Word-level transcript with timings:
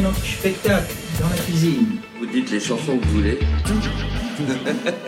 notre 0.00 0.24
spectacle 0.24 0.94
dans 1.20 1.28
la 1.28 1.36
cuisine. 1.36 1.98
Vous 2.18 2.26
dites 2.26 2.50
les 2.50 2.60
chansons 2.60 2.98
que 2.98 3.04
vous 3.04 3.12
voulez. 3.16 3.38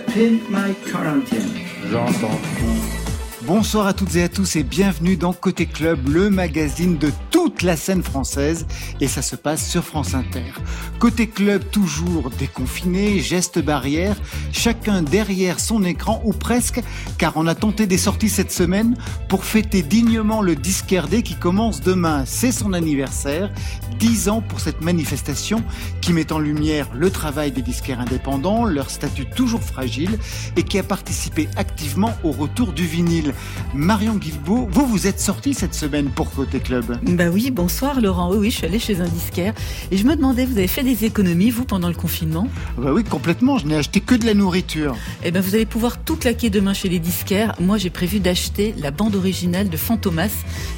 Pin 0.07 0.39
my 0.51 0.75
quarantine. 0.91 1.51
J'entends 1.91 2.41
tout. 2.59 3.04
Bonsoir 3.46 3.86
à 3.86 3.92
toutes 3.92 4.16
et 4.16 4.22
à 4.22 4.30
tous 4.30 4.56
et 4.56 4.62
bienvenue 4.62 5.18
dans 5.18 5.34
Côté 5.34 5.66
Club, 5.66 6.08
le 6.08 6.30
magazine 6.30 6.96
de 6.96 7.11
toute 7.30 7.61
la 7.61 7.76
scène 7.76 8.02
française 8.02 8.66
et 9.02 9.06
ça 9.06 9.20
se 9.20 9.36
passe 9.36 9.68
sur 9.68 9.84
France 9.84 10.14
Inter. 10.14 10.50
Côté 10.98 11.26
Club 11.26 11.62
toujours 11.70 12.30
déconfiné, 12.30 13.20
gestes 13.20 13.62
barrières, 13.62 14.16
chacun 14.50 15.02
derrière 15.02 15.61
son 15.61 15.84
écran 15.84 16.22
ou 16.25 16.32
presque 16.32 16.82
car 17.18 17.34
on 17.36 17.46
a 17.46 17.54
tenté 17.54 17.86
des 17.86 17.99
sorties 17.99 18.30
cette 18.30 18.50
semaine 18.50 18.96
pour 19.29 19.44
fêter 19.44 19.82
dignement 19.82 20.40
le 20.40 20.57
Disquerdé 20.57 21.22
qui 21.22 21.35
commence 21.35 21.82
demain, 21.82 22.24
c'est 22.24 22.52
son 22.52 22.72
anniversaire, 22.72 23.50
10 23.99 24.30
ans 24.30 24.40
pour 24.40 24.61
cette 24.61 24.80
manifestation 24.80 25.63
qui 26.00 26.14
met 26.14 26.32
en 26.32 26.38
lumière 26.38 26.88
le 26.94 27.11
travail 27.11 27.52
des 27.52 27.63
disquaires 27.63 28.00
indépendants, 28.00 28.64
leur 28.64 28.88
statut 28.88 29.26
toujours 29.26 29.63
fragile 29.63 30.18
et 30.57 30.63
qui 30.63 30.79
a 30.79 30.82
participé 30.82 31.49
activement 31.57 32.14
au 32.22 32.30
retour 32.30 32.72
du 32.72 32.86
vinyle. 32.86 33.33
Marion 33.74 34.14
Guilbault, 34.14 34.69
vous 34.70 34.86
vous 34.86 35.06
êtes 35.06 35.20
sortie 35.20 35.55
cette 35.55 35.74
semaine 35.74 36.11
pour 36.11 36.30
Côté 36.30 36.61
Club. 36.61 36.98
Bah 37.02 37.28
oui, 37.33 37.50
bonsoir 37.50 38.00
Laurent. 38.00 38.30
Oui, 38.30 38.38
oui, 38.38 38.50
je 38.50 38.56
suis 38.56 38.66
allée 38.66 38.78
chez 38.78 39.00
un 39.00 39.08
disquaire 39.08 39.55
et 39.91 39.97
je 39.97 40.05
me 40.05 40.16
demandais, 40.16 40.44
vous 40.44 40.58
avez 40.58 40.69
fait 40.69 40.83
des 40.83 41.05
économies 41.05 41.50
vous 41.50 41.64
pendant 41.64 41.88
le 41.88 41.94
confinement? 41.94 42.48
Bah 42.78 42.91
oui, 42.92 43.05
complètement. 43.05 43.58
Je 43.58 43.66
n'ai 43.66 43.77
acheté 43.77 44.00
que 44.00 44.14
de 44.14 44.27
la 44.27 44.34
nourriture. 44.34 44.94
Eh 45.24 45.30
ben, 45.30 45.41
vous 45.41 45.55
allez 45.55 45.66
pouvoir 45.66 45.98
tout 45.98 46.16
claquer 46.16 46.50
demain 46.50 46.74
chez 46.74 46.88
les 46.88 46.98
disquaires. 46.98 47.55
Moi, 47.60 47.78
j'ai 47.78 47.91
prévu 47.91 48.20
d'acheter 48.20 48.74
la 48.78 48.91
bande 48.91 49.14
originale 49.14 49.69
de 49.69 49.76
Fantomas, 49.76 50.30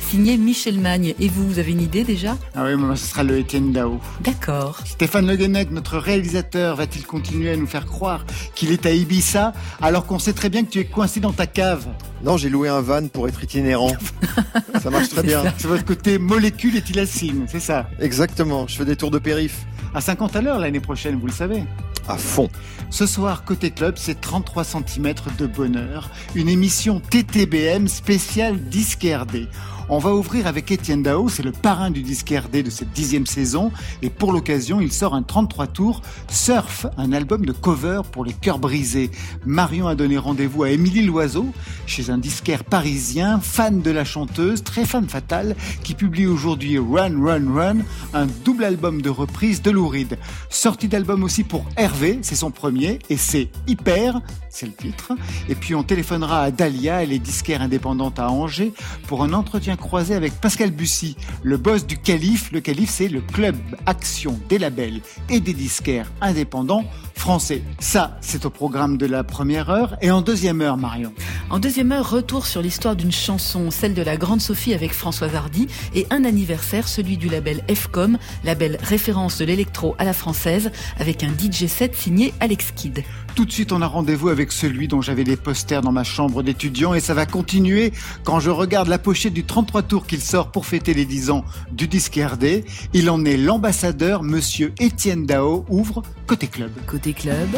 signée 0.08 0.36
Michel 0.36 0.78
Magne. 0.78 1.14
Et 1.20 1.28
vous, 1.28 1.46
vous 1.46 1.58
avez 1.58 1.72
une 1.72 1.82
idée 1.82 2.04
déjà? 2.04 2.36
Ah 2.54 2.64
oui, 2.64 2.76
moi, 2.76 2.96
ce 2.96 3.06
sera 3.06 3.22
le 3.22 3.38
Étienne 3.38 3.72
Dao. 3.72 4.00
D'accord. 4.22 4.80
Stéphane 4.84 5.26
Le 5.26 5.36
Guenec, 5.36 5.70
notre 5.70 5.98
réalisateur, 5.98 6.76
va-t-il 6.76 7.06
continuer 7.06 7.50
à 7.50 7.56
nous 7.56 7.66
faire 7.66 7.86
croire 7.86 8.24
qu'il 8.54 8.72
est 8.72 8.86
à 8.86 8.92
Ibiza 8.92 9.52
alors 9.80 10.06
qu'on 10.06 10.18
sait 10.18 10.32
très 10.32 10.48
bien 10.48 10.64
que 10.64 10.70
tu 10.70 10.78
es 10.78 10.84
coincé 10.84 11.20
dans 11.20 11.32
ta 11.32 11.46
cave? 11.46 11.86
Non, 12.24 12.36
j'ai 12.36 12.45
loué 12.48 12.69
un 12.69 12.80
van 12.80 13.08
pour 13.08 13.28
être 13.28 13.42
itinérant. 13.42 13.92
ça 14.83 14.91
marche 14.91 15.08
très 15.08 15.22
bien. 15.22 15.42
C'est 15.58 15.69
votre 15.69 15.84
côté 15.84 16.19
molécule 16.19 16.77
éthylacine, 16.77 17.47
c'est 17.48 17.61
ça 17.61 17.88
Exactement, 18.00 18.66
je 18.66 18.77
fais 18.77 18.84
des 18.84 18.97
tours 18.97 19.11
de 19.11 19.19
périph. 19.19 19.64
À 19.94 20.00
50 20.00 20.36
à 20.36 20.42
l'heure 20.42 20.58
l'année 20.58 20.80
prochaine, 20.80 21.19
vous 21.19 21.27
le 21.27 21.33
savez. 21.33 21.64
À 22.08 22.16
fond. 22.16 22.48
Ce 22.91 23.06
soir, 23.06 23.44
côté 23.44 23.70
club, 23.70 23.94
c'est 23.97 24.20
33 24.20 24.64
cm 24.64 25.14
de 25.38 25.47
bonheur, 25.47 26.11
une 26.34 26.48
émission 26.48 27.00
TTBM 27.00 27.88
spéciale 27.88 28.58
disque 28.58 29.05
RD. 29.05 29.48
On 29.88 29.98
va 29.98 30.12
ouvrir 30.12 30.48
avec 30.48 30.72
Étienne 30.72 31.04
Dao, 31.04 31.28
c'est 31.28 31.44
le 31.44 31.52
parrain 31.52 31.92
du 31.92 32.02
disque 32.02 32.34
RD 32.36 32.64
de 32.64 32.70
cette 32.70 32.92
dixième 32.92 33.24
saison, 33.24 33.70
et 34.02 34.10
pour 34.10 34.32
l'occasion, 34.32 34.80
il 34.80 34.90
sort 34.90 35.14
un 35.14 35.22
33 35.22 35.68
tours, 35.68 36.02
Surf, 36.28 36.86
un 36.96 37.12
album 37.12 37.46
de 37.46 37.52
cover 37.52 38.00
pour 38.10 38.24
les 38.24 38.32
cœurs 38.32 38.58
brisés. 38.58 39.12
Marion 39.44 39.86
a 39.86 39.94
donné 39.94 40.18
rendez-vous 40.18 40.64
à 40.64 40.70
Émilie 40.70 41.06
Loiseau, 41.06 41.46
chez 41.86 42.10
un 42.10 42.18
disquaire 42.18 42.64
parisien, 42.64 43.38
fan 43.38 43.80
de 43.80 43.92
la 43.92 44.04
chanteuse, 44.04 44.64
très 44.64 44.84
fan 44.84 45.08
fatale, 45.08 45.54
qui 45.84 45.94
publie 45.94 46.26
aujourd'hui 46.26 46.78
Run 46.78 47.22
Run 47.22 47.54
Run, 47.54 47.76
un 48.12 48.26
double 48.44 48.64
album 48.64 49.02
de 49.02 49.10
reprise 49.10 49.62
de 49.62 49.70
Lou 49.70 49.86
Reed. 49.86 50.18
Sortie 50.50 50.88
d'album 50.88 51.22
aussi 51.22 51.44
pour 51.44 51.64
Hervé, 51.76 52.18
c'est 52.22 52.34
son 52.34 52.50
premier, 52.50 52.98
et 53.08 53.16
c'est 53.16 53.50
Hyper, 53.68 54.20
c'est 54.50 54.66
le 54.66 54.72
titre. 54.72 55.12
Et 55.48 55.54
puis 55.54 55.76
on 55.76 55.84
téléphonera 55.84 56.42
à 56.42 56.50
Dahlia, 56.50 57.04
elle 57.04 57.12
est 57.12 57.20
disquaire 57.20 57.62
indépendante 57.62 58.18
à 58.18 58.30
Angers, 58.32 58.72
pour 59.06 59.22
un 59.22 59.32
entretien 59.32 59.75
croisé 59.77 60.14
avec 60.14 60.32
Pascal 60.41 60.70
Bussy, 60.70 61.16
le 61.42 61.56
boss 61.56 61.86
du 61.86 61.96
Calife. 61.98 62.50
Le 62.52 62.60
Calife, 62.60 62.91
c'est 62.91 63.09
le 63.09 63.20
club 63.20 63.56
action 63.87 64.38
des 64.48 64.59
labels 64.59 65.00
et 65.28 65.41
des 65.41 65.54
disquaires 65.54 66.10
indépendants 66.20 66.84
français. 67.16 67.62
Ça, 67.81 68.19
c'est 68.21 68.47
au 68.47 68.50
programme 68.50 68.99
de 68.99 69.06
la 69.06 69.25
première 69.25 69.71
heure. 69.71 69.97
Et 70.00 70.10
en 70.10 70.22
deuxième 70.22 70.60
heure, 70.60 70.77
Marion 70.77 71.12
En 71.50 71.59
deuxième 71.59 71.91
heure, 71.91 72.09
retour 72.09 72.47
sur 72.47 72.62
l'histoire 72.62 72.94
d'une 72.94 73.12
chanson, 73.12 73.71
celle 73.71 73.94
de 73.94 74.03
la 74.03 74.16
Grande 74.16 74.41
Sophie 74.41 74.75
avec 74.75 74.93
Françoise 74.93 75.34
Hardy, 75.34 75.66
et 75.94 76.06
un 76.10 76.25
anniversaire, 76.25 76.87
celui 76.87 77.16
du 77.16 77.28
label 77.28 77.62
FCOM, 77.69 78.19
label 78.44 78.78
référence 78.82 79.38
de 79.38 79.44
l'électro 79.44 79.97
à 79.99 80.05
la 80.05 80.12
française, 80.12 80.71
avec 80.99 81.25
un 81.25 81.31
DJ 81.31 81.66
set 81.66 81.97
signé 81.97 82.32
Alex 82.41 82.72
Kidd. 82.76 83.03
Tout 83.37 83.44
de 83.44 83.53
suite, 83.53 83.72
on 83.72 83.82
a 83.82 83.87
rendez-vous 83.87 84.31
avec 84.31 84.50
celui 84.50 84.88
dont 84.88 85.03
j'avais 85.03 85.25
des 85.25 85.37
posters 85.37 85.82
dans 85.82 85.93
ma 85.93 86.05
chambre 86.05 86.43
d'étudiant 86.43 86.94
et 86.94 87.00
ça 87.00 87.12
va 87.12 87.26
continuer 87.26 87.93
quand 88.25 88.41
je 88.41 88.49
regarde 88.49 88.88
la 88.88 88.99
pochette 88.99 89.34
du 89.34 89.44
33 89.44 89.82
tours 89.82 90.06
qu'il 90.06 90.22
sort 90.22 90.50
pour 90.50 90.65
fêter 90.65 90.94
les 90.94 91.05
10 91.05 91.31
ans 91.31 91.44
du 91.71 91.87
disque 91.87 92.19
RD. 92.19 92.65
Il 92.94 93.10
en 93.10 93.26
est 93.26 93.37
l'ambassadeur, 93.37 94.22
monsieur 94.22 94.72
Étienne 94.78 95.26
Dao, 95.26 95.66
ouvre 95.69 96.03
Côté 96.26 96.47
Club. 96.47 96.71
Côté 96.87 97.06
club, 97.15 97.49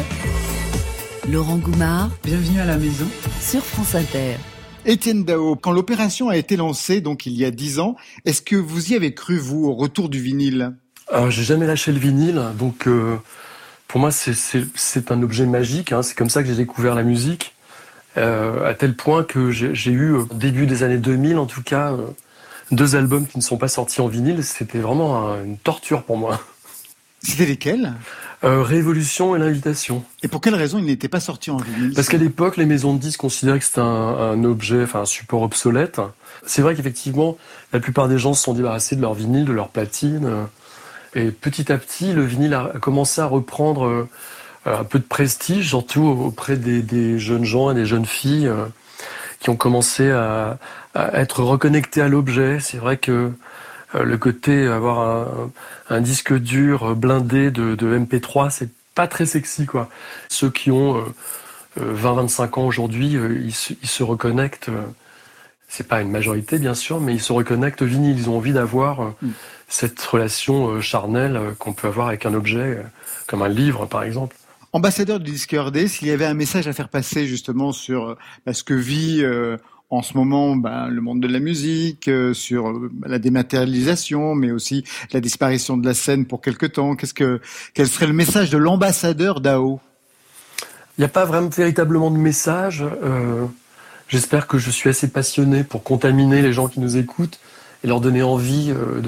Laurent 1.31 1.57
Goumard 1.57 2.09
Bienvenue 2.23 2.59
à 2.59 2.65
la 2.65 2.77
maison. 2.77 3.05
sur 3.41 3.63
France 3.63 3.95
Inter. 3.95 4.35
Étienne 4.85 5.23
Dao, 5.25 5.55
quand 5.55 5.71
l'opération 5.71 6.29
a 6.29 6.37
été 6.37 6.55
lancée, 6.55 7.01
donc 7.01 7.25
il 7.25 7.33
y 7.33 7.45
a 7.45 7.51
10 7.51 7.79
ans, 7.79 7.95
est-ce 8.25 8.41
que 8.41 8.55
vous 8.55 8.91
y 8.91 8.95
avez 8.95 9.13
cru, 9.13 9.37
vous, 9.37 9.65
au 9.65 9.73
retour 9.75 10.09
du 10.09 10.19
vinyle? 10.21 10.73
Alors, 11.11 11.29
j'ai 11.31 11.43
jamais 11.43 11.67
lâché 11.67 11.91
le 11.91 11.99
vinyle, 11.99 12.41
donc 12.57 12.87
euh, 12.87 13.17
pour 13.87 13.99
moi, 13.99 14.11
c'est- 14.11 15.11
un 15.11 15.23
objet 15.23 15.45
magique. 15.45 15.91
hein. 15.91 16.01
C'est 16.01 16.15
comme 16.15 16.29
ça 16.29 16.41
que 16.43 16.49
j'ai 16.49 16.55
découvert 16.55 16.95
la 16.95 17.03
musique, 17.03 17.53
euh, 18.17 18.67
à 18.69 18.73
tel 18.73 18.95
point 18.95 19.23
que 19.23 19.51
j'ai 19.51 19.73
j'ai 19.75 19.91
eu, 19.91 20.13
au 20.13 20.25
début 20.33 20.65
des 20.65 20.83
années 20.83 20.97
2000 20.97 21.37
en 21.37 21.45
tout 21.45 21.61
cas, 21.63 21.91
euh, 21.93 22.07
deux 22.71 22.95
albums 22.95 23.27
qui 23.27 23.37
ne 23.37 23.43
sont 23.43 23.57
pas 23.57 23.67
sortis 23.67 24.01
en 24.01 24.07
vinyle. 24.07 24.43
C'était 24.43 24.79
vraiment 24.79 25.27
un- 25.29 25.43
une 25.43 25.57
torture 25.57 26.03
pour 26.03 26.17
moi. 26.17 26.39
C'était 27.21 27.45
lesquels? 27.45 27.93
Euh, 28.43 28.63
Révolution 28.63 29.35
et 29.35 29.39
l'invitation. 29.39 30.03
Et 30.23 30.27
pour 30.29 30.39
quelle 30.39 30.55
raison 30.55 30.77
il 30.77 30.85
n'était 30.85 31.09
pas 31.09 31.19
sorti 31.19 31.51
en 31.51 31.57
vinyle? 31.57 31.93
Parce 31.93 32.07
qu'à 32.07 32.17
l'époque, 32.17 32.55
les 32.55 32.65
maisons 32.65 32.93
de 32.93 32.99
disques 32.99 33.19
considéraient 33.19 33.59
que 33.59 33.65
c'était 33.65 33.81
un, 33.81 33.83
un 33.85 34.43
objet, 34.45 34.83
enfin 34.83 35.01
un 35.01 35.05
support 35.05 35.41
obsolète. 35.41 35.99
C'est 36.45 36.61
vrai 36.61 36.75
qu'effectivement, 36.75 37.37
la 37.73 37.79
plupart 37.81 38.07
des 38.07 38.17
gens 38.17 38.33
se 38.33 38.43
sont 38.43 38.53
débarrassés 38.53 38.95
de 38.95 39.01
leur 39.01 39.13
vinyle, 39.13 39.43
de 39.45 39.51
leur 39.51 39.67
platine. 39.67 40.25
euh, 40.25 40.45
Et 41.15 41.31
petit 41.31 41.71
à 41.71 41.77
petit, 41.77 42.13
le 42.13 42.23
vinyle 42.23 42.53
a 42.53 42.71
commencé 42.79 43.19
à 43.19 43.25
reprendre 43.25 43.85
euh, 43.85 44.09
un 44.65 44.85
peu 44.85 44.99
de 44.99 45.03
prestige, 45.03 45.67
surtout 45.67 46.03
auprès 46.03 46.55
des, 46.55 46.81
des 46.81 47.19
jeunes 47.19 47.45
gens 47.45 47.71
et 47.71 47.75
des 47.75 47.85
jeunes 47.85 48.05
filles 48.05 48.49
qui 49.39 49.49
ont 49.49 49.55
commencé 49.55 50.11
à, 50.11 50.57
à 50.93 51.19
être 51.19 51.43
reconnectés 51.43 52.01
à 52.01 52.07
l'objet. 52.07 52.59
C'est 52.59 52.77
vrai 52.77 52.97
que 52.97 53.31
le 53.93 54.17
côté 54.17 54.67
avoir 54.67 54.99
un, 54.99 55.51
un 55.89 56.01
disque 56.01 56.33
dur 56.37 56.95
blindé 56.95 57.51
de, 57.51 57.75
de 57.75 57.97
MP3, 57.97 58.49
c'est 58.49 58.69
pas 58.95 59.07
très 59.07 59.25
sexy, 59.25 59.65
quoi. 59.65 59.89
Ceux 60.29 60.49
qui 60.49 60.71
ont 60.71 60.97
euh, 60.97 61.01
euh, 61.81 61.93
20-25 61.95 62.59
ans 62.59 62.65
aujourd'hui, 62.67 63.15
euh, 63.15 63.37
ils, 63.41 63.53
se- 63.53 63.73
ils 63.81 63.89
se 63.89 64.03
reconnectent. 64.03 64.69
euh, 64.69 64.81
c'est 65.67 65.87
pas 65.87 66.01
une 66.01 66.09
majorité, 66.11 66.57
bien 66.57 66.73
sûr, 66.73 66.99
mais 66.99 67.13
ils 67.13 67.21
se 67.21 67.31
reconnectent 67.31 67.83
au 67.83 67.85
vinyle. 67.85 68.17
Ils 68.17 68.29
ont 68.29 68.37
envie 68.37 68.53
d'avoir 68.53 69.01
euh, 69.01 69.09
Mm. 69.21 69.29
cette 69.67 70.01
relation 70.01 70.69
euh, 70.69 70.81
charnelle 70.81 71.37
euh, 71.37 71.51
qu'on 71.57 71.73
peut 71.73 71.87
avoir 71.87 72.07
avec 72.07 72.25
un 72.25 72.33
objet, 72.33 72.59
euh, 72.77 72.83
comme 73.27 73.41
un 73.43 73.47
livre, 73.49 73.85
par 73.85 74.03
exemple. 74.03 74.35
Ambassadeur 74.73 75.19
du 75.19 75.31
disque 75.31 75.55
RD, 75.57 75.87
s'il 75.87 76.07
y 76.07 76.11
avait 76.11 76.25
un 76.25 76.33
message 76.35 76.67
à 76.67 76.73
faire 76.73 76.89
passer 76.89 77.25
justement 77.27 77.71
sur 77.71 78.09
euh, 78.09 78.17
bah, 78.45 78.53
ce 78.53 78.63
que 78.63 78.73
vit 78.73 79.21
euh, 79.23 79.57
en 79.89 80.01
ce 80.01 80.15
moment 80.15 80.55
bah, 80.55 80.87
le 80.89 81.01
monde 81.01 81.19
de 81.19 81.27
la 81.27 81.39
musique, 81.39 82.07
euh, 82.07 82.33
sur 82.33 82.69
euh, 82.69 82.91
la 83.05 83.19
dématérialisation, 83.19 84.35
mais 84.35 84.51
aussi 84.51 84.83
la 85.13 85.19
disparition 85.19 85.77
de 85.77 85.85
la 85.85 85.93
scène 85.93 86.25
pour 86.25 86.41
quelque 86.41 86.65
temps, 86.65 86.95
qu'est-ce 86.95 87.13
que 87.13 87.41
quel 87.73 87.87
serait 87.87 88.07
le 88.07 88.13
message 88.13 88.49
de 88.49 88.57
l'ambassadeur 88.57 89.41
d'AO 89.41 89.79
Il 90.97 91.01
n'y 91.01 91.05
a 91.05 91.09
pas 91.09 91.25
vraiment 91.25 91.49
véritablement 91.49 92.11
de 92.11 92.17
message. 92.17 92.83
euh, 93.03 93.45
J'espère 94.09 94.47
que 94.47 94.57
je 94.57 94.71
suis 94.71 94.89
assez 94.89 95.07
passionné 95.07 95.63
pour 95.63 95.83
contaminer 95.83 96.41
les 96.41 96.51
gens 96.51 96.67
qui 96.67 96.79
nous 96.79 96.97
écoutent 96.97 97.39
et 97.83 97.87
leur 97.87 98.01
donner 98.01 98.23
envie 98.23 98.71
euh, 98.75 99.01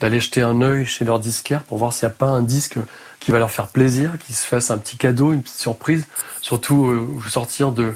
d'aller 0.00 0.20
jeter 0.20 0.40
un 0.40 0.62
œil 0.62 0.86
chez 0.86 1.04
leur 1.04 1.20
disquaire 1.20 1.62
pour 1.62 1.76
voir 1.76 1.92
s'il 1.92 2.08
n'y 2.08 2.12
a 2.12 2.16
pas 2.16 2.28
un 2.28 2.42
disque 2.42 2.78
qui 3.20 3.30
va 3.30 3.38
leur 3.38 3.50
faire 3.50 3.68
plaisir, 3.68 4.12
qui 4.26 4.32
se 4.32 4.46
fasse 4.46 4.70
un 4.70 4.78
petit 4.78 4.96
cadeau, 4.96 5.34
une 5.34 5.42
petite 5.42 5.58
surprise. 5.58 6.06
Surtout 6.40 6.86
euh, 6.86 7.08
sortir 7.28 7.72
de, 7.72 7.92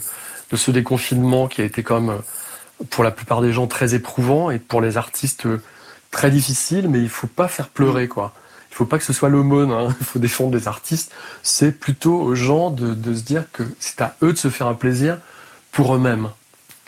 de 0.51 0.57
ce 0.57 0.71
déconfinement 0.71 1.49
qui 1.49 1.63
a 1.63 1.65
été 1.65 1.83
quand 1.83 2.01
même, 2.01 2.17
euh, 2.17 2.85
pour 2.91 3.05
la 3.05 3.11
plupart 3.11 3.41
des 3.41 3.53
gens, 3.53 3.67
très 3.67 3.95
éprouvant 3.95 4.51
et 4.51 4.59
pour 4.59 4.81
les 4.81 4.97
artistes 4.97 5.47
euh, 5.47 5.63
très 6.11 6.31
difficile, 6.31 6.89
mais 6.89 7.01
il 7.01 7.09
faut 7.09 7.27
pas 7.27 7.49
faire 7.49 7.69
pleurer, 7.69 8.09
quoi. 8.09 8.35
Il 8.71 8.77
faut 8.77 8.87
pas 8.87 8.99
que 8.99 9.05
ce 9.05 9.13
soit 9.13 9.29
l'aumône, 9.29 9.73
hein. 9.73 9.95
il 10.01 10.07
faut 10.07 10.19
défendre 10.19 10.57
les 10.57 10.69
artistes. 10.69 11.13
C'est 11.43 11.73
plutôt 11.73 12.21
aux 12.21 12.35
gens 12.35 12.71
de, 12.71 12.95
de 12.95 13.15
se 13.15 13.23
dire 13.23 13.45
que 13.53 13.65
c'est 13.79 14.01
à 14.01 14.17
eux 14.23 14.33
de 14.33 14.39
se 14.39 14.49
faire 14.49 14.69
un 14.69 14.75
plaisir 14.75 15.19
pour 15.73 15.95
eux-mêmes. 15.95 16.29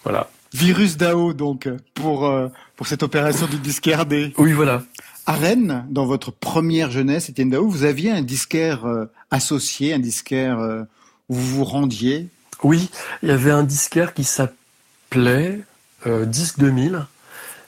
Voilà. 0.04 0.28
Virus 0.52 0.96
DAO 0.96 1.32
donc 1.32 1.68
pour 1.94 2.26
euh, 2.26 2.48
pour 2.76 2.86
cette 2.86 3.02
opération 3.02 3.46
du 3.46 3.56
disque 3.56 3.86
RD. 3.86 4.32
Oui, 4.36 4.52
voilà. 4.52 4.82
À 5.24 5.34
Rennes, 5.34 5.86
dans 5.88 6.04
votre 6.04 6.30
première 6.30 6.90
jeunesse, 6.90 7.28
Étienne 7.28 7.50
Dao, 7.50 7.68
vous 7.68 7.84
aviez 7.84 8.10
un 8.10 8.22
disquaire 8.22 8.84
euh, 8.86 9.06
associé, 9.30 9.94
un 9.94 9.98
disquaire 9.98 10.58
euh, 10.58 10.82
où 11.28 11.34
vous 11.34 11.56
vous 11.58 11.64
rendiez. 11.64 12.28
Oui, 12.62 12.90
il 13.22 13.28
y 13.28 13.32
avait 13.32 13.50
un 13.50 13.64
disquaire 13.64 14.14
qui 14.14 14.24
s'appelait 14.24 15.60
euh, 16.06 16.24
Disque 16.24 16.58
2000 16.58 17.06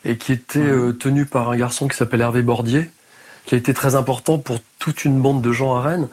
et 0.05 0.17
qui 0.17 0.33
était 0.33 0.61
euh, 0.61 0.93
tenu 0.93 1.27
par 1.27 1.51
un 1.51 1.57
garçon 1.57 1.89
qui 1.89 1.97
s'appelle 1.97 2.21
Hervé 2.21 2.43
Bordier, 2.43 2.91
qui 3.45 3.55
a 3.55 3.59
été 3.59 3.75
très 3.75 3.97
important 3.97 4.39
pour 4.39 4.59
toute 4.79 5.05
une 5.05 5.21
bande 5.21 5.43
de 5.43 5.53
gens 5.53 5.75
à 5.75 5.83
Rennes, 5.83 6.09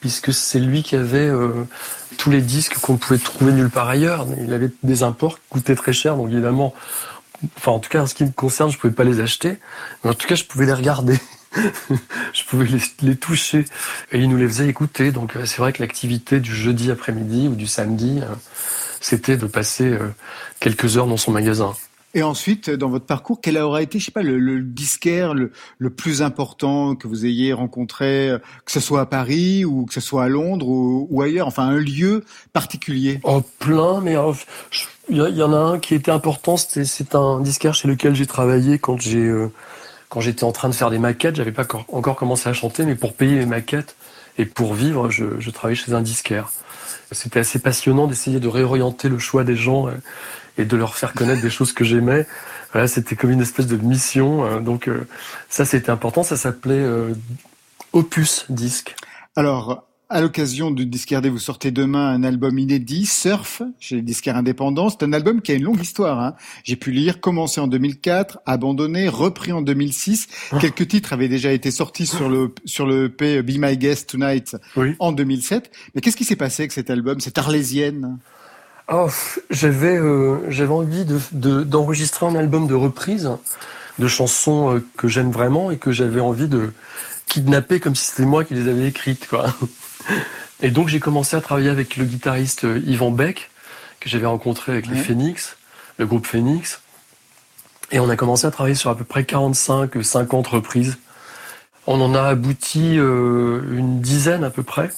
puisque 0.00 0.32
c'est 0.32 0.58
lui 0.58 0.82
qui 0.82 0.96
avait 0.96 1.18
euh, 1.18 1.64
tous 2.18 2.30
les 2.30 2.40
disques 2.40 2.78
qu'on 2.80 2.96
pouvait 2.96 3.18
trouver 3.18 3.52
nulle 3.52 3.70
part 3.70 3.88
ailleurs. 3.88 4.26
Il 4.40 4.52
avait 4.52 4.70
des 4.82 5.02
imports 5.02 5.36
qui 5.36 5.48
coûtaient 5.50 5.76
très 5.76 5.92
cher, 5.92 6.16
donc 6.16 6.30
évidemment, 6.30 6.74
enfin 7.56 7.72
en 7.72 7.78
tout 7.78 7.90
cas 7.90 8.02
en 8.02 8.06
ce 8.06 8.14
qui 8.14 8.24
me 8.24 8.32
concerne, 8.32 8.70
je 8.70 8.78
pouvais 8.78 8.92
pas 8.92 9.04
les 9.04 9.20
acheter, 9.20 9.58
mais 10.02 10.10
en 10.10 10.14
tout 10.14 10.26
cas 10.26 10.34
je 10.34 10.44
pouvais 10.44 10.66
les 10.66 10.74
regarder. 10.74 11.20
je 12.32 12.44
pouvais 12.44 12.66
les, 12.66 12.80
les, 13.02 13.16
toucher 13.16 13.64
et 14.12 14.18
il 14.18 14.28
nous 14.28 14.36
les 14.36 14.46
faisait 14.46 14.68
écouter. 14.68 15.12
Donc 15.12 15.36
euh, 15.36 15.46
c'est 15.46 15.58
vrai 15.58 15.72
que 15.72 15.82
l'activité 15.82 16.40
du 16.40 16.54
jeudi 16.54 16.90
après-midi 16.90 17.48
ou 17.48 17.54
du 17.54 17.66
samedi, 17.66 18.20
euh, 18.22 18.34
c'était 19.00 19.36
de 19.36 19.46
passer 19.46 19.84
euh, 19.84 20.08
quelques 20.60 20.96
heures 20.96 21.06
dans 21.06 21.16
son 21.16 21.32
magasin. 21.32 21.74
Et 22.16 22.22
ensuite, 22.22 22.70
dans 22.70 22.88
votre 22.88 23.06
parcours, 23.06 23.40
quel 23.42 23.58
aura 23.58 23.82
été, 23.82 23.98
je 23.98 24.04
sais 24.04 24.12
pas, 24.12 24.22
le, 24.22 24.38
le 24.38 24.60
disquaire 24.60 25.34
le, 25.34 25.50
le, 25.78 25.90
plus 25.90 26.22
important 26.22 26.94
que 26.94 27.08
vous 27.08 27.26
ayez 27.26 27.52
rencontré, 27.52 28.36
que 28.64 28.70
ce 28.70 28.78
soit 28.78 29.00
à 29.00 29.06
Paris 29.06 29.64
ou 29.64 29.84
que 29.84 29.92
ce 29.92 30.00
soit 30.00 30.22
à 30.22 30.28
Londres 30.28 30.68
ou, 30.68 31.08
ou 31.10 31.22
ailleurs, 31.22 31.48
enfin 31.48 31.64
un 31.64 31.78
lieu 31.78 32.24
particulier? 32.52 33.18
Oh, 33.24 33.42
plein, 33.58 34.00
mais 34.00 34.14
il 35.08 35.16
y, 35.16 35.18
y, 35.18 35.42
en 35.42 35.52
a 35.52 35.56
un 35.56 35.78
qui 35.80 35.96
était 35.96 36.12
important. 36.12 36.56
C'est 36.56 37.16
un 37.16 37.40
disquaire 37.40 37.74
chez 37.74 37.88
lequel 37.88 38.14
j'ai 38.14 38.26
travaillé 38.26 38.78
quand 38.78 39.00
j'ai 39.00 39.18
euh, 39.18 39.50
quand 40.14 40.20
j'étais 40.20 40.44
en 40.44 40.52
train 40.52 40.68
de 40.68 40.74
faire 40.74 40.90
des 40.90 41.00
maquettes. 41.00 41.34
J'avais 41.34 41.50
pas 41.50 41.66
encore 41.88 42.14
commencé 42.14 42.48
à 42.48 42.52
chanter, 42.52 42.84
mais 42.84 42.94
pour 42.94 43.14
payer 43.14 43.34
mes 43.34 43.46
maquettes 43.46 43.96
et 44.38 44.46
pour 44.46 44.72
vivre, 44.72 45.10
je, 45.10 45.40
je 45.40 45.50
travaillais 45.50 45.74
chez 45.74 45.92
un 45.92 46.02
disquaire. 46.02 46.52
C'était 47.10 47.40
assez 47.40 47.58
passionnant 47.58 48.06
d'essayer 48.06 48.38
de 48.38 48.46
réorienter 48.46 49.08
le 49.08 49.18
choix 49.18 49.42
des 49.42 49.56
gens 49.56 49.88
et 50.56 50.64
de 50.64 50.76
leur 50.76 50.94
faire 50.94 51.14
connaître 51.14 51.42
des 51.42 51.50
choses 51.50 51.72
que 51.72 51.84
j'aimais. 51.84 52.28
Voilà, 52.72 52.86
c'était 52.86 53.16
comme 53.16 53.30
une 53.30 53.40
espèce 53.40 53.66
de 53.66 53.76
mission. 53.76 54.60
Donc 54.60 54.88
ça, 55.48 55.64
c'était 55.64 55.90
important. 55.90 56.22
Ça 56.22 56.36
s'appelait 56.36 56.74
euh, 56.74 57.12
Opus 57.92 58.46
Disque. 58.48 58.94
Alors, 59.34 59.84
à 60.10 60.20
l'occasion 60.20 60.70
du 60.70 60.86
Disquaire 60.86 61.22
vous 61.22 61.38
sortez 61.38 61.70
demain 61.70 62.08
un 62.08 62.22
album 62.24 62.58
inédit, 62.58 63.06
Surf, 63.06 63.62
chez 63.80 63.96
les 63.96 64.02
disquaires 64.02 64.36
indépendants. 64.36 64.90
C'est 64.90 65.02
un 65.02 65.12
album 65.12 65.40
qui 65.40 65.52
a 65.52 65.54
une 65.54 65.64
longue 65.64 65.80
histoire. 65.80 66.20
Hein. 66.20 66.34
J'ai 66.62 66.76
pu 66.76 66.90
lire, 66.90 67.20
commencé 67.20 67.60
en 67.60 67.66
2004, 67.66 68.40
abandonné, 68.46 69.08
repris 69.08 69.52
en 69.52 69.62
2006. 69.62 70.28
Oh. 70.52 70.58
Quelques 70.60 70.88
titres 70.88 71.12
avaient 71.12 71.28
déjà 71.28 71.52
été 71.52 71.70
sortis 71.70 72.06
sur 72.06 72.28
le 72.28 72.54
sur 72.64 72.86
le 72.86 73.06
EP 73.06 73.42
Be 73.42 73.56
My 73.58 73.76
Guest 73.76 74.10
Tonight 74.10 74.56
oui. 74.76 74.94
en 74.98 75.12
2007. 75.12 75.70
Mais 75.94 76.00
qu'est-ce 76.00 76.16
qui 76.16 76.24
s'est 76.24 76.36
passé 76.36 76.64
avec 76.64 76.72
cet 76.72 76.90
album, 76.90 77.20
cette 77.20 77.38
arlésienne? 77.38 78.18
Oh, 78.92 79.08
j'avais 79.50 79.96
euh, 79.96 80.50
j'avais 80.50 80.72
envie 80.72 81.06
de 81.06 81.62
d'enregistrer 81.62 82.26
de, 82.26 82.32
un 82.32 82.34
album 82.36 82.66
de 82.66 82.74
reprise 82.74 83.30
de 83.98 84.08
chansons 84.08 84.76
euh, 84.76 84.84
que 84.96 85.08
j'aime 85.08 85.30
vraiment 85.30 85.70
et 85.70 85.78
que 85.78 85.92
j'avais 85.92 86.20
envie 86.20 86.48
de 86.48 86.72
kidnapper 87.26 87.80
comme 87.80 87.94
si 87.94 88.06
c'était 88.06 88.26
moi 88.26 88.44
qui 88.44 88.54
les 88.54 88.68
avais 88.68 88.88
écrites 88.88 89.26
quoi. 89.28 89.54
Et 90.62 90.70
donc 90.70 90.88
j'ai 90.88 91.00
commencé 91.00 91.36
à 91.36 91.40
travailler 91.40 91.70
avec 91.70 91.96
le 91.96 92.04
guitariste 92.04 92.64
euh, 92.64 92.82
Yvan 92.86 93.10
Beck 93.10 93.50
que 94.00 94.08
j'avais 94.08 94.26
rencontré 94.26 94.72
avec 94.72 94.86
ouais. 94.86 94.94
les 94.94 95.02
Phoenix, 95.02 95.56
le 95.98 96.06
groupe 96.06 96.26
Phoenix. 96.26 96.80
Et 97.90 98.00
on 98.00 98.08
a 98.08 98.16
commencé 98.16 98.46
à 98.46 98.50
travailler 98.50 98.74
sur 98.74 98.90
à 98.90 98.96
peu 98.96 99.04
près 99.04 99.24
45 99.24 100.02
50 100.02 100.46
reprises. 100.46 100.98
On 101.86 102.00
en 102.00 102.14
a 102.14 102.22
abouti 102.22 102.98
euh, 102.98 103.62
une 103.72 104.00
dizaine 104.00 104.42
à 104.44 104.50
peu 104.50 104.62
près. 104.62 104.90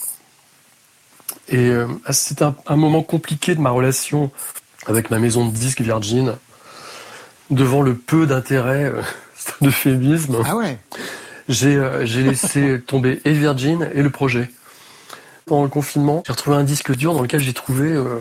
Et 1.48 1.70
euh, 1.70 1.86
c'était 2.10 2.44
un, 2.44 2.54
un, 2.66 2.76
moment 2.76 3.02
compliqué 3.02 3.54
de 3.54 3.60
ma 3.60 3.70
relation 3.70 4.30
avec 4.86 5.10
ma 5.10 5.18
maison 5.18 5.46
de 5.46 5.52
disques 5.52 5.80
Virgin, 5.80 6.36
devant 7.50 7.82
le 7.82 7.94
peu 7.94 8.26
d'intérêt, 8.26 8.84
euh, 8.84 9.02
d'euphémisme. 9.60 10.38
Ah 10.44 10.56
ouais 10.56 10.78
J'ai 11.48 11.76
euh, 11.76 12.04
laissé 12.04 12.80
tomber 12.86 13.20
et 13.24 13.32
Virgin 13.32 13.88
et 13.94 14.02
le 14.02 14.10
projet. 14.10 14.50
Pendant 15.46 15.62
le 15.62 15.69
confinement, 15.69 16.22
j'ai 16.26 16.32
retrouvé 16.32 16.56
un 16.56 16.64
disque 16.64 16.94
dur 16.94 17.14
dans 17.14 17.22
lequel 17.22 17.40
j'ai 17.40 17.52
trouvé 17.52 17.93
euh, 17.93 18.19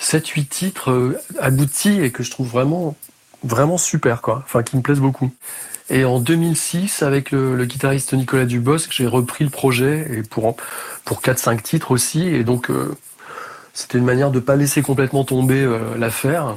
7-8 0.00 0.46
titres 0.46 0.90
euh, 0.90 1.20
aboutis 1.38 2.00
et 2.00 2.10
que 2.10 2.22
je 2.22 2.30
trouve 2.30 2.48
vraiment, 2.48 2.96
vraiment 3.44 3.78
super, 3.78 4.22
quoi. 4.22 4.42
Enfin, 4.44 4.62
qui 4.62 4.76
me 4.76 4.82
plaisent 4.82 5.00
beaucoup. 5.00 5.30
Et 5.90 6.04
en 6.04 6.18
2006, 6.18 7.02
avec 7.02 7.30
le, 7.30 7.64
guitariste 7.66 8.14
Nicolas 8.14 8.46
Dubosc, 8.46 8.90
j'ai 8.90 9.06
repris 9.06 9.44
le 9.44 9.50
projet 9.50 10.08
et 10.10 10.22
pour, 10.22 10.56
pour 11.04 11.20
4-5 11.20 11.60
titres 11.60 11.90
aussi. 11.90 12.26
Et 12.26 12.44
donc, 12.44 12.70
euh, 12.70 12.96
c'était 13.74 13.98
une 13.98 14.04
manière 14.04 14.30
de 14.30 14.40
pas 14.40 14.56
laisser 14.56 14.82
complètement 14.82 15.24
tomber 15.24 15.62
euh, 15.62 15.96
l'affaire. 15.96 16.56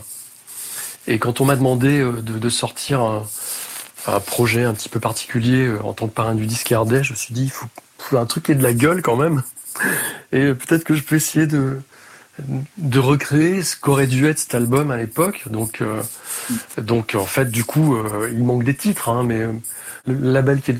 Et 1.08 1.20
quand 1.20 1.40
on 1.40 1.46
m'a 1.46 1.56
demandé 1.56 2.00
euh, 2.00 2.22
de, 2.22 2.50
sortir 2.50 3.02
un, 3.02 4.20
projet 4.20 4.64
un 4.64 4.74
petit 4.74 4.90
peu 4.90 5.00
particulier 5.00 5.68
euh, 5.68 5.82
en 5.84 5.94
tant 5.94 6.08
que 6.08 6.14
parrain 6.14 6.36
du 6.36 6.46
disque 6.46 6.72
Ardais, 6.72 7.04
je 7.04 7.14
me 7.14 7.18
suis 7.18 7.34
dit, 7.34 7.44
il 7.44 7.52
faut, 7.52 7.68
faut 7.98 8.18
un 8.18 8.26
truc 8.26 8.46
qui 8.46 8.52
ait 8.52 8.56
de 8.56 8.64
la 8.64 8.74
gueule 8.74 9.02
quand 9.02 9.16
même. 9.16 9.44
Et 10.31 10.54
peut-être 10.54 10.83
que 10.83 10.95
je 10.95 11.04
peux 11.04 11.16
essayer 11.16 11.48
de, 11.48 11.80
recréer 12.95 13.63
ce 13.63 13.75
qu'aurait 13.75 14.07
dû 14.07 14.27
être 14.27 14.39
cet 14.39 14.56
album 14.56 14.92
à 14.92 14.98
l'époque. 14.98 15.44
Donc, 15.50 15.81
euh, 15.81 16.01
en 17.16 17.25
fait, 17.25 17.50
du 17.50 17.63
coup, 17.63 17.95
euh, 17.95 18.30
il 18.31 18.44
manque 18.44 18.63
des 18.63 18.75
titres, 18.75 19.10
hein, 19.10 19.24
mais 19.24 19.42
euh, 19.42 19.51
le 20.07 20.31
label 20.31 20.62
qui 20.62 20.72
est 20.72 20.77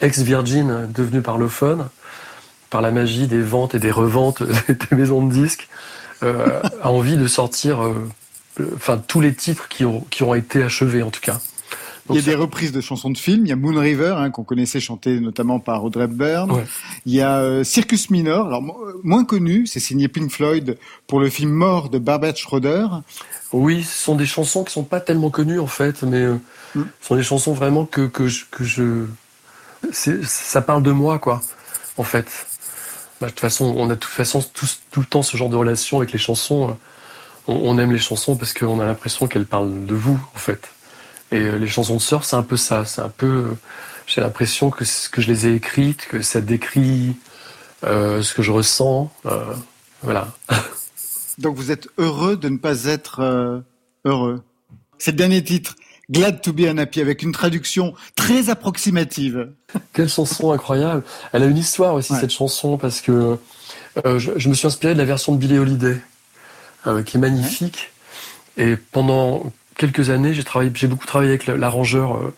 ex-Virgin, 0.00 0.88
devenu 0.92 1.22
parlophone, 1.22 1.88
par 2.70 2.82
la 2.82 2.90
magie 2.90 3.26
des 3.26 3.40
ventes 3.40 3.74
et 3.74 3.78
des 3.78 3.90
reventes 3.90 4.42
des 4.68 4.96
maisons 4.96 5.26
de 5.26 5.32
disques, 5.32 5.68
a 6.20 6.90
envie 6.90 7.16
de 7.16 7.28
sortir, 7.28 7.78
enfin 8.74 8.98
tous 8.98 9.20
les 9.20 9.32
titres 9.34 9.68
qui 9.68 9.84
ont 9.84 10.34
été 10.34 10.62
achevés 10.64 11.04
en 11.04 11.10
tout 11.10 11.20
cas. 11.20 11.40
Il 12.10 12.16
y 12.16 12.18
a 12.18 12.22
ça... 12.22 12.30
des 12.30 12.36
reprises 12.36 12.72
de 12.72 12.80
chansons 12.80 13.10
de 13.10 13.18
films. 13.18 13.46
Il 13.46 13.48
y 13.48 13.52
a 13.52 13.56
Moon 13.56 13.78
River, 13.78 14.14
hein, 14.16 14.30
qu'on 14.30 14.44
connaissait 14.44 14.80
chanter 14.80 15.20
notamment 15.20 15.60
par 15.60 15.84
Audrey 15.84 16.04
Hepburn. 16.04 16.50
Ouais. 16.50 16.64
Il 17.06 17.14
y 17.14 17.20
a 17.20 17.38
euh, 17.38 17.64
Circus 17.64 18.10
Minor, 18.10 18.46
alors 18.46 18.62
moins 19.02 19.24
connu, 19.24 19.66
c'est 19.66 19.80
signé 19.80 20.08
Pink 20.08 20.30
Floyd 20.30 20.78
pour 21.06 21.20
le 21.20 21.28
film 21.28 21.50
Mort 21.50 21.88
de 21.88 21.98
Barbara 21.98 22.34
Schroeder. 22.34 22.86
Oui, 23.52 23.82
ce 23.82 24.04
sont 24.04 24.14
des 24.14 24.26
chansons 24.26 24.64
qui 24.64 24.72
sont 24.72 24.84
pas 24.84 25.00
tellement 25.00 25.30
connues 25.30 25.60
en 25.60 25.66
fait, 25.66 26.02
mais 26.02 26.22
euh, 26.22 26.34
mm. 26.74 26.82
ce 27.00 27.08
sont 27.08 27.16
des 27.16 27.22
chansons 27.22 27.52
vraiment 27.52 27.86
que 27.86 28.06
que 28.06 28.28
je, 28.28 28.44
que 28.50 28.64
je 28.64 29.06
ça 29.92 30.60
parle 30.60 30.82
de 30.82 30.90
moi 30.90 31.18
quoi, 31.18 31.40
en 31.96 32.04
fait. 32.04 32.26
Bah, 33.20 33.26
de 33.26 33.32
toute 33.32 33.40
façon, 33.40 33.74
on 33.76 33.86
a 33.90 33.94
de 33.94 33.98
toute 33.98 34.12
façon 34.12 34.42
tout, 34.52 34.66
tout 34.90 35.00
le 35.00 35.06
temps 35.06 35.22
ce 35.22 35.36
genre 35.36 35.48
de 35.48 35.56
relation 35.56 35.98
avec 35.98 36.12
les 36.12 36.18
chansons. 36.18 36.76
On, 37.46 37.54
on 37.54 37.78
aime 37.78 37.92
les 37.92 37.98
chansons 37.98 38.36
parce 38.36 38.52
qu'on 38.52 38.80
a 38.80 38.84
l'impression 38.84 39.26
qu'elles 39.26 39.46
parlent 39.46 39.86
de 39.86 39.94
vous 39.94 40.20
en 40.34 40.38
fait. 40.38 40.68
Et 41.30 41.40
euh, 41.40 41.56
les 41.56 41.66
chansons 41.66 41.96
de 41.96 42.00
surf, 42.00 42.24
c'est 42.24 42.36
un 42.36 42.42
peu 42.42 42.56
ça. 42.56 42.84
C'est 42.84 43.02
un 43.02 43.10
peu. 43.10 43.26
euh, 43.26 43.54
J'ai 44.06 44.20
l'impression 44.20 44.70
que, 44.70 44.84
que 45.10 45.20
je 45.20 45.28
les 45.30 45.46
ai 45.46 45.54
écrites, 45.54 46.06
que 46.06 46.22
ça 46.22 46.40
décrit 46.40 47.16
euh, 47.84 48.22
ce 48.22 48.34
que 48.34 48.42
je 48.42 48.50
ressens. 48.50 49.12
Euh, 49.26 49.54
voilà. 50.02 50.28
Donc 51.38 51.56
vous 51.56 51.70
êtes 51.70 51.88
heureux 51.98 52.36
de 52.36 52.48
ne 52.48 52.56
pas 52.56 52.84
être 52.84 53.20
euh, 53.20 53.60
heureux. 54.04 54.42
C'est 54.98 55.12
le 55.12 55.16
dernier 55.16 55.44
titre. 55.44 55.76
Glad 56.10 56.40
to 56.40 56.54
be 56.54 56.60
unhappy 56.60 57.02
avec 57.02 57.22
une 57.22 57.32
traduction 57.32 57.94
très 58.16 58.48
approximative. 58.48 59.50
Quelle 59.92 60.08
chanson 60.08 60.52
incroyable. 60.52 61.04
Elle 61.32 61.42
a 61.42 61.46
une 61.46 61.58
histoire 61.58 61.94
aussi 61.94 62.14
ouais. 62.14 62.20
cette 62.20 62.32
chanson 62.32 62.78
parce 62.78 63.02
que 63.02 63.38
je, 64.04 64.30
je, 64.36 64.48
me 64.48 64.54
suis 64.54 64.66
inspiré 64.66 64.94
de 64.94 64.98
la 64.98 65.04
version 65.04 65.34
de 65.34 65.38
Billie 65.38 65.58
Holiday 65.58 66.00
qui 67.04 67.18
est 67.18 67.20
magnifique. 67.20 67.90
Ouais. 68.56 68.70
Et 68.70 68.76
pendant 68.76 69.52
quelques 69.78 70.10
années, 70.10 70.34
j'ai 70.34 70.88
beaucoup 70.88 71.06
travaillé 71.06 71.30
avec 71.30 71.46
l'arrangeur 71.46 72.16
euh, 72.16 72.34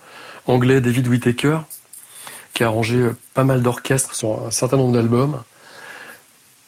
anglais 0.47 0.81
David 0.81 1.09
Whittaker, 1.09 1.59
qui 2.55 2.63
a 2.63 2.67
arrangé 2.67 2.97
euh, 2.97 3.17
pas 3.35 3.43
mal 3.43 3.63
d'orchestres 3.63 4.15
sur 4.15 4.47
un 4.47 4.51
certain 4.53 4.77
nombre 4.77 4.93
d'albums. 4.93 5.43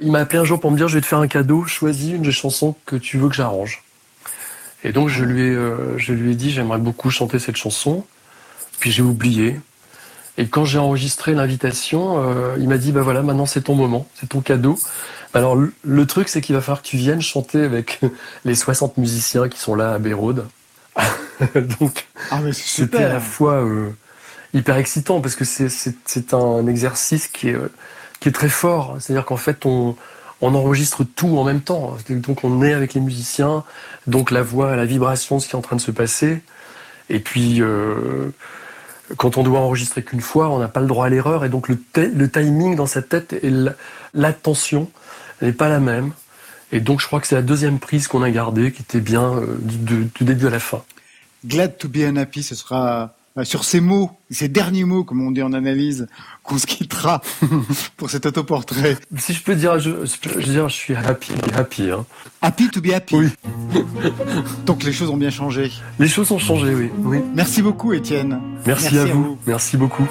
Il 0.00 0.10
m'a 0.10 0.18
appelé 0.18 0.40
un 0.40 0.44
jour 0.44 0.58
pour 0.58 0.72
me 0.72 0.76
dire, 0.76 0.88
je 0.88 0.94
vais 0.96 1.00
te 1.00 1.06
faire 1.06 1.20
un 1.20 1.28
cadeau, 1.28 1.64
choisis 1.64 2.14
une 2.14 2.22
des 2.22 2.32
chansons 2.32 2.74
que 2.86 2.96
tu 2.96 3.18
veux 3.18 3.28
que 3.28 3.36
j'arrange. 3.36 3.84
Et 4.82 4.90
donc 4.90 5.08
je 5.08 5.22
lui 5.22 5.42
ai, 5.42 5.54
euh, 5.54 6.34
dit, 6.34 6.50
j'aimerais 6.50 6.78
beaucoup 6.78 7.10
chanter 7.10 7.38
cette 7.38 7.56
chanson. 7.56 8.04
Puis 8.80 8.90
j'ai 8.90 9.02
oublié. 9.02 9.60
Et 10.38 10.48
quand 10.48 10.64
j'ai 10.64 10.78
enregistré 10.78 11.34
l'invitation, 11.34 12.24
il 12.58 12.66
m'a 12.66 12.78
dit, 12.78 12.90
bah 12.90 13.02
voilà, 13.02 13.22
maintenant 13.22 13.44
c'est 13.46 13.60
ton 13.60 13.74
moment, 13.74 14.08
c'est 14.18 14.30
ton 14.30 14.40
cadeau. 14.40 14.76
Alors 15.34 15.56
le, 15.56 16.06
truc, 16.06 16.28
c'est 16.28 16.40
qu'il 16.40 16.54
va 16.54 16.62
falloir 16.62 16.82
que 16.82 16.88
tu 16.88 16.96
viennes 16.96 17.20
chanter 17.20 17.62
avec 17.62 18.00
les 18.44 18.54
60 18.54 18.96
musiciens 18.96 19.48
qui 19.48 19.60
sont 19.60 19.74
là 19.74 19.92
à 19.92 19.98
Beyrouth. 19.98 20.42
Donc, 21.80 22.06
ah, 22.30 22.40
c'était 22.52 23.04
à 23.04 23.08
la 23.08 23.20
fois 23.20 23.54
euh, 23.54 23.90
hyper 24.54 24.76
excitant 24.76 25.20
parce 25.20 25.34
que 25.34 25.44
c'est 25.44 26.34
un 26.34 26.66
exercice 26.66 27.28
qui 27.28 27.49
est, 27.49 27.56
qui 28.20 28.28
est 28.28 28.32
très 28.32 28.49
fort. 28.49 28.96
C'est-à-dire 29.00 29.25
qu'en 29.25 29.37
fait, 29.37 29.66
on, 29.66 29.96
on 30.42 30.54
enregistre 30.54 31.04
tout 31.04 31.38
en 31.38 31.44
même 31.44 31.61
temps. 31.61 31.96
Donc, 32.08 32.44
on 32.44 32.62
est 32.62 32.75
avec 32.75 32.94
les 32.94 33.00
musiciens, 33.00 33.64
donc 34.06 34.30
la 34.30 34.42
voix, 34.42 34.76
la 34.76 34.84
vibration, 34.84 35.38
ce 35.38 35.46
qui 35.46 35.52
est 35.52 35.58
en 35.58 35.62
train 35.62 35.76
de 35.76 35.80
se 35.80 35.92
passer. 35.92 36.42
Et 37.08 37.20
puis, 37.20 37.62
euh, 37.62 38.30
quand 39.16 39.37
on 39.37 39.44
doit 39.44 39.61
enregistrer 39.61 40.02
qu'une 40.02 40.20
fois, 40.20 40.50
on 40.50 40.58
n'a 40.58 40.68
pas 40.68 40.80
le 40.80 40.87
droit 40.87 41.06
à 41.06 41.08
l'erreur. 41.08 41.44
Et 41.44 41.49
donc, 41.49 41.68
le, 41.68 41.78
le, 41.96 42.30
timing 42.30 42.75
dans 42.75 42.87
sa 42.87 43.02
tête 43.02 43.32
et 43.32 43.52
l'attention 44.14 44.90
n'est 45.40 45.52
pas 45.52 45.68
la 45.68 45.80
même. 45.80 46.12
Et 46.72 46.80
donc, 46.80 47.00
je 47.00 47.06
crois 47.06 47.20
que 47.20 47.26
c'est 47.26 47.34
la 47.34 47.42
deuxième 47.42 47.78
prise 47.78 48.08
qu'on 48.08 48.22
a 48.22 48.30
gardée, 48.30 48.72
qui 48.72 48.82
était 48.82 49.00
bien 49.00 49.34
euh, 49.34 49.58
du, 49.60 50.06
du, 50.06 50.24
début 50.24 50.46
à 50.46 50.50
la 50.50 50.58
fin. 50.58 50.82
Glad 51.46 51.76
to 51.76 51.88
be 51.88 51.98
unhappy, 51.98 52.42
ce 52.42 52.54
sera 52.54 53.14
euh, 53.36 53.44
sur 53.44 53.64
ces 53.64 53.80
mots, 53.80 54.10
ces 54.30 54.48
derniers 54.48 54.84
mots, 54.84 55.04
comme 55.04 55.20
on 55.20 55.30
dit 55.30 55.42
en 55.42 55.52
analyse, 55.52 56.06
qu'on 56.42 56.56
se 56.56 56.66
quittera 56.66 57.20
pour 57.96 58.10
cet 58.10 58.24
autoportrait. 58.24 58.96
Si 59.18 59.34
je 59.34 59.42
peux 59.42 59.54
dire, 59.54 59.78
je, 59.78 59.90
je, 60.04 60.50
dire, 60.50 60.68
je 60.68 60.74
suis 60.74 60.94
happy, 60.94 61.32
happy. 61.54 61.90
Hein. 61.90 62.06
Happy 62.40 62.68
to 62.70 62.80
be 62.80 62.90
happy. 62.90 63.16
Oui. 63.16 63.28
Donc 64.66 64.82
les 64.82 64.92
choses 64.92 65.10
ont 65.10 65.16
bien 65.18 65.30
changé. 65.30 65.70
Les 65.98 66.08
choses 66.08 66.32
ont 66.32 66.38
changé, 66.38 66.74
oui. 66.74 66.90
oui. 66.98 67.18
Merci 67.34 67.60
beaucoup, 67.60 67.92
Étienne. 67.92 68.40
Merci, 68.66 68.98
à, 68.98 69.04
vous. 69.04 69.38
Merci 69.46 69.76
beaucoup. 69.76 70.08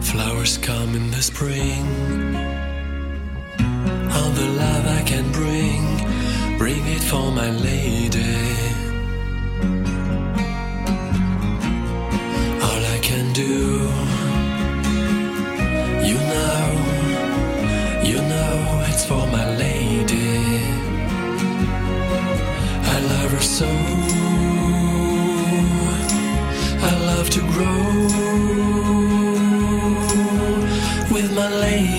Flowers 0.00 0.58
come 0.62 0.94
in 0.94 1.10
the 1.10 1.22
spring. 1.22 2.45
All 4.26 4.32
the 4.32 4.48
love 4.48 4.86
I 4.88 5.02
can 5.02 5.30
bring, 5.30 6.58
bring 6.58 6.84
it 6.96 7.02
for 7.10 7.30
my 7.30 7.48
lady. 7.48 8.34
All 12.66 12.82
I 12.96 12.98
can 13.08 13.32
do, 13.32 13.54
you 16.10 16.18
know, 16.32 16.64
you 18.10 18.18
know 18.32 18.84
it's 18.88 19.04
for 19.06 19.24
my 19.28 19.46
lady. 19.64 20.40
I 22.94 22.98
love 23.12 23.30
her 23.30 23.46
so. 23.58 23.70
I 26.90 26.92
love 27.10 27.30
to 27.30 27.40
grow 27.54 27.80
with 31.14 31.28
my 31.32 31.48
lady. 31.60 31.95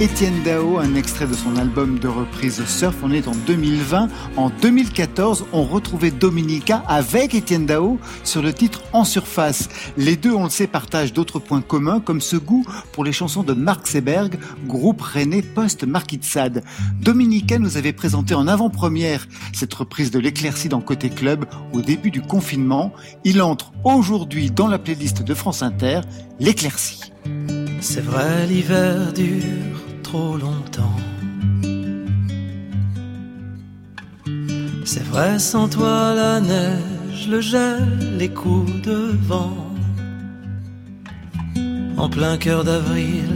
Étienne 0.00 0.42
Dao, 0.46 0.78
un 0.78 0.94
extrait 0.94 1.26
de 1.26 1.34
son 1.34 1.56
album 1.56 1.98
de 1.98 2.08
reprise 2.08 2.64
Surf. 2.64 2.96
On 3.02 3.12
est 3.12 3.28
en 3.28 3.34
2020. 3.46 4.08
En 4.38 4.48
2014, 4.48 5.44
on 5.52 5.62
retrouvait 5.62 6.10
Dominica 6.10 6.82
avec 6.88 7.34
Étienne 7.34 7.66
Dao 7.66 7.98
sur 8.24 8.40
le 8.40 8.54
titre 8.54 8.82
En 8.94 9.04
surface. 9.04 9.68
Les 9.98 10.16
deux, 10.16 10.32
on 10.32 10.44
le 10.44 10.48
sait, 10.48 10.66
partagent 10.66 11.12
d'autres 11.12 11.38
points 11.38 11.60
communs 11.60 12.00
comme 12.00 12.22
ce 12.22 12.36
goût 12.36 12.64
pour 12.92 13.04
les 13.04 13.12
chansons 13.12 13.42
de 13.42 13.52
Mark 13.52 13.86
Seberg, 13.86 14.38
groupe 14.66 15.02
rennais 15.02 15.42
post-Marquis 15.42 16.16
de 16.16 16.24
Sade. 16.24 16.64
Dominica 17.02 17.58
nous 17.58 17.76
avait 17.76 17.92
présenté 17.92 18.32
en 18.32 18.48
avant-première 18.48 19.28
cette 19.52 19.74
reprise 19.74 20.10
de 20.10 20.18
l'éclaircie 20.18 20.70
dans 20.70 20.80
Côté 20.80 21.10
Club 21.10 21.44
au 21.74 21.82
début 21.82 22.10
du 22.10 22.22
confinement. 22.22 22.94
Il 23.24 23.42
entre 23.42 23.70
aujourd'hui 23.84 24.50
dans 24.50 24.66
la 24.66 24.78
playlist 24.78 25.22
de 25.22 25.34
France 25.34 25.62
Inter, 25.62 26.00
l'éclaircie. 26.38 27.12
C'est 27.82 28.02
vrai, 28.02 28.46
l'hiver 28.46 29.12
dure 29.12 29.79
trop 30.10 30.36
longtemps. 30.36 30.98
C'est 34.84 35.04
vrai, 35.04 35.38
sans 35.38 35.68
toi, 35.68 36.14
la 36.14 36.40
neige, 36.40 37.28
le 37.30 37.40
gel, 37.40 37.86
les 38.18 38.28
coups 38.28 38.82
de 38.82 39.16
vent. 39.28 39.56
En 41.96 42.08
plein 42.08 42.36
cœur 42.38 42.64
d'avril 42.64 43.30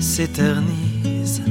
s'éternisent, 0.00 1.42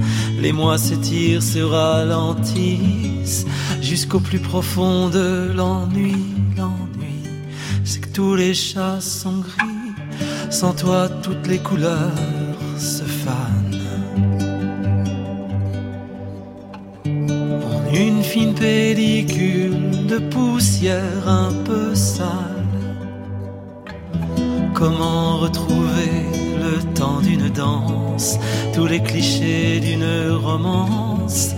les 0.41 0.51
mois 0.51 0.77
s'étirent, 0.77 1.43
se 1.43 1.59
ralentissent, 1.59 3.45
jusqu'au 3.81 4.19
plus 4.19 4.39
profond 4.39 5.07
de 5.07 5.53
l'ennui. 5.55 6.17
L'ennui, 6.57 7.21
c'est 7.85 8.01
que 8.01 8.09
tous 8.09 8.35
les 8.35 8.53
chats 8.53 8.99
sont 8.99 9.37
gris, 9.37 9.93
sans 10.49 10.73
toi, 10.73 11.07
toutes 11.07 11.47
les 11.47 11.59
couleurs 11.59 12.11
se 12.77 13.03
fanent. 13.03 13.78
Une 18.00 18.24
fine 18.24 18.53
pellicule 18.53 20.06
de 20.08 20.20
poussière 20.20 21.27
un 21.27 21.51
peu 21.65 21.94
sale. 21.94 22.74
Comment 24.74 25.38
retrouver 25.38 26.12
le 26.63 26.82
temps 26.94 27.20
d'une 27.20 27.50
danse, 27.50 28.39
tous 28.74 28.88
les 28.88 29.01
clichés 29.01 29.82
d'une 29.82 30.32
romance, 30.32 31.56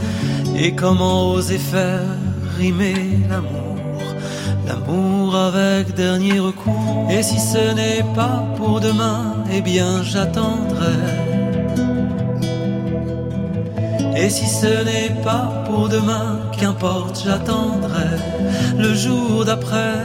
et 0.57 0.73
comment 0.73 1.31
oser 1.31 1.59
faire 1.59 2.17
rimer 2.57 3.19
l'amour, 3.29 3.77
l'amour 4.67 5.35
avec 5.35 5.93
dernier 5.93 6.39
recours. 6.39 7.07
Et 7.11 7.21
si 7.21 7.39
ce 7.39 7.73
n'est 7.75 8.05
pas 8.15 8.43
pour 8.57 8.79
demain, 8.79 9.35
eh 9.53 9.61
bien 9.61 10.01
j'attendrai. 10.01 11.30
Et 14.15 14.29
si 14.29 14.47
ce 14.47 14.83
n'est 14.83 15.21
pas 15.23 15.63
pour 15.65 15.89
demain, 15.89 16.39
qu'importe, 16.57 17.21
j'attendrai 17.25 18.11
le 18.77 18.93
jour 18.93 19.45
d'après. 19.45 19.99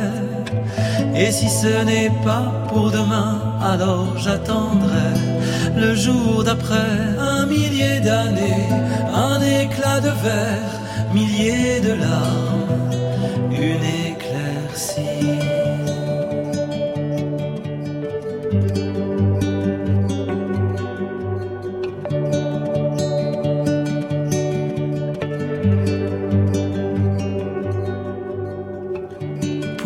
Et 1.14 1.32
si 1.32 1.48
ce 1.48 1.84
n'est 1.84 2.12
pas 2.24 2.52
pour 2.68 2.90
demain, 2.90 3.40
alors 3.62 4.16
j'attendrai 4.18 5.10
le 5.76 5.94
jour 5.94 6.44
d'après. 6.44 6.94
Un 7.18 7.46
millier 7.46 8.00
d'années, 8.00 8.68
un 9.14 9.40
éclat 9.40 10.00
de 10.00 10.10
verre, 10.10 10.72
milliers 11.12 11.80
de 11.80 11.92
larmes, 11.92 12.90
une 13.50 14.05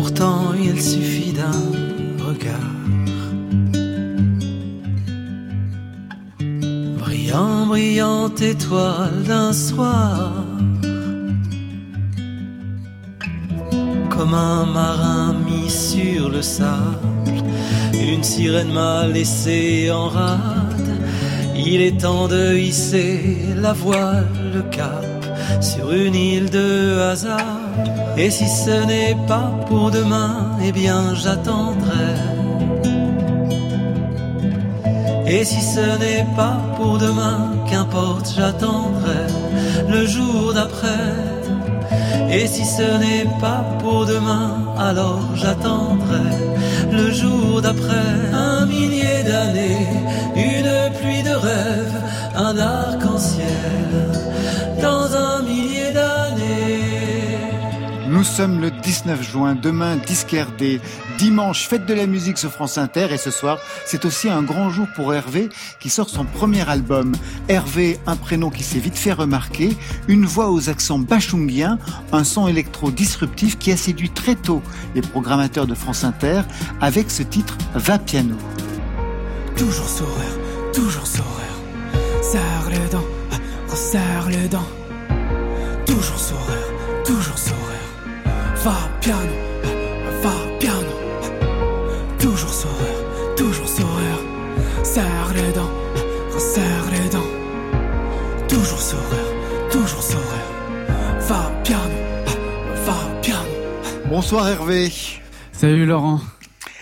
Pourtant, 0.03 0.55
il 0.59 0.81
suffit 0.81 1.35
d'un 1.35 1.61
regard. 2.27 2.75
Brillant, 6.99 7.67
brillante 7.67 8.41
étoile 8.41 9.23
d'un 9.29 9.53
soir. 9.53 10.33
Comme 14.09 14.33
un 14.33 14.65
marin 14.65 15.35
mis 15.47 15.69
sur 15.69 16.31
le 16.31 16.41
sable, 16.41 17.37
une 17.93 18.23
sirène 18.23 18.73
m'a 18.73 19.07
laissé 19.07 19.91
en 19.91 20.09
rade. 20.09 20.93
Il 21.55 21.83
est 21.83 22.01
temps 22.01 22.27
de 22.27 22.57
hisser 22.57 23.37
la 23.55 23.75
voile, 23.75 24.33
le 24.55 24.63
cap 24.63 25.05
sur 25.61 25.93
une 25.93 26.15
île 26.15 26.49
de 26.49 27.01
hasard. 27.01 27.60
Et 28.17 28.31
si 28.31 28.49
ce 28.49 28.85
n'est 28.87 29.17
pas 29.27 29.51
pour 29.67 29.91
demain, 29.91 30.59
eh 30.63 30.73
bien 30.73 31.15
j'attendrai. 31.15 32.15
Et 35.27 35.45
si 35.45 35.61
ce 35.61 35.99
n'est 35.99 36.27
pas 36.37 36.59
pour 36.77 36.99
demain, 36.99 37.53
qu'importe, 37.71 38.33
j'attendrai 38.37 39.27
le 39.89 40.05
jour 40.05 40.53
d'après. 40.53 41.15
Et 42.31 42.47
si 42.47 42.65
ce 42.65 42.99
n'est 43.03 43.29
pas 43.41 43.65
pour 43.81 44.07
demain, 44.07 44.75
alors 44.79 45.23
j'attendrai 45.35 46.31
le 46.93 47.11
jour 47.11 47.63
d'après. 47.63 48.11
Un 48.33 48.67
millier 48.67 49.23
d'années, 49.25 49.87
une 50.37 50.93
pluie 50.99 51.23
de 51.23 51.35
rêves, 51.35 52.03
un 52.35 52.59
arc-en-ciel 52.59 53.00
sommes 58.31 58.61
le 58.61 58.71
19 58.71 59.29
juin, 59.29 59.57
demain 59.57 59.97
disque 59.97 60.37
RD, 60.37 60.81
dimanche 61.19 61.67
fête 61.67 61.85
de 61.85 61.95
la 61.95 62.07
musique 62.07 62.39
sur 62.39 62.53
France 62.53 62.79
Inter 62.79 63.09
et 63.11 63.17
ce 63.17 63.33
soir 63.33 63.59
c'est 63.85 64.05
aussi 64.05 64.29
un 64.29 64.43
grand 64.43 64.71
jour 64.71 64.87
pour 64.95 65.13
Hervé 65.13 65.49
qui 65.81 65.91
sort 65.91 66.09
son 66.09 66.25
premier 66.25 66.69
album. 66.69 67.13
Hervé, 67.49 67.99
un 68.07 68.15
prénom 68.15 68.51
qui 68.51 68.63
s'est 68.63 68.79
vite 68.79 68.97
fait 68.97 69.13
remarquer, 69.13 69.77
une 70.07 70.27
voix 70.27 70.53
aux 70.53 70.71
accents 70.71 71.01
bachungiens, 71.01 71.79
un 72.13 72.23
son 72.23 72.47
électro 72.47 72.93
disruptif 72.93 73.59
qui 73.59 73.73
a 73.73 73.77
séduit 73.77 74.11
très 74.11 74.37
tôt 74.37 74.63
les 74.95 75.03
programmateurs 75.03 75.67
de 75.67 75.75
France 75.75 76.05
Inter 76.05 76.43
avec 76.81 77.11
ce 77.11 77.25
titre 77.25 77.59
Va 77.75 77.99
piano. 77.99 78.37
Toujours 79.57 79.89
sourire, 79.89 80.39
toujours 80.73 81.07
sourire, 81.07 81.57
serre 82.23 82.71
les 82.71 82.89
dents, 82.91 83.09
resserre 83.69 84.29
les 84.29 84.49
dents, 84.49 84.69
toujours 85.85 86.19
sourire, 86.19 87.05
toujours 87.05 87.39
sourire. 87.39 87.70
Va 88.63 88.77
piano, 89.01 89.33
va 90.23 90.35
piano. 90.59 90.93
Toujours 92.19 92.53
sourire, 92.53 93.35
toujours 93.35 93.67
sourire. 93.67 94.19
Serre 94.83 95.33
les 95.35 95.51
dents, 95.55 95.73
resserre 96.31 96.91
les 96.93 97.09
dents. 97.09 97.31
Toujours 98.49 98.79
sourire, 98.79 99.71
toujours 99.71 100.03
sourire. 100.03 100.51
Va 101.21 101.51
piano, 101.65 101.99
va 102.85 103.21
piano. 103.23 103.49
Bonsoir 104.11 104.47
Hervé. 104.47 104.93
Salut 105.53 105.87
Laurent. 105.87 106.21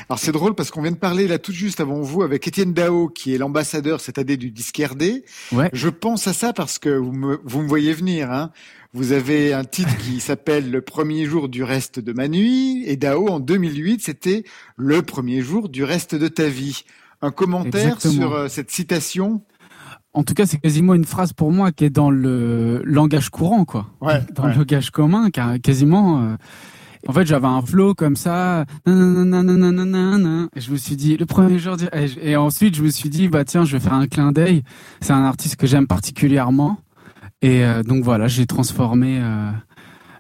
Alors 0.08 0.18
c'est 0.18 0.32
drôle 0.32 0.54
parce 0.54 0.70
qu'on 0.70 0.80
vient 0.80 0.90
de 0.90 0.97
parler 0.97 1.28
là 1.28 1.38
tout 1.38 1.52
juste 1.52 1.80
avant 1.80 2.00
vous 2.00 2.23
avec 2.23 2.49
Étienne 2.49 2.73
Dao 2.73 3.08
qui 3.08 3.35
est 3.35 3.38
l'ambassadeur 3.38 4.00
cette 4.00 4.16
année 4.16 4.38
du 4.38 4.50
disque 4.50 4.78
RD. 4.78 5.23
Ouais. 5.52 5.68
Je 5.75 5.90
pense 5.90 6.26
à 6.26 6.32
ça 6.32 6.54
parce 6.54 6.78
que 6.78 6.88
vous 6.88 7.12
me, 7.12 7.38
vous 7.44 7.61
me 7.61 7.68
voyez 7.68 7.92
venir. 7.92 8.32
Hein. 8.32 8.50
Vous 8.95 9.12
avez 9.12 9.52
un 9.52 9.64
titre 9.64 9.97
qui 9.99 10.21
s'appelle 10.21 10.71
Le 10.71 10.80
premier 10.80 11.26
jour 11.26 11.49
du 11.49 11.62
reste 11.62 12.00
de 12.00 12.12
ma 12.12 12.28
nuit. 12.28 12.85
Et 12.87 12.97
Dao, 12.97 13.28
en 13.28 13.40
2008, 13.40 14.02
c'était 14.02 14.45
Le 14.76 15.02
premier 15.02 15.42
jour 15.42 15.68
du 15.68 15.85
reste 15.85 16.14
de 16.14 16.28
ta 16.28 16.49
vie. 16.49 16.83
Un 17.21 17.30
commentaire 17.30 17.95
Exactement. 17.95 18.12
sur 18.12 18.33
euh, 18.35 18.49
cette 18.49 18.71
citation? 18.71 19.42
En 20.14 20.25
tout 20.25 20.35
cas, 20.35 20.47
c'est 20.47 20.59
quasiment 20.59 20.95
une 20.95 21.04
phrase 21.04 21.33
pour 21.33 21.52
moi 21.52 21.71
qui 21.71 21.85
est 21.85 21.90
dans 21.90 22.11
le 22.11 22.83
langage 22.85 23.28
courant, 23.28 23.64
quoi. 23.64 23.87
Ouais, 24.00 24.21
dans 24.35 24.45
ouais. 24.45 24.52
le 24.52 24.59
langage 24.59 24.90
commun, 24.90 25.30
car 25.30 25.61
quasiment. 25.61 26.23
Euh... 26.23 26.37
En 27.07 27.12
fait, 27.12 27.26
j'avais 27.26 27.47
un 27.47 27.62
flow 27.62 27.95
comme 27.95 28.16
ça. 28.16 28.64
Et 28.87 28.90
je 28.90 30.71
me 30.73 30.76
suis 30.76 30.97
dit, 30.97 31.16
le 31.16 31.26
premier 31.26 31.59
jour 31.59 31.76
du... 31.76 31.87
Et 32.21 32.37
ensuite, 32.37 32.75
je 32.75 32.83
me 32.83 32.90
suis 32.90 33.09
dit, 33.09 33.28
bah 33.28 33.45
tiens, 33.45 33.64
je 33.64 33.76
vais 33.76 33.80
faire 33.80 33.95
un 33.95 34.09
clin 34.09 34.33
d'œil. 34.33 34.62
C'est 35.00 35.12
un 35.12 35.25
artiste 35.25 35.57
que 35.57 35.66
j'aime 35.66 35.87
particulièrement. 35.87 36.78
Et 37.42 37.64
euh, 37.64 37.83
donc 37.83 38.02
voilà, 38.04 38.26
j'ai 38.28 38.47
transformé 38.47 39.21
euh, 39.21 39.50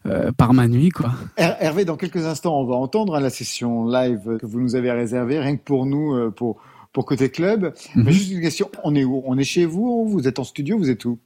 euh, 0.06 0.32
par 0.32 0.54
ma 0.54 0.68
nuit, 0.68 0.90
quoi. 0.90 1.12
Her- 1.36 1.56
Hervé, 1.60 1.84
dans 1.84 1.96
quelques 1.96 2.24
instants, 2.24 2.58
on 2.60 2.64
va 2.66 2.76
entendre 2.76 3.16
hein, 3.16 3.20
la 3.20 3.30
session 3.30 3.86
live 3.88 4.38
que 4.40 4.46
vous 4.46 4.60
nous 4.60 4.76
avez 4.76 4.90
réservée, 4.92 5.38
rien 5.40 5.56
que 5.56 5.62
pour 5.64 5.84
nous, 5.86 6.30
pour, 6.32 6.60
pour 6.92 7.04
Côté 7.04 7.28
Club. 7.30 7.72
Mhm. 7.96 8.04
Mais 8.04 8.12
juste 8.12 8.30
une 8.30 8.40
question, 8.40 8.70
on 8.84 8.94
est 8.94 9.04
où? 9.04 9.22
On 9.26 9.36
est 9.36 9.44
chez 9.44 9.66
vous? 9.66 10.08
Vous 10.08 10.28
êtes 10.28 10.38
en 10.38 10.44
studio? 10.44 10.78
Vous 10.78 10.90
êtes 10.90 11.04
où? 11.04 11.18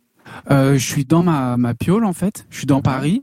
Euh, 0.50 0.74
je 0.74 0.86
suis 0.86 1.04
dans 1.04 1.22
ma, 1.22 1.56
ma 1.56 1.74
piole 1.74 2.04
en 2.04 2.12
fait. 2.12 2.46
Je 2.48 2.58
suis 2.58 2.66
dans 2.66 2.80
Paris. 2.80 3.22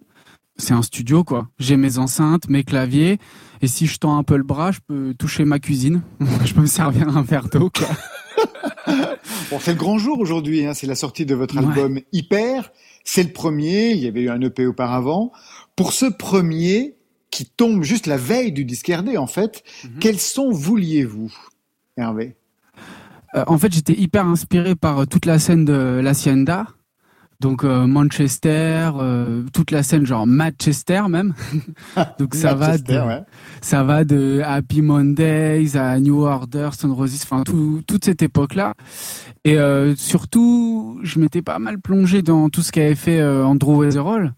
C'est 0.57 0.73
un 0.73 0.81
studio 0.81 1.23
quoi. 1.23 1.47
J'ai 1.57 1.77
mes 1.77 1.97
enceintes, 1.97 2.49
mes 2.49 2.63
claviers. 2.65 3.17
Et 3.61 3.67
si 3.67 3.88
je 3.88 3.97
tends 3.97 4.17
un 4.17 4.23
peu 4.23 4.35
le 4.38 4.43
bras, 4.43 4.71
je 4.71 4.79
peux 4.85 5.13
toucher 5.17 5.45
ma 5.45 5.59
cuisine. 5.59 6.01
je 6.45 6.53
peux 6.53 6.61
me 6.61 6.65
servir 6.67 7.15
un 7.17 7.21
verre 7.23 7.47
d'eau 7.49 7.69
quoi. 7.75 7.88
Bon, 9.51 9.59
c'est 9.59 9.71
le 9.71 9.77
grand 9.77 9.98
jour 9.98 10.19
aujourd'hui, 10.19 10.65
hein, 10.65 10.74
c'est 10.74 10.88
la 10.88 10.95
sortie 10.95 11.25
de 11.25 11.36
votre 11.36 11.55
Ouais. 11.55 11.65
album 11.65 12.00
Hyper. 12.12 12.71
C'est 13.03 13.24
le 13.24 13.31
premier, 13.31 13.91
il 13.91 13.98
y 14.00 14.07
avait 14.07 14.21
eu 14.21 14.29
un 14.29 14.39
EP 14.41 14.65
auparavant. 14.67 15.31
Pour 15.75 15.93
ce 15.93 16.05
premier, 16.05 16.95
qui 17.31 17.45
tombe 17.45 17.83
juste 17.83 18.07
la 18.07 18.17
veille 18.17 18.51
du 18.51 18.65
disque 18.65 18.88
RD 18.89 19.17
en 19.17 19.27
fait, 19.27 19.63
Mhm. 19.83 20.00
quels 20.00 20.19
sons 20.19 20.51
vouliez-vous, 20.51 21.31
Hervé? 21.98 22.36
Euh, 23.36 23.43
en 23.48 23.57
fait, 23.59 23.71
j'étais 23.71 23.93
hyper 23.93 24.25
inspiré 24.25 24.75
par 24.75 25.00
euh, 25.01 25.05
toute 25.05 25.25
la 25.25 25.38
scène 25.39 25.63
de 25.65 26.00
l'Hacienda. 26.03 26.65
Donc 27.39 27.63
euh, 27.63 27.88
Manchester, 27.88 28.89
euh, 29.00 29.43
toute 29.53 29.71
la 29.71 29.81
scène 29.83 30.05
genre 30.05 30.27
Manchester 30.27 31.03
même. 31.09 31.33
Donc 32.19 32.35
ça 32.35 32.53
va 32.53 32.77
de, 32.77 32.94
ouais. 32.94 33.22
Ça 33.61 33.83
va 33.83 34.03
de 34.03 34.41
Happy 34.43 34.81
Mondays 34.81 35.75
à 35.75 36.00
New 36.00 36.22
Order, 36.22 36.69
Stone 36.74 36.91
Roses, 36.91 37.19
enfin 37.24 37.43
tout, 37.43 37.81
toute 37.87 38.05
cette 38.05 38.22
époque-là. 38.22 38.74
Et 39.43 39.57
euh, 39.57 39.95
surtout, 39.95 41.00
je 41.03 41.19
m'étais 41.19 41.41
pas 41.41 41.59
mal 41.59 41.79
plongé 41.79 42.22
dans 42.22 42.50
tout 42.50 42.61
ce 42.61 42.72
qu'avait 42.72 42.95
fait 42.95 43.19
euh, 43.19 43.45
Andrew 43.45 43.77
Weatherall. 43.77 44.33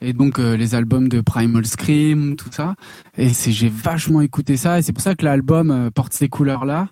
Et 0.00 0.12
donc 0.12 0.38
euh, 0.38 0.56
les 0.56 0.74
albums 0.74 1.08
de 1.08 1.20
Primal 1.20 1.66
Scream, 1.66 2.36
tout 2.36 2.48
ça. 2.50 2.74
Et 3.18 3.28
j'ai 3.28 3.68
vachement 3.68 4.20
écouté 4.20 4.56
ça. 4.56 4.78
Et 4.78 4.82
c'est 4.82 4.92
pour 4.92 5.02
ça 5.02 5.14
que 5.14 5.24
l'album 5.24 5.90
porte 5.94 6.12
ces 6.12 6.28
couleurs-là. 6.28 6.88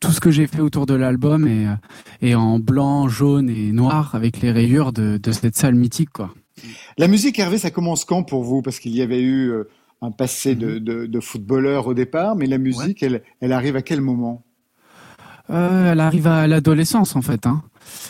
Tout 0.00 0.12
ce 0.12 0.20
que 0.20 0.30
j'ai 0.30 0.46
fait 0.46 0.60
autour 0.60 0.86
de 0.86 0.94
l'album 0.94 1.48
est, 2.20 2.34
en 2.34 2.60
blanc, 2.60 3.08
jaune 3.08 3.50
et 3.50 3.72
noir 3.72 4.14
avec 4.14 4.40
les 4.40 4.52
rayures 4.52 4.92
de, 4.92 5.18
de 5.20 5.32
cette 5.32 5.56
salle 5.56 5.74
mythique, 5.74 6.10
quoi. 6.10 6.34
La 6.98 7.08
musique, 7.08 7.38
Hervé, 7.38 7.58
ça 7.58 7.70
commence 7.70 8.04
quand 8.04 8.22
pour 8.22 8.44
vous? 8.44 8.62
Parce 8.62 8.78
qu'il 8.78 8.92
y 8.94 9.02
avait 9.02 9.22
eu 9.22 9.52
un 10.02 10.10
passé 10.10 10.54
Mhm. 10.54 10.60
de, 10.60 10.78
de, 10.78 11.06
de 11.06 11.20
footballeur 11.20 11.86
au 11.86 11.94
départ, 11.94 12.36
mais 12.36 12.46
la 12.46 12.58
musique, 12.58 13.02
elle, 13.02 13.22
elle 13.40 13.52
arrive 13.52 13.76
à 13.76 13.82
quel 13.82 14.00
moment? 14.00 14.44
Euh, 15.50 15.92
elle 15.92 16.00
arrive 16.00 16.26
à 16.26 16.46
l'adolescence 16.46 17.16
en 17.16 17.22
fait. 17.22 17.46
Hein. 17.46 17.62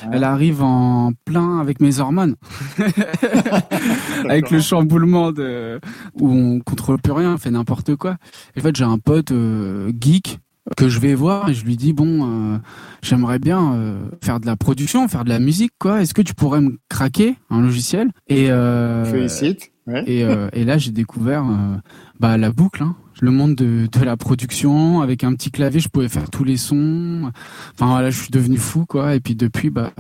Ah. 0.03 0.09
Elle 0.12 0.24
arrive 0.24 0.61
en 0.62 1.12
plein 1.24 1.61
avec 1.61 1.81
mes 1.81 2.01
hormones, 2.01 2.35
avec 4.29 4.51
le 4.51 4.61
chamboulement 4.61 5.33
de 5.33 5.81
où 6.14 6.31
on 6.31 6.61
contrôle 6.61 6.98
plus 7.01 7.12
rien, 7.12 7.35
on 7.35 7.38
fait 7.38 7.51
n'importe 7.51 7.94
quoi. 7.96 8.16
Et 8.57 8.61
en 8.61 8.62
fait, 8.62 8.77
j'ai 8.77 8.85
un 8.85 8.98
pote 8.98 9.33
euh, 9.33 9.92
geek 10.01 10.38
que 10.77 10.88
je 10.88 10.98
vais 11.01 11.14
voir 11.14 11.48
et 11.48 11.55
je 11.55 11.64
lui 11.64 11.77
dis 11.77 11.92
bon, 11.92 12.55
euh, 12.55 12.59
j'aimerais 13.03 13.38
bien 13.38 13.72
euh, 13.74 13.98
faire 14.22 14.38
de 14.40 14.46
la 14.46 14.57
production, 14.57 15.09
faire 15.09 15.24
de 15.24 15.31
la 15.31 15.38
musique 15.38 15.72
quoi. 15.79 16.03
Est-ce 16.03 16.14
que 16.14 16.22
tu 16.22 16.35
pourrais 16.35 16.61
me 16.61 16.79
craquer 16.88 17.37
un 17.51 17.61
logiciel? 17.62 18.11
Et 18.29 18.51
euh, 18.51 19.05
Félicite. 19.05 19.70
Ouais. 19.88 20.05
et, 20.07 20.22
euh, 20.22 20.48
et 20.53 20.64
là, 20.64 20.77
j'ai 20.77 20.90
découvert 20.90 21.44
euh, 21.44 21.77
bah, 22.20 22.37
la 22.37 22.53
boucle, 22.53 22.83
hein. 22.83 22.94
le 23.22 23.31
monde 23.31 23.55
de, 23.55 23.87
de 23.90 24.05
la 24.05 24.18
production. 24.18 25.01
Avec 25.01 25.24
un 25.24 25.35
petit 25.35 25.51
clavier, 25.51 25.81
je 25.81 25.88
pouvais 25.88 26.09
faire 26.09 26.29
tous 26.29 26.44
les 26.44 26.59
sons. 26.59 27.33
Enfin 27.74 27.87
voilà, 27.87 28.11
je 28.11 28.20
suis 28.20 28.31
devenu 28.31 28.59
fou, 28.59 28.85
quoi. 28.87 29.14
Et 29.14 29.20
puis 29.20 29.35
depuis, 29.35 29.70
bah, 29.70 29.92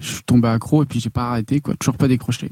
je 0.00 0.14
suis 0.14 0.24
tombé 0.24 0.48
accro 0.48 0.82
et 0.82 0.86
puis 0.86 0.98
j'ai 0.98 1.10
pas 1.10 1.30
arrêté, 1.30 1.60
quoi. 1.60 1.74
Toujours 1.76 1.96
pas 1.96 2.08
décroché. 2.08 2.50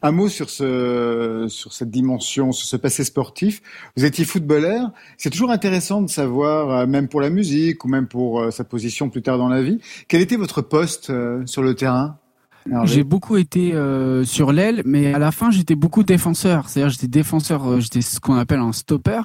Un 0.00 0.12
mot 0.12 0.28
sur 0.28 0.48
ce 0.48 1.46
sur 1.48 1.72
cette 1.72 1.90
dimension, 1.90 2.52
sur 2.52 2.66
ce 2.66 2.76
passé 2.76 3.04
sportif. 3.04 3.60
Vous 3.96 4.04
étiez 4.04 4.24
footballeur. 4.24 4.92
C'est 5.18 5.30
toujours 5.30 5.50
intéressant 5.50 6.00
de 6.00 6.08
savoir, 6.08 6.70
euh, 6.70 6.86
même 6.86 7.08
pour 7.08 7.20
la 7.20 7.30
musique 7.30 7.84
ou 7.84 7.88
même 7.88 8.06
pour 8.06 8.40
euh, 8.40 8.50
sa 8.50 8.64
position 8.64 9.10
plus 9.10 9.22
tard 9.22 9.36
dans 9.36 9.48
la 9.48 9.62
vie, 9.62 9.80
quel 10.06 10.22
était 10.22 10.36
votre 10.36 10.62
poste 10.62 11.12
sur 11.46 11.62
le 11.62 11.74
terrain? 11.74 12.16
J'ai 12.84 13.04
beaucoup 13.04 13.36
été 13.36 13.74
euh, 13.74 14.24
sur 14.24 14.52
l'aile, 14.52 14.82
mais 14.84 15.14
à 15.14 15.18
la 15.18 15.30
fin, 15.32 15.50
j'étais 15.50 15.74
beaucoup 15.74 16.02
défenseur. 16.02 16.68
C'est-à-dire, 16.68 16.90
j'étais 16.90 17.08
défenseur, 17.08 17.66
euh, 17.66 17.80
j'étais 17.80 18.00
ce 18.02 18.20
qu'on 18.20 18.34
appelle 18.36 18.60
un 18.60 18.72
stopper. 18.72 19.20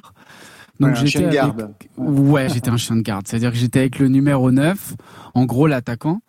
Ouais, 0.80 0.90
un 0.90 0.94
j'étais 0.94 1.06
chien 1.10 1.20
de 1.20 1.26
avec- 1.26 1.34
garde. 1.36 1.74
Ouais, 1.96 2.48
j'étais 2.48 2.68
un 2.70 2.76
chien 2.76 2.96
de 2.96 3.02
garde. 3.02 3.26
C'est-à-dire 3.28 3.52
que 3.52 3.56
j'étais 3.56 3.78
avec 3.80 3.98
le 3.98 4.08
numéro 4.08 4.50
9, 4.50 4.94
en 5.34 5.44
gros 5.44 5.66
l'attaquant. 5.66 6.20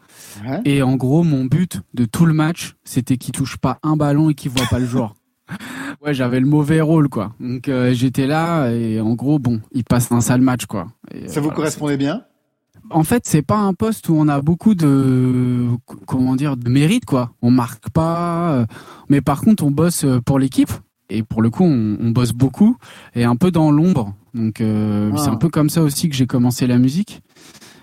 Ouais. 0.48 0.62
Et 0.66 0.82
en 0.84 0.96
gros, 0.96 1.24
mon 1.24 1.46
but 1.46 1.82
de 1.94 2.06
tout 2.06 2.26
le 2.26 2.34
match, 2.34 2.76
c'était 2.84 3.18
qu'il 3.18 3.32
touche 3.34 3.58
pas 3.58 3.80
un 3.82 3.96
ballon 3.98 4.30
et 4.30 4.36
qu'il 4.36 4.52
voit 4.52 4.68
pas 4.70 4.80
le 4.80 4.86
joueur. 4.86 5.16
Ouais, 6.02 6.14
j'avais 6.14 6.40
le 6.40 6.46
mauvais 6.46 6.82
rôle, 6.82 7.08
quoi. 7.10 7.34
Donc 7.40 7.68
euh, 7.68 7.94
j'étais 7.94 8.28
là 8.28 8.70
et 8.70 9.00
en 9.00 9.14
gros, 9.14 9.40
bon, 9.40 9.62
il 9.72 9.84
passe 9.84 10.12
un 10.12 10.22
sale 10.22 10.42
match, 10.42 10.66
quoi. 10.66 10.88
Et, 11.12 11.28
Ça 11.28 11.38
euh, 11.38 11.40
vous 11.40 11.42
voilà, 11.46 11.56
correspondait 11.56 11.98
bien? 11.98 12.22
En 12.92 13.04
fait, 13.04 13.24
c'est 13.26 13.42
pas 13.42 13.58
un 13.58 13.74
poste 13.74 14.10
où 14.10 14.16
on 14.16 14.28
a 14.28 14.42
beaucoup 14.42 14.76
de 14.76 15.68
comment 16.06 16.36
dire 16.36 16.56
de 16.58 16.70
mérite, 16.70 17.06
quoi. 17.06 17.32
On 17.42 17.52
marque 17.52 17.90
pas, 17.90 18.52
euh, 18.54 18.66
mais 19.10 19.22
par 19.22 19.42
contre, 19.42 19.64
on 19.64 19.72
bosse 19.72 20.04
euh, 20.06 20.20
pour 20.22 20.40
l'équipe. 20.40 20.72
Et 21.10 21.22
pour 21.22 21.42
le 21.44 21.50
coup, 21.52 21.64
on, 21.64 21.98
on 22.00 22.10
bosse 22.12 22.32
beaucoup 22.34 22.78
et 23.14 23.24
un 23.26 23.36
peu 23.36 23.52
dans 23.52 23.70
l'ombre. 23.72 24.14
Donc 24.34 24.60
euh, 24.62 25.12
Ah. 25.14 25.18
c'est 25.18 25.30
un 25.30 25.36
peu 25.36 25.50
comme 25.50 25.70
ça 25.70 25.82
aussi 25.84 26.10
que 26.10 26.16
j'ai 26.16 26.26
commencé 26.28 26.66
la 26.68 26.78
musique. 26.80 27.22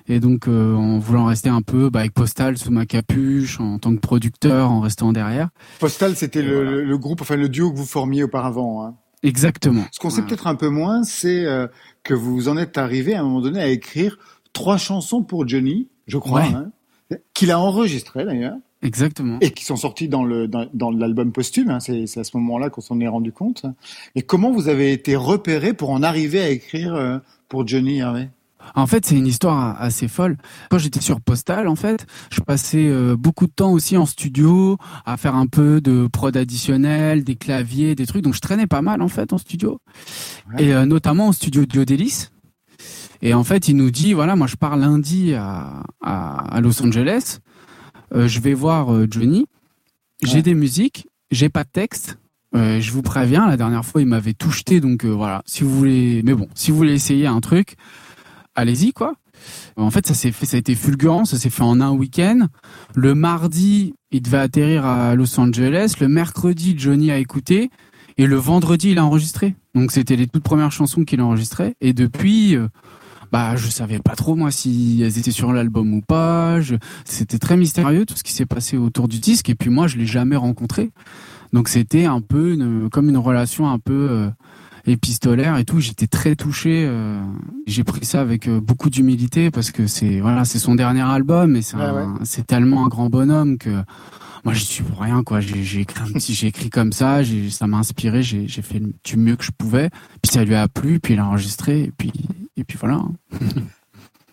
Et 0.09 0.19
donc, 0.19 0.49
euh, 0.49 0.75
en 0.75 0.99
voulant 0.99 1.27
rester 1.27 1.49
un 1.49 1.63
peu 1.63 1.89
bah, 1.89 2.01
avec 2.01 2.13
Postal 2.13 2.59
sous 2.59 2.73
ma 2.73 2.85
capuche, 2.87 3.61
en 3.61 3.79
tant 3.79 3.95
que 3.95 4.01
producteur, 4.01 4.71
en 4.73 4.81
restant 4.81 5.13
derrière. 5.13 5.51
Postal, 5.79 6.17
c'était 6.17 6.43
le, 6.43 6.55
voilà. 6.57 6.71
le- 6.73 6.85
le 6.85 6.99
groupe, 6.99 7.21
enfin 7.21 7.37
le 7.37 7.49
duo 7.49 7.71
que 7.73 7.77
vous 7.79 7.87
formiez 7.87 8.25
auparavant. 8.25 8.85
Hein. 8.85 8.95
Exactement. 9.23 9.85
Ce 9.93 10.01
qu'on 10.01 10.11
sait 10.11 10.23
peut-être 10.23 10.49
un 10.49 10.57
peu 10.57 10.69
moins, 10.69 11.05
c'est 11.05 11.47
euh, 11.47 11.69
que 12.03 12.15
vous 12.15 12.49
en 12.49 12.57
êtes 12.57 12.77
arrivé 12.77 13.15
à 13.15 13.21
un 13.21 13.23
moment 13.23 13.41
donné 13.41 13.61
à 13.61 13.69
écrire 13.69 14.19
trois 14.53 14.77
chansons 14.77 15.23
pour 15.23 15.47
Johnny, 15.49 15.89
je 16.07 16.19
crois, 16.19 16.41
Ouais. 16.43 16.55
hein, 16.55 16.71
qu'il 17.35 17.51
a 17.51 17.59
enregistrées 17.59 18.25
d'ailleurs. 18.25 18.57
Exactement. 18.85 19.39
et 19.41 19.53
qui 19.53 19.65
sont 19.65 19.77
sortis 19.77 20.09
dans 20.09 20.25
le 20.25 20.49
dans, 20.49 20.67
dans 20.75 20.91
l'album 20.91 21.31
posthume. 21.31 21.71
Hein, 21.71 21.79
c'est 21.79 22.09
c'est 22.09 22.19
à 22.19 22.25
ce 22.25 22.37
moment-là 22.39 22.69
qu'on 22.69 22.81
s'en 22.81 22.99
est 22.99 23.07
rendu 23.07 23.31
compte. 23.31 23.65
Et 24.17 24.23
comment 24.23 24.51
vous 24.51 24.69
avez 24.69 24.93
été 24.93 25.15
repéré 25.15 25.73
pour 25.73 25.91
en 25.91 26.03
arriver 26.03 26.41
à 26.41 26.49
écrire 26.49 26.93
euh, 26.95 27.19
pour 27.49 27.65
Johnny 27.69 27.99
Hervé? 27.99 28.29
En 28.75 28.89
fait, 28.89 29.05
c'est 29.07 29.17
une 29.17 29.27
histoire 29.27 29.81
assez 29.81 30.09
folle. 30.09 30.37
Quand 30.69 30.79
j'étais 30.79 31.01
sur 31.01 31.21
Postal, 31.21 31.69
en 31.69 31.77
fait, 31.77 32.07
je 32.33 32.41
passais 32.41 32.87
euh, 32.87 33.17
beaucoup 33.17 33.47
de 33.47 33.53
temps 33.53 33.71
aussi 33.73 33.97
en 33.97 34.07
studio 34.07 34.79
à 35.05 35.17
faire 35.17 35.35
un 35.37 35.47
peu 35.47 35.81
de 35.81 36.09
prod 36.13 36.37
additionnel, 36.37 37.23
des 37.25 37.37
claviers, 37.37 37.95
des 37.95 38.07
trucs. 38.07 38.23
Donc, 38.23 38.35
je 38.35 38.41
traînais 38.41 38.67
pas 38.69 38.83
mal 38.83 39.01
en 39.03 39.09
fait 39.09 39.33
en 39.33 39.39
studio, 39.39 39.79
et 40.59 40.73
euh, 40.75 40.87
notamment 40.87 41.29
au 41.29 41.33
studio 41.33 41.67
de 41.67 41.85
Délice. 41.85 42.33
Et 43.23 43.35
en 43.35 43.45
fait, 43.45 43.69
il 43.69 43.77
nous 43.77 43.91
dit 43.91 44.13
voilà, 44.13 44.37
moi 44.37 44.47
je 44.47 44.57
pars 44.57 44.77
lundi 44.77 45.35
à, 45.35 45.83
à, 46.03 46.61
Los 46.61 46.83
Angeles. 46.83 47.39
Euh, 48.15 48.29
je 48.29 48.41
vais 48.41 48.55
voir 48.55 48.89
Johnny. 49.11 49.47
J'ai 50.23 50.43
des 50.43 50.55
musiques, 50.55 51.09
j'ai 51.31 51.49
pas 51.49 51.65
de 51.65 51.71
texte. 51.71 52.19
je 52.55 52.91
vous 52.93 53.03
préviens, 53.03 53.47
la 53.49 53.57
dernière 53.57 53.85
fois, 53.85 54.03
il 54.03 54.07
m'avait 54.07 54.35
tout 54.35 54.51
jeté, 54.51 54.81
donc 54.81 55.05
voilà. 55.05 55.43
Si 55.47 55.65
vous 55.65 55.77
voulez, 55.77 56.23
mais 56.25 56.35
bon, 56.35 56.49
si 56.55 56.71
vous 56.71 56.77
voulez 56.77 56.95
essayer 56.95 57.27
un 57.27 57.41
truc, 57.41 57.75
allez-y 58.55 58.93
quoi. 58.93 59.15
En 59.77 59.91
fait, 59.91 60.07
ça 60.07 60.15
s'est 60.15 60.33
fait, 60.33 60.47
ça 60.47 60.57
a 60.57 60.61
été 60.61 60.75
fulgurant, 60.75 61.25
ça 61.25 61.39
s'est 61.39 61.51
fait 61.51 61.63
en 61.63 61.81
un 61.81 61.91
week-end. 61.91 62.47
Le 62.95 63.15
mardi, 63.15 63.95
il 64.11 64.23
devait 64.23 64.39
atterrir 64.39 64.85
à 64.85 65.15
Los 65.15 65.39
Angeles. 65.39 65.95
Le 66.01 66.09
mercredi, 66.09 66.75
Johnny 66.77 67.11
a 67.11 67.19
écouté. 67.19 67.71
Et 68.19 68.27
le 68.27 68.37
vendredi, 68.37 68.91
il 68.91 68.99
a 68.99 69.05
enregistré. 69.05 69.55
Donc, 69.75 69.91
c'était 69.91 70.17
les 70.17 70.27
toutes 70.27 70.43
premières 70.43 70.73
chansons 70.73 71.05
qu'il 71.05 71.21
a 71.21 71.25
enregistrées. 71.25 71.75
Et 71.81 71.95
depuis, 71.95 72.57
euh, 72.57 72.69
bah, 73.33 73.57
je 73.57 73.69
savais 73.69 73.99
pas 73.99 74.15
trop, 74.15 74.37
moi, 74.37 74.51
si 74.51 75.01
elles 75.03 75.19
étaient 75.19 75.31
sur 75.31 75.53
l'album 75.53 75.95
ou 75.95 76.03
pas. 76.03 76.59
C'était 77.07 77.39
très 77.39 77.57
mystérieux, 77.57 78.05
tout 78.05 78.15
ce 78.15 78.23
qui 78.23 78.33
s'est 78.33 78.47
passé 78.47 78.77
autour 78.77 79.09
du 79.09 79.19
disque. 79.19 79.49
Et 79.49 79.55
puis, 79.55 79.71
moi, 79.71 79.87
je 79.87 79.97
l'ai 79.97 80.07
jamais 80.07 80.37
rencontré. 80.37 80.91
Donc, 81.55 81.69
c'était 81.69 82.05
un 82.05 82.21
peu 82.21 82.89
comme 82.93 83.09
une 83.09 83.17
relation 83.17 83.71
un 83.71 83.79
peu, 83.79 84.09
euh, 84.11 84.29
épistolaire 84.87 85.57
et 85.57 85.65
tout. 85.65 85.81
J'étais 85.81 86.07
très 86.07 86.37
touché. 86.37 86.85
Euh, 86.87 87.23
j'ai 87.67 87.85
pris 87.85 88.05
ça 88.05 88.21
avec 88.21 88.49
euh, 88.49 88.61
beaucoup 88.61 88.91
d'humilité 88.91 89.51
parce 89.51 89.71
que 89.71 89.87
c'est 89.87 90.21
voilà, 90.21 90.45
c'est 90.45 90.59
son 90.59 90.75
dernier 90.75 91.03
album 91.03 91.57
et 91.57 91.63
c'est 92.25 92.47
tellement 92.47 92.85
un 92.85 92.89
grand 92.89 93.09
bonhomme 93.09 93.59
que 93.59 93.71
moi 94.45 94.55
j'y 94.55 94.65
suis 94.65 94.83
pour 94.83 95.01
rien 95.01 95.23
quoi. 95.23 95.41
J'ai 95.41 95.81
écrit 95.81 96.03
un 96.03 96.13
petit, 96.13 96.35
j'ai 96.35 96.49
écrit 96.49 96.71
comme 96.71 96.93
ça, 96.93 97.21
ça 97.51 97.67
m'a 97.67 97.79
inspiré. 97.79 98.23
J'ai 98.23 98.49
fait 98.63 98.83
du 99.05 99.17
mieux 99.17 99.37
que 99.37 99.45
je 99.45 99.53
pouvais. 99.57 99.91
Puis 100.23 100.33
ça 100.33 100.45
lui 100.45 100.55
a 100.55 100.69
plu, 100.69 101.01
puis 101.01 101.15
il 101.15 101.21
a 101.21 101.27
enregistré 101.27 101.83
et 101.83 101.93
puis 101.97 102.13
et 102.57 102.65
puis 102.65 102.79
voilà. 102.79 103.01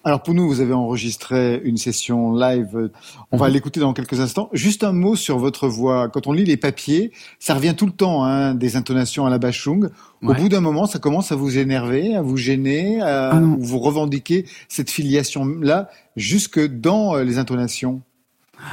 Alors 0.05 0.23
pour 0.23 0.33
nous, 0.33 0.47
vous 0.47 0.61
avez 0.61 0.73
enregistré 0.73 1.61
une 1.63 1.75
session 1.75 2.33
live. 2.33 2.89
On 3.31 3.37
va 3.37 3.47
mhm. 3.47 3.53
l'écouter 3.53 3.79
dans 3.81 3.93
quelques 3.93 4.21
instants. 4.21 4.49
Juste 4.53 4.83
un 4.85 4.93
mot 4.93 5.15
sur 5.15 5.37
votre 5.37 5.67
voix. 5.67 6.07
Quand 6.07 6.25
on 6.25 6.31
lit 6.31 6.45
les 6.45 6.55
papiers, 6.55 7.11
ça 7.37 7.53
revient 7.53 7.75
tout 7.75 7.85
le 7.85 7.91
temps, 7.91 8.23
hein, 8.23 8.55
des 8.55 8.77
intonations 8.77 9.25
à 9.25 9.29
la 9.29 9.39
Bachung. 9.39 9.89
Au 10.23 10.33
bout 10.33 10.47
d'un 10.49 10.61
moment, 10.61 10.85
ça 10.85 10.99
commence 10.99 11.31
à 11.31 11.35
vous 11.35 11.57
énerver, 11.57 12.15
à 12.15 12.21
vous 12.21 12.37
gêner, 12.37 13.01
à 13.01 13.31
ah 13.31 13.41
vous 13.59 13.79
revendiquer 13.79 14.45
cette 14.67 14.89
filiation-là 14.89 15.89
jusque 16.15 16.59
dans 16.59 17.15
euh, 17.15 17.23
les 17.23 17.37
intonations. 17.37 18.01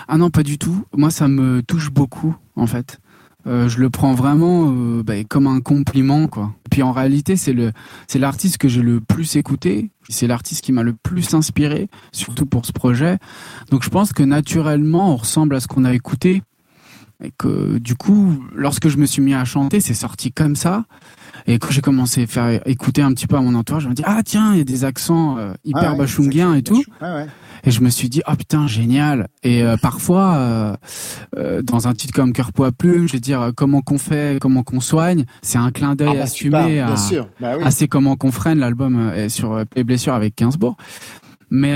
Ah 0.09 0.17
non, 0.19 0.31
pas 0.31 0.43
du 0.43 0.59
tout. 0.59 0.85
Moi, 0.97 1.11
ça 1.11 1.29
me 1.29 1.63
touche 1.63 1.91
beaucoup, 1.91 2.35
en 2.57 2.67
fait. 2.67 3.01
Euh, 3.47 3.69
je 3.69 3.79
le 3.79 3.91
prends 3.91 4.15
vraiment 4.15 4.73
euh, 4.73 5.03
bah, 5.05 5.23
comme 5.23 5.47
un 5.47 5.61
compliment 5.61 6.27
quoi. 6.27 6.53
Puis 6.69 6.83
en 6.83 6.91
réalité, 6.91 7.37
c'est 7.37 7.53
le 7.53 7.73
c'est 8.09 8.19
l'artiste 8.19 8.59
que 8.59 8.67
j'ai 8.67 8.83
le 8.83 9.01
plus 9.01 9.37
écouté, 9.37 9.91
c'est 10.09 10.27
l'artiste 10.27 10.65
qui 10.65 10.73
m'a 10.73 10.83
le 10.83 10.95
plus 10.95 11.33
inspiré, 11.33 11.89
surtout 12.11 12.45
pour 12.45 12.67
ce 12.67 12.73
projet. 12.73 13.19
Donc 13.71 13.85
je 13.85 13.91
pense 13.91 14.13
que 14.13 14.25
naturellement, 14.25 15.13
on 15.13 15.17
ressemble 15.17 15.55
à 15.55 15.61
ce 15.61 15.69
qu'on 15.69 15.85
a 15.85 15.95
écouté 15.95 16.43
et 17.23 17.33
que 17.37 17.79
du 17.79 17.95
coup, 17.95 18.45
lorsque 18.55 18.89
je 18.89 18.99
me 18.99 19.07
suis 19.07 19.23
mis 19.23 19.35
à 19.35 19.45
chanter, 19.45 19.81
c'est 19.81 19.95
sorti 19.95 20.33
comme 20.33 20.57
ça. 20.57 20.85
Et 21.47 21.59
quand 21.59 21.71
j'ai 21.71 21.81
commencé 21.81 22.25
à 22.25 22.27
faire 22.27 22.61
écouter 22.67 23.03
un 23.03 23.13
petit 23.13 23.27
peu 23.27 23.37
à 23.37 23.41
mon 23.41 23.55
entourage, 23.55 23.85
je 23.85 23.89
me 23.89 23.95
dis 23.95 24.03
ah 24.05 24.21
tiens, 24.25 24.53
il 24.53 24.59
y 24.59 24.61
a 24.61 24.65
des 24.65 24.85
accents 24.85 25.39
euh, 25.39 25.55
hyper 25.65 25.97
ah 25.99 26.57
et 26.57 26.63
tout. 26.63 26.83
ouais. 27.01 27.27
Et 27.65 27.71
je 27.71 27.81
me 27.81 27.89
suis 27.89 28.09
dit, 28.09 28.23
oh 28.29 28.37
putain, 28.37 28.69
génial. 28.69 29.27
Et 29.43 29.65
euh, 29.65 29.77
parfois, 29.77 30.37
euh, 31.37 31.63
dans 31.63 31.89
un 31.89 31.95
titre 31.95 32.13
comme 32.13 32.33
Cœur 32.33 32.53
poids 32.53 32.71
plume, 32.71 33.09
je 33.09 33.15
veux 33.15 33.21
dire, 33.21 33.51
comment 33.57 33.81
qu'on 33.81 33.99
fait, 33.99 34.39
comment 34.41 34.63
qu'on 34.63 34.81
soigne, 34.81 35.25
c'est 35.43 35.59
un 35.59 35.73
clin 35.73 35.97
d'œil 35.97 36.11
ah 36.13 36.15
bah, 36.15 36.23
assumé 36.23 36.81
à, 36.81 36.95
bah 37.41 37.57
à 37.65 37.71
c'est 37.71 37.89
comment 37.89 38.15
qu'on 38.15 38.31
freine 38.31 38.59
l'album 38.59 39.13
sur 39.29 39.65
Play 39.67 39.83
Blessure 39.83 40.15
avec 40.15 40.37
Gainsbourg. 40.37 40.77
Mais 41.51 41.75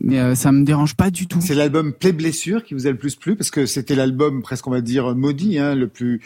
mais 0.00 0.34
ça 0.34 0.52
me 0.52 0.64
dérange 0.64 0.94
pas 0.94 1.10
du 1.10 1.26
tout. 1.26 1.40
C'est 1.40 1.54
l'album 1.54 1.92
Play 1.92 2.12
Blessure 2.12 2.64
qui 2.64 2.74
vous 2.74 2.86
a 2.86 2.90
le 2.90 2.98
plus 2.98 3.16
plu 3.16 3.34
parce 3.34 3.50
que 3.50 3.64
c'était 3.64 3.94
l'album 3.94 4.42
presque 4.42 4.66
on 4.66 4.70
va 4.70 4.82
dire 4.82 5.14
maudit, 5.16 5.58
hein, 5.58 5.74
le 5.74 5.88
plus 5.88 6.20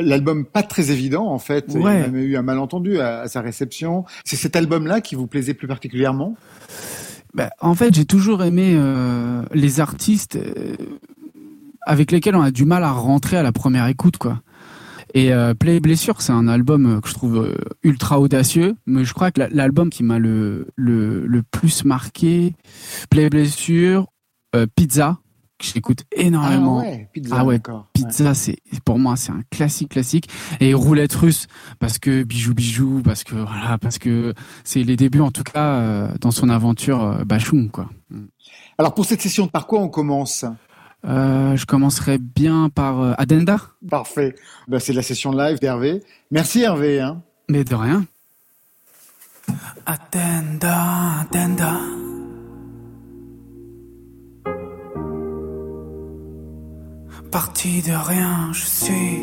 l'album 0.00 0.44
pas 0.44 0.62
très 0.62 0.90
évident 0.90 1.26
en 1.26 1.38
fait. 1.38 1.66
Il 1.74 1.82
y 1.82 1.86
a 1.86 2.08
même 2.08 2.16
eu 2.16 2.36
un 2.36 2.42
malentendu 2.42 2.98
à, 3.00 3.20
à 3.20 3.28
sa 3.28 3.40
réception. 3.40 4.04
C'est 4.24 4.36
cet 4.36 4.56
album-là 4.56 5.00
qui 5.00 5.14
vous 5.14 5.26
plaisait 5.26 5.54
plus 5.54 5.68
particulièrement? 5.68 6.36
Bah, 7.36 7.50
en 7.60 7.74
fait, 7.74 7.94
j'ai 7.94 8.06
toujours 8.06 8.42
aimé 8.42 8.74
euh, 8.76 9.42
les 9.52 9.80
artistes 9.80 10.36
euh, 10.36 10.74
avec 11.82 12.10
lesquels 12.10 12.34
on 12.34 12.40
a 12.40 12.50
du 12.50 12.64
mal 12.64 12.82
à 12.82 12.90
rentrer 12.90 13.36
à 13.36 13.42
la 13.42 13.52
première 13.52 13.86
écoute, 13.88 14.16
quoi. 14.16 14.40
Et 15.14 15.32
euh, 15.32 15.54
Play 15.54 15.80
Blessure, 15.80 16.20
c'est 16.20 16.32
un 16.32 16.48
album 16.48 17.00
que 17.00 17.08
je 17.08 17.14
trouve 17.14 17.54
ultra 17.82 18.20
audacieux, 18.20 18.76
mais 18.86 19.04
je 19.04 19.14
crois 19.14 19.30
que 19.30 19.42
l'album 19.50 19.90
qui 19.90 20.02
m'a 20.02 20.18
le, 20.18 20.68
le, 20.76 21.26
le 21.26 21.42
plus 21.42 21.84
marqué, 21.84 22.54
Play 23.10 23.30
Blessure, 23.30 24.06
Pizza, 24.74 25.18
j'écoute 25.62 26.04
énormément. 26.14 26.80
Ah 26.80 26.84
ouais, 26.84 27.08
pizza. 27.12 27.36
Ah 27.38 27.44
ouais, 27.44 27.60
pizza, 27.94 28.34
c'est 28.34 28.58
pour 28.84 28.98
moi 28.98 29.16
c'est 29.16 29.32
un 29.32 29.42
classique 29.50 29.90
classique. 29.90 30.28
Et 30.60 30.74
roulette 30.74 31.14
russe 31.14 31.46
parce 31.78 31.98
que 31.98 32.22
bijou 32.22 32.52
bijou, 32.54 33.00
parce 33.02 33.24
que 33.24 33.34
voilà, 33.34 33.78
parce 33.78 33.98
que 33.98 34.34
c'est 34.64 34.82
les 34.82 34.96
débuts 34.96 35.20
en 35.20 35.30
tout 35.30 35.44
cas 35.44 35.76
euh, 35.76 36.08
dans 36.20 36.30
son 36.30 36.50
aventure 36.50 37.02
euh, 37.02 37.24
Bachoum 37.24 37.70
quoi. 37.70 37.88
Alors 38.78 38.94
pour 38.94 39.06
cette 39.06 39.22
session, 39.22 39.48
par 39.48 39.66
quoi 39.66 39.80
on 39.80 39.88
commence? 39.88 40.44
Euh, 41.06 41.56
Je 41.56 41.66
commencerai 41.66 42.18
bien 42.18 42.68
par 42.68 43.00
euh, 43.00 43.12
Adenda. 43.18 43.58
Parfait. 43.88 44.34
Bah, 44.68 44.80
c'est 44.80 44.92
la 44.92 45.02
session 45.02 45.32
live 45.32 45.58
d'Hervé. 45.60 46.02
Merci 46.30 46.62
Hervé. 46.62 47.00
Hein. 47.00 47.22
Mais 47.48 47.64
de 47.64 47.74
rien. 47.74 48.04
Adenda, 49.86 51.20
Adenda. 51.20 51.78
Parti 57.30 57.82
de 57.82 57.92
rien, 57.92 58.50
je 58.52 58.64
suis. 58.64 59.22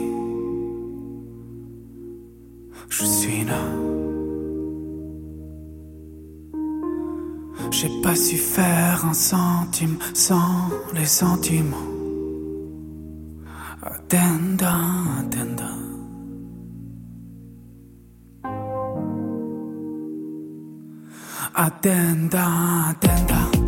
Je 2.90 3.06
suis 3.06 3.44
là. 3.46 4.03
J'ai 7.72 7.90
pas 8.02 8.16
su 8.16 8.38
faire 8.38 9.06
un 9.06 9.14
centime 9.14 9.98
sans 10.14 10.70
les 10.94 11.06
sentiments. 11.06 11.78
Attenda, 13.82 14.76
attenda. 15.20 15.70
Attenda, 21.56 22.46
attenda. 22.90 23.63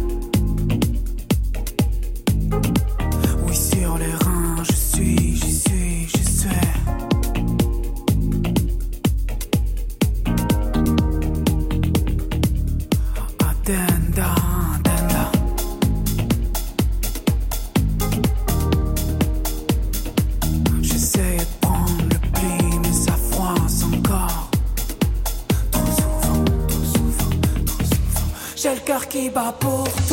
Qui 29.16 29.30
bat 29.30 29.54
pour 29.62 30.05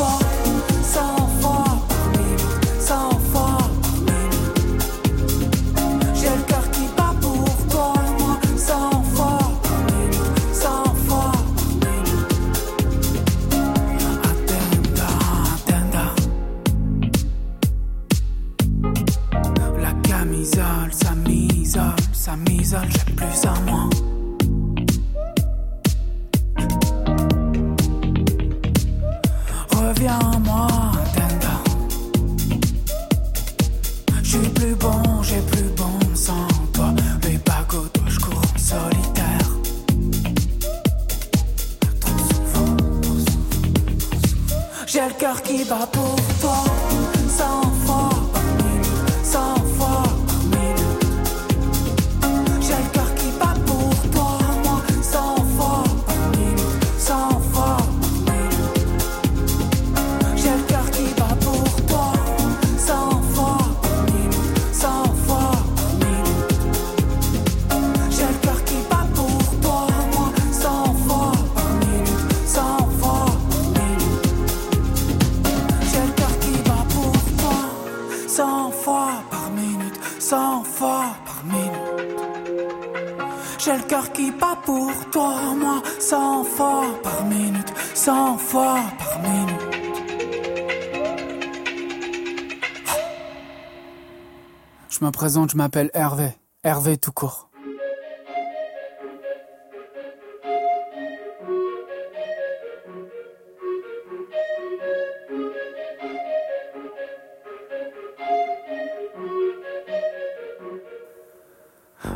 Je 95.02 95.06
me 95.08 95.10
présente, 95.10 95.50
je 95.50 95.56
m'appelle 95.56 95.90
Hervé. 95.94 96.28
Hervé 96.62 96.96
tout 96.96 97.10
court. 97.10 97.50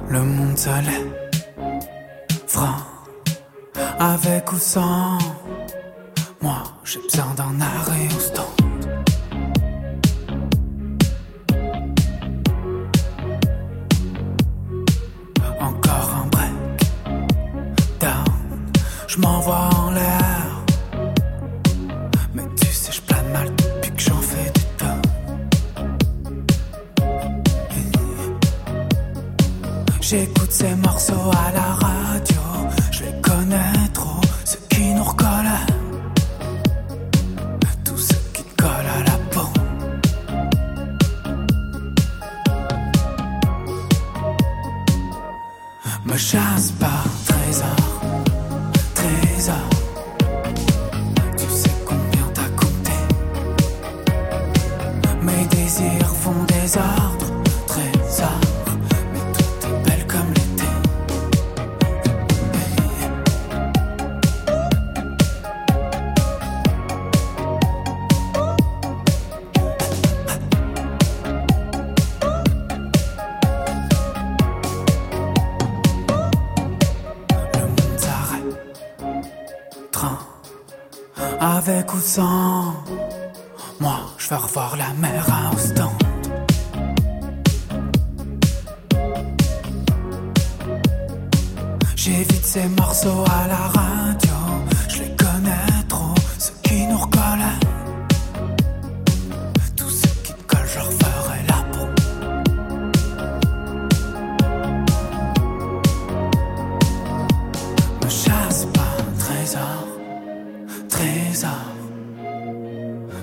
Le 0.08 0.22
monde 0.22 0.56
seul 0.56 0.84
franc, 2.46 2.76
avec 3.98 4.52
ou 4.52 4.58
sans. 4.58 5.18
Moi, 6.40 6.62
j'ai 6.84 7.00
besoin 7.00 7.34
d'un 7.34 7.60
arrêt 7.60 7.85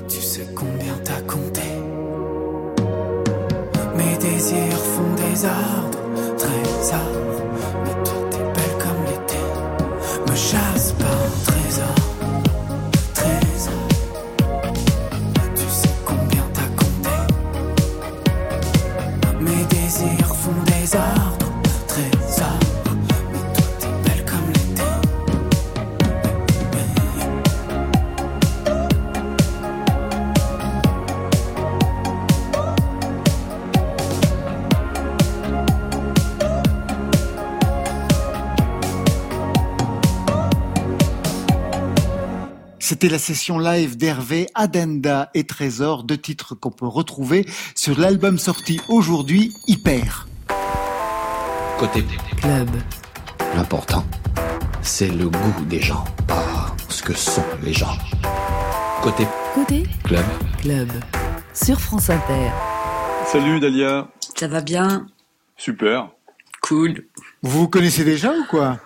Tu 0.07 0.21
sais 0.21 0.45
combien 0.55 0.93
t'as 1.03 1.21
compté. 1.21 1.63
Mes 3.95 4.17
désirs 4.17 4.77
font 4.77 5.15
des 5.15 5.45
ordres. 5.45 5.73
C'était 43.03 43.15
la 43.15 43.19
session 43.19 43.59
live 43.59 43.97
d'Hervé, 43.97 44.47
Adenda 44.55 45.29
et 45.33 45.43
Trésor, 45.43 46.05
deux 46.05 46.17
titres 46.17 46.55
qu'on 46.55 46.71
peut 46.71 46.87
retrouver 46.87 47.45
sur 47.75 47.99
l'album 47.99 48.37
sorti 48.37 48.79
aujourd'hui, 48.87 49.53
Hyper. 49.67 50.25
Côté 51.77 52.05
Club. 52.37 52.69
L'important, 53.57 54.05
c'est 54.81 55.09
le 55.09 55.27
goût 55.27 55.65
des 55.65 55.81
gens, 55.81 56.05
pas 56.29 56.73
ce 56.87 57.03
que 57.03 57.11
sont 57.11 57.43
les 57.61 57.73
gens. 57.73 57.97
Côté 59.01 59.27
Côté 59.53 59.83
club. 60.05 60.23
Club. 60.61 60.89
Sur 61.53 61.81
France 61.81 62.09
Inter. 62.09 62.51
Salut 63.25 63.59
Dalia. 63.59 64.07
Ça 64.33 64.47
va 64.47 64.61
bien? 64.61 65.07
Super. 65.57 66.07
Cool. 66.61 67.03
Vous 67.41 67.59
vous 67.59 67.67
connaissez 67.67 68.05
déjà 68.05 68.31
ou 68.31 68.45
quoi? 68.49 68.79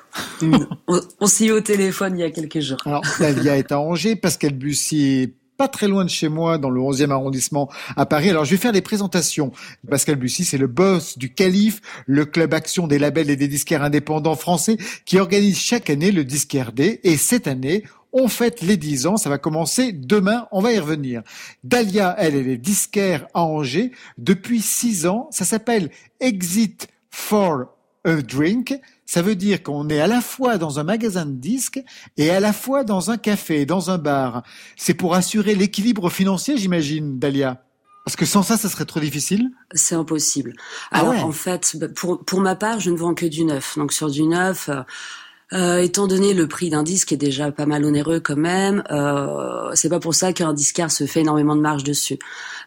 On, 1.19 1.27
s'est 1.27 1.45
eu 1.45 1.51
au 1.51 1.61
téléphone 1.61 2.17
il 2.17 2.21
y 2.21 2.25
a 2.25 2.31
quelques 2.31 2.59
jours. 2.59 2.77
Alors, 2.85 3.03
Dalia 3.19 3.57
est 3.57 3.71
à 3.71 3.79
Angers, 3.79 4.15
Pascal 4.15 4.53
Bussy 4.53 5.05
est 5.05 5.33
pas 5.57 5.67
très 5.67 5.87
loin 5.87 6.05
de 6.05 6.09
chez 6.09 6.29
moi, 6.29 6.57
dans 6.57 6.69
le 6.69 6.79
11e 6.79 7.11
arrondissement 7.11 7.69
à 7.95 8.05
Paris. 8.05 8.29
Alors, 8.29 8.45
je 8.45 8.51
vais 8.51 8.57
faire 8.57 8.71
les 8.71 8.81
présentations. 8.81 9.51
Pascal 9.89 10.15
Bussy, 10.15 10.45
c'est 10.45 10.57
le 10.57 10.67
boss 10.67 11.17
du 11.17 11.33
Calife, 11.33 11.81
le 12.05 12.25
club 12.25 12.53
action 12.53 12.87
des 12.87 12.99
labels 12.99 13.29
et 13.29 13.35
des 13.35 13.47
disquaires 13.47 13.83
indépendants 13.83 14.35
français 14.35 14.77
qui 15.05 15.17
organise 15.17 15.59
chaque 15.59 15.89
année 15.89 16.11
le 16.11 16.23
Disque 16.23 16.55
RD. 16.55 16.99
Et 17.03 17.17
cette 17.17 17.47
année, 17.47 17.83
on 18.13 18.27
fête 18.27 18.61
les 18.61 18.77
10 18.77 19.07
ans. 19.07 19.17
Ça 19.17 19.29
va 19.29 19.37
commencer 19.37 19.91
demain. 19.91 20.47
On 20.51 20.61
va 20.61 20.73
y 20.73 20.79
revenir. 20.79 21.23
Dalia, 21.63 22.15
elle, 22.19 22.35
elle 22.35 22.49
est 22.49 22.57
disquaire 22.57 23.27
à 23.33 23.43
Angers 23.43 23.91
depuis 24.17 24.61
6 24.61 25.07
ans. 25.07 25.27
Ça 25.31 25.43
s'appelle 25.43 25.89
Exit 26.19 26.87
for 27.09 27.65
a 28.05 28.21
Drink. 28.21 28.79
Ça 29.07 29.21
veut 29.21 29.35
dire 29.35 29.63
qu'on 29.63 29.87
est 29.87 30.01
à 30.01 30.07
la 30.07 30.19
fois 30.19 30.57
dans 30.57 30.79
un 30.79 30.83
magasin 30.83 31.25
de 31.25 31.31
disques 31.31 31.81
et 32.17 32.29
à 32.29 32.41
la 32.41 32.51
fois 32.51 32.83
dans 32.83 33.09
un 33.09 33.17
café, 33.17 33.65
dans 33.65 33.89
un 33.89 33.97
bar. 33.97 34.43
C'est 34.75 34.93
pour 34.93 35.15
assurer 35.15 35.55
l'équilibre 35.55 36.09
financier, 36.09 36.57
j'imagine, 36.57 37.17
Dalia. 37.17 37.63
Parce 38.03 38.17
que 38.17 38.25
sans 38.25 38.43
ça, 38.43 38.57
ça 38.57 38.69
serait 38.69 38.85
trop 38.85 38.99
difficile. 38.99 39.49
C'est 39.73 39.95
impossible. 39.95 40.53
Ah 40.91 40.99
Alors 40.99 41.11
ouais. 41.11 41.21
en 41.21 41.31
fait, 41.31 41.75
bah, 41.79 41.87
pour 41.87 42.23
pour 42.25 42.41
ma 42.41 42.55
part, 42.55 42.79
je 42.81 42.89
ne 42.91 42.97
vends 42.97 43.13
que 43.13 43.25
du 43.25 43.45
neuf. 43.45 43.77
Donc 43.77 43.93
sur 43.93 44.09
du 44.09 44.23
neuf, 44.23 44.69
euh, 45.53 45.77
Euh, 45.77 45.81
étant 45.81 46.07
donné 46.07 46.33
le 46.33 46.47
prix 46.47 46.69
d'un 46.69 46.83
disque 46.83 47.11
est 47.11 47.17
déjà 47.17 47.51
pas 47.51 47.65
mal 47.65 47.85
onéreux 47.85 48.19
quand 48.19 48.35
même, 48.35 48.83
euh, 48.91 49.69
c'est 49.75 49.89
pas 49.89 49.99
pour 49.99 50.15
ça 50.15 50.33
qu'un 50.33 50.53
disquaire 50.53 50.91
se 50.91 51.05
fait 51.05 51.21
énormément 51.21 51.55
de 51.55 51.61
marge 51.61 51.83
dessus. 51.83 52.19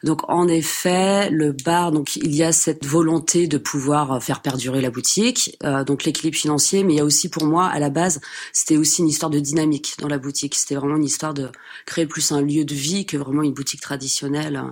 Donc 0.03 0.29
en 0.29 0.49
effet, 0.49 1.31
le 1.31 1.53
bar, 1.53 1.93
donc 1.93 2.17
il 2.17 2.35
y 2.35 2.43
a 2.43 2.53
cette 2.53 2.87
volonté 2.87 3.47
de 3.47 3.59
pouvoir 3.59 4.23
faire 4.23 4.41
perdurer 4.43 4.81
la 4.81 4.91
boutique, 4.91 5.57
euh, 5.65 5.85
donc 5.85 6.05
l'équilibre 6.05 6.37
financier, 6.37 6.85
mais 6.85 6.95
il 6.95 6.97
y 6.97 7.01
a 7.01 7.05
aussi 7.05 7.29
pour 7.29 7.45
moi 7.45 7.67
à 7.67 7.79
la 7.79 7.91
base, 7.91 8.21
c'était 8.53 8.77
aussi 8.77 9.03
une 9.03 9.09
histoire 9.09 9.31
de 9.31 9.41
dynamique 9.41 9.95
dans 10.01 10.09
la 10.09 10.19
boutique. 10.19 10.55
C'était 10.55 10.75
vraiment 10.77 10.97
une 10.97 11.05
histoire 11.05 11.35
de 11.35 11.49
créer 11.87 12.07
plus 12.07 12.33
un 12.33 12.43
lieu 12.43 12.65
de 12.65 12.75
vie 12.75 13.07
que 13.07 13.17
vraiment 13.17 13.43
une 13.43 13.55
boutique 13.55 13.81
traditionnelle. 13.81 14.63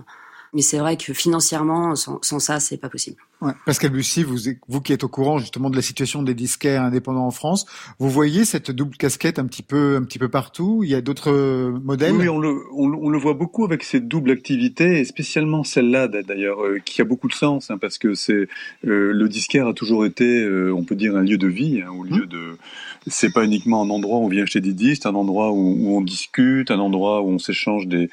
Mais 0.54 0.62
c'est 0.62 0.78
vrai 0.78 0.96
que 0.96 1.12
financièrement, 1.12 1.94
sans, 1.94 2.18
sans 2.22 2.38
ça, 2.38 2.60
c'est 2.60 2.76
pas 2.78 2.88
possible. 2.88 3.16
Ouais. 3.40 3.52
Pascal 3.66 3.90
Bussy, 3.90 4.24
vous, 4.24 4.36
vous 4.66 4.80
qui 4.80 4.92
êtes 4.92 5.04
au 5.04 5.08
courant 5.08 5.38
justement 5.38 5.70
de 5.70 5.76
la 5.76 5.82
situation 5.82 6.24
des 6.24 6.34
disquaires 6.34 6.82
indépendants 6.82 7.26
en 7.26 7.30
France, 7.30 7.66
vous 8.00 8.10
voyez 8.10 8.44
cette 8.44 8.72
double 8.72 8.96
casquette 8.96 9.38
un 9.38 9.46
petit 9.46 9.62
peu, 9.62 9.94
un 9.96 10.02
petit 10.02 10.18
peu 10.18 10.28
partout? 10.28 10.80
Il 10.82 10.90
y 10.90 10.94
a 10.96 11.00
d'autres 11.00 11.70
modèles? 11.84 12.14
Oui, 12.16 12.28
on 12.28 12.40
le, 12.40 12.64
on, 12.72 12.92
on, 12.92 13.10
le 13.10 13.18
voit 13.18 13.34
beaucoup 13.34 13.64
avec 13.64 13.84
cette 13.84 14.08
double 14.08 14.32
activité, 14.32 14.98
et 14.98 15.04
spécialement 15.04 15.62
celle-là 15.62 16.08
d'ailleurs, 16.08 16.64
euh, 16.64 16.78
qui 16.84 17.00
a 17.00 17.04
beaucoup 17.04 17.28
de 17.28 17.34
sens, 17.34 17.70
hein, 17.70 17.78
parce 17.78 17.98
que 17.98 18.14
c'est 18.14 18.48
euh, 18.86 19.12
le 19.12 19.28
disquaire 19.28 19.68
a 19.68 19.72
toujours 19.72 20.04
été, 20.04 20.42
euh, 20.42 20.74
on 20.74 20.82
peut 20.82 20.96
dire, 20.96 21.14
un 21.16 21.22
lieu 21.22 21.38
de 21.38 21.46
vie, 21.46 21.80
hein, 21.80 21.90
au 21.90 22.02
lieu 22.02 22.24
Mmh. 22.24 22.26
de. 22.26 22.58
C'est 23.06 23.32
pas 23.32 23.44
uniquement 23.44 23.82
un 23.82 23.90
endroit 23.90 24.18
où 24.18 24.24
on 24.24 24.28
vient 24.28 24.42
acheter 24.42 24.60
des 24.60 24.72
disques, 24.72 25.06
un 25.06 25.14
endroit 25.14 25.52
où, 25.52 25.96
on 25.96 26.00
discute, 26.00 26.70
un 26.70 26.78
endroit 26.78 27.22
où 27.22 27.28
on 27.28 27.38
s'échange 27.38 27.86
des, 27.86 28.10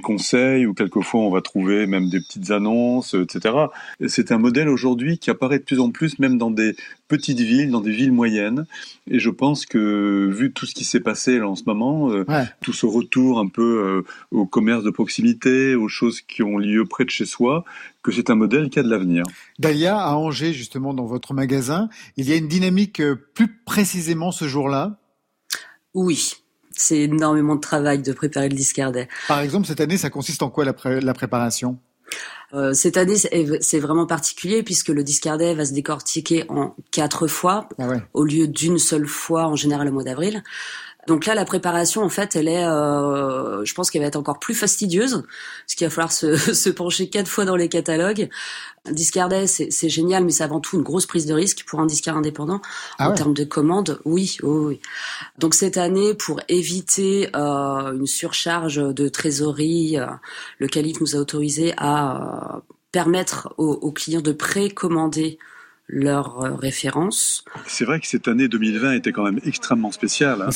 conseils, 0.00 0.66
où 0.66 0.74
quelquefois 0.74 1.20
on 1.20 1.30
va 1.30 1.40
trouver 1.40 1.86
même 1.86 2.08
des 2.08 2.20
petites 2.20 2.50
annonces, 2.50 3.14
etc. 3.14 3.54
Et 4.00 4.08
C'est 4.08 4.32
un 4.32 4.38
modèle 4.38 4.68
aujourd'hui 4.68 5.18
qui 5.18 5.30
apparaît 5.30 5.58
de 5.58 5.64
plus 5.64 5.80
en 5.80 5.90
plus, 5.90 6.18
même 6.18 6.38
dans 6.38 6.50
des 6.50 6.76
petites 7.08 7.40
villes, 7.40 7.70
dans 7.70 7.80
des 7.80 7.92
villes 7.92 8.12
moyennes. 8.12 8.66
Et 9.10 9.18
je 9.18 9.30
pense 9.30 9.66
que, 9.66 10.28
vu 10.32 10.52
tout 10.52 10.66
ce 10.66 10.74
qui 10.74 10.84
s'est 10.84 11.00
passé 11.00 11.38
là 11.38 11.48
en 11.48 11.54
ce 11.54 11.62
moment, 11.66 12.10
euh, 12.10 12.24
Ouais. 12.28 12.44
tout 12.62 12.72
ce 12.72 12.86
retour 12.86 13.38
un 13.38 13.48
peu 13.48 13.62
euh, 13.62 14.02
au 14.30 14.46
commerce 14.46 14.82
de 14.82 14.90
proximité, 14.90 15.74
aux 15.74 15.88
choses 15.88 16.20
qui 16.20 16.42
ont 16.42 16.58
lieu 16.58 16.84
près 16.84 17.04
de 17.04 17.10
chez 17.10 17.26
soi, 17.26 17.64
que 18.02 18.12
c'est 18.12 18.30
un 18.30 18.34
modèle 18.34 18.70
qui 18.70 18.78
a 18.78 18.82
de 18.82 18.88
l'avenir. 18.90 19.22
Dalia, 19.58 19.98
à 19.98 20.14
Angers, 20.14 20.52
justement, 20.52 20.94
dans 20.94 21.06
votre 21.06 21.34
magasin, 21.34 21.88
il 22.16 22.28
y 22.28 22.32
a 22.32 22.36
une 22.36 22.48
dynamique 22.48 23.00
euh, 23.00 23.16
plus 23.34 23.48
précisément 23.64 24.32
ce 24.32 24.46
jour-là? 24.46 24.98
Oui, 25.94 26.34
c'est 26.72 26.98
énormément 27.00 27.54
de 27.54 27.60
travail 27.60 28.02
de 28.02 28.12
préparer 28.12 28.48
le 28.48 28.54
disquaire 28.54 28.92
day. 28.92 29.08
Par 29.28 29.40
exemple, 29.40 29.66
cette 29.66 29.80
année, 29.80 29.96
ça 29.96 30.10
consiste 30.10 30.42
en 30.42 30.50
quoi 30.50 30.64
la, 30.64 30.72
pré- 30.72 31.00
la 31.00 31.14
préparation? 31.14 31.78
Euh, 32.54 32.72
cette 32.72 32.96
année, 32.96 33.16
c'est 33.16 33.46
c'est 33.60 33.80
vraiment 33.80 34.06
particulier 34.06 34.62
puisque 34.62 34.88
le 34.88 35.02
disquaire 35.02 35.36
day 35.36 35.54
va 35.54 35.64
se 35.64 35.72
décortiquer 35.72 36.44
en 36.48 36.74
quatre 36.90 37.26
fois 37.26 37.68
Ah 37.78 37.88
ouais. 37.88 38.02
au 38.14 38.24
lieu 38.24 38.46
d'une 38.46 38.78
seule 38.78 39.06
fois 39.06 39.46
en 39.46 39.56
général 39.56 39.88
au 39.88 39.92
mois 39.92 40.04
d'avril. 40.04 40.42
Donc 41.06 41.26
là, 41.26 41.34
la 41.34 41.44
préparation, 41.44 42.02
en 42.02 42.08
fait, 42.08 42.36
elle 42.36 42.48
est, 42.48 42.64
euh, 42.64 43.64
je 43.64 43.74
pense 43.74 43.90
qu'elle 43.90 44.02
va 44.02 44.08
être 44.08 44.16
encore 44.16 44.38
plus 44.38 44.54
fastidieuse, 44.54 45.22
parce 45.66 45.74
qu'il 45.76 45.86
va 45.86 45.90
falloir 45.90 46.12
se, 46.12 46.36
se 46.54 46.70
pencher 46.70 47.08
quatre 47.08 47.28
fois 47.28 47.44
dans 47.44 47.56
les 47.56 47.68
catalogues. 47.68 48.28
Day, 48.92 49.46
c'est 49.46 49.88
génial, 49.88 50.24
mais 50.24 50.30
c'est 50.30 50.44
avant 50.44 50.60
tout 50.60 50.76
une 50.76 50.82
grosse 50.82 51.06
prise 51.06 51.26
de 51.26 51.34
risque 51.34 51.64
pour 51.66 51.80
un 51.80 51.86
disquaire 51.86 52.16
indépendant 52.16 52.60
Ah 52.98 53.08
en 53.08 53.10
ouais. 53.10 53.16
termes 53.16 53.34
de 53.34 53.44
commandes. 53.44 54.00
Oui, 54.04 54.36
oui, 54.42 54.64
oui. 54.66 54.80
Donc 55.38 55.54
cette 55.54 55.76
année, 55.76 56.14
pour 56.14 56.40
éviter 56.48 57.30
euh, 57.34 57.92
une 57.92 58.06
surcharge 58.06 58.76
de 58.76 59.08
trésorerie, 59.08 59.98
euh, 59.98 60.06
le 60.58 60.68
calife 60.68 61.00
nous 61.00 61.16
a 61.16 61.18
autorisé 61.18 61.74
à 61.76 62.56
euh, 62.56 62.60
permettre 62.92 63.54
aux, 63.58 63.72
aux 63.72 63.92
clients 63.92 64.20
de 64.20 64.32
précommander 64.32 65.38
leurs 65.88 66.42
euh, 66.42 66.54
références. 66.54 67.44
C'est 67.66 67.84
vrai 67.84 68.00
que 68.00 68.06
cette 68.06 68.28
année 68.28 68.48
2020 68.48 68.92
était 68.92 69.12
quand 69.12 69.24
même 69.24 69.40
extrêmement 69.44 69.92
spéciale. 69.92 70.42
hein. 70.42 70.50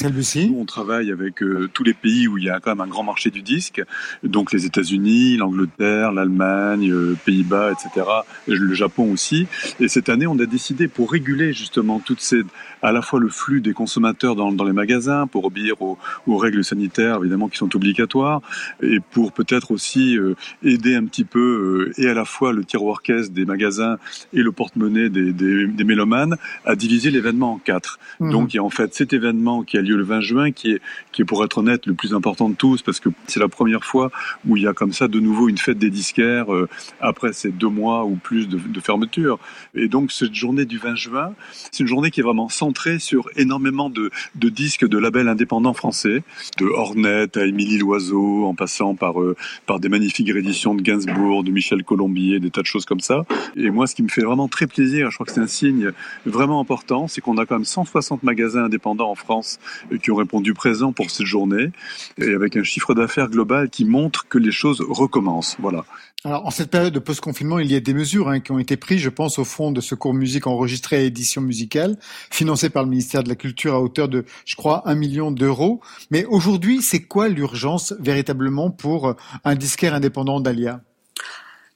Nous, 0.49 0.59
on 0.59 0.65
travaille 0.65 1.13
avec 1.13 1.43
euh, 1.43 1.69
tous 1.73 1.85
les 1.85 1.95
pays 1.95 2.27
où 2.27 2.37
il 2.39 2.45
y 2.45 2.51
a 2.51 2.59
quand 2.59 2.71
même 2.71 2.81
un 2.81 2.89
grand 2.89 3.05
marché 3.05 3.31
du 3.31 3.43
disque, 3.43 3.83
donc 4.25 4.53
les 4.53 4.67
États-Unis, 4.67 5.37
l'Angleterre, 5.37 6.13
l'Allemagne, 6.13 6.91
euh, 6.91 7.17
Pays-Bas, 7.25 7.73
etc., 7.73 8.07
et 8.49 8.55
le 8.55 8.75
Japon 8.75 9.13
aussi. 9.13 9.47
Et 9.79 9.89
cette 9.89 10.09
année, 10.09 10.27
on 10.27 10.39
a 10.41 10.47
décidé 10.47 10.89
pour 10.89 11.13
réguler 11.13 11.53
justement 11.53 12.01
toutes 12.01 12.21
ces, 12.21 12.43
à 12.83 12.91
la 12.91 13.03
fois 13.03 13.21
le 13.21 13.29
flux 13.29 13.61
des 13.61 13.73
consommateurs 13.73 14.35
dans, 14.35 14.51
dans 14.51 14.65
les 14.65 14.73
magasins, 14.73 15.27
pour 15.27 15.45
obéir 15.45 15.81
aux, 15.81 15.99
aux 16.27 16.37
règles 16.39 16.65
sanitaires 16.65 17.19
évidemment 17.21 17.49
qui 17.49 17.59
sont 17.59 17.75
obligatoires, 17.77 18.41
et 18.83 18.99
pour 19.13 19.33
peut-être 19.33 19.71
aussi 19.71 20.17
euh, 20.19 20.35
aider 20.65 20.97
un 20.97 21.05
petit 21.05 21.25
peu 21.25 21.93
euh, 21.97 22.03
et 22.03 22.09
à 22.09 22.15
la 22.15 22.25
fois 22.25 22.53
le 22.53 22.65
tiroir 22.65 23.03
caisse 23.03 23.31
des 23.31 23.45
magasins 23.45 23.99
et 24.33 24.43
le 24.43 24.51
porte-monnaie 24.53 25.09
des, 25.09 25.20
des, 25.21 25.67
des 25.67 25.85
mélomanes 25.85 26.37
à 26.65 26.75
diviser 26.75 27.11
l'événement 27.11 27.55
en 27.55 27.59
quatre. 27.59 27.99
Mhm. 28.21 28.33
Donc 28.33 28.55
il 28.55 28.57
y 28.57 28.61
a 28.61 28.65
en 28.65 28.71
fait 28.71 28.95
cet 28.95 29.13
événement 29.13 29.63
qui 29.63 29.79
a 29.79 29.83
lieu 29.83 29.97
le 29.97 30.05
20 30.05 30.21
juin, 30.21 30.51
qui 30.53 30.73
est, 30.73 30.81
qui 31.13 31.23
est 31.23 31.25
pour 31.25 31.45
être 31.45 31.59
honnête 31.59 31.87
le 31.87 31.95
plus 31.95 32.15
important 32.15 32.49
de 32.49 32.55
tous, 32.55 32.83
parce 32.83 33.01
que 33.01 33.09
c'est 33.27 33.41
la 33.41 33.49
première 33.49 33.85
fois 33.85 34.11
où 34.47 34.57
il 34.57 34.63
y 34.63 34.67
a 34.67 34.73
comme 34.73 34.93
ça 34.93 35.09
de 35.09 35.21
nouveau 35.21 35.49
une 35.49 35.59
fête 35.59 35.79
des 35.79 35.91
disquaires 35.91 36.53
euh, 36.53 36.69
après 37.01 37.33
ces 37.33 37.51
deux 37.51 37.69
mois 37.69 38.05
ou 38.05 38.17
plus 38.17 38.49
de, 38.49 38.59
de 38.59 38.81
fermeture. 38.81 39.39
Et 39.75 39.89
donc 39.89 40.13
cette 40.13 40.35
journée 40.35 40.65
du 40.65 40.79
20 40.79 40.95
juin, 40.97 41.33
c'est 41.71 41.81
une 41.81 41.89
journée 41.89 42.11
qui 42.11 42.21
est 42.21 42.25
vraiment 42.25 42.49
centrée 42.49 42.99
sur 42.99 43.29
énormément 43.37 43.91
de, 43.91 44.11
de 44.35 44.49
disques 44.49 44.87
de 44.87 44.99
labels 44.99 45.29
indépendants 45.29 45.75
français, 45.75 46.23
de 46.59 46.67
Hornet 46.67 47.37
à 47.37 47.45
Émilie 47.45 47.79
Loiseau, 47.79 48.45
en 48.47 48.55
passant 48.55 48.95
par, 48.95 49.21
euh, 49.21 49.37
par 49.67 49.81
des 49.81 49.89
magnifiques 49.89 50.31
rééditions 50.31 50.75
de 50.75 50.83
Gainsbourg, 50.83 51.45
de 51.45 51.51
Michel 51.51 51.85
Colombier, 51.85 52.41
des 52.41 52.51
tas 52.51 52.63
de 52.63 52.67
choses 52.67 52.85
comme 52.85 53.01
ça. 53.01 53.25
Et 53.57 53.71
moi, 53.71 53.87
ce 53.87 53.95
qui 53.95 54.03
me 54.03 54.09
fait 54.09 54.23
vraiment 54.23 54.49
très 54.49 54.67
plaisir, 54.67 55.10
je 55.11 55.17
crois 55.17 55.27
que 55.27 55.33
c'est 55.33 55.41
un 55.41 55.47
signe 55.47 55.93
vraiment 56.25 56.61
important, 56.61 57.09
c'est 57.09 57.21
qu'on 57.21 57.39
a 57.39 57.47
quand 57.47 57.57
même 57.57 57.65
160 57.65 58.23
magasins 58.23 58.65
indépendants 58.65 59.11
en 59.11 59.15
France 59.15 59.59
euh, 59.93 59.99
qui 59.99 60.11
ont 60.11 60.17
répondu 60.17 60.55
présent 60.55 60.93
pour 60.93 61.11
cette 61.11 61.27
journée, 61.27 61.71
et 62.19 62.35
avec 62.35 62.57
un 62.57 62.63
chiffre 62.63 62.95
d'affaires 62.95 63.29
global 63.29 63.71
qui 63.71 63.85
montre 63.85 64.27
que 64.29 64.39
les 64.39 64.53
choses 64.53 64.81
recommencent. 64.81 65.57
Voilà. 65.59 65.85
Alors, 66.25 66.47
en 66.47 66.51
cette 66.51 66.71
période 66.71 66.93
de 66.93 66.99
post-confinement, 66.99 67.61
il 67.61 67.73
y 67.73 67.75
a 67.75 67.81
des 67.81 67.95
mesures 67.95 68.29
hein, 68.29 68.41
qui 68.41 68.53
ont 68.53 68.59
été 68.59 68.77
prises, 68.77 69.01
je 69.01 69.09
pense, 69.09 69.39
au 69.39 69.45
Fonds 69.45 69.73
de 69.73 69.81
secours 69.81 70.13
musique 70.13 70.47
enregistré 70.47 70.97
à 70.97 71.01
édition 71.01 71.41
musicale, 71.41 71.97
financé 72.31 72.69
par 72.69 72.83
le 72.83 72.91
ministère 72.91 73.23
de 73.23 73.31
la 73.31 73.37
Culture 73.37 73.75
à 73.75 73.81
hauteur 73.81 74.09
de, 74.09 74.27
je 74.45 74.55
crois, 74.55 74.87
un 74.87 74.95
million 74.95 75.31
d'euros. 75.31 75.81
Mais 76.11 76.27
aujourd'hui, 76.27 76.83
c'est 76.83 77.05
quoi 77.05 77.29
l'urgence 77.29 77.95
véritablement 78.01 78.71
pour 78.71 79.17
un 79.45 79.55
disquaire 79.55 79.95
indépendant 79.95 80.41
d'Alia 80.41 80.83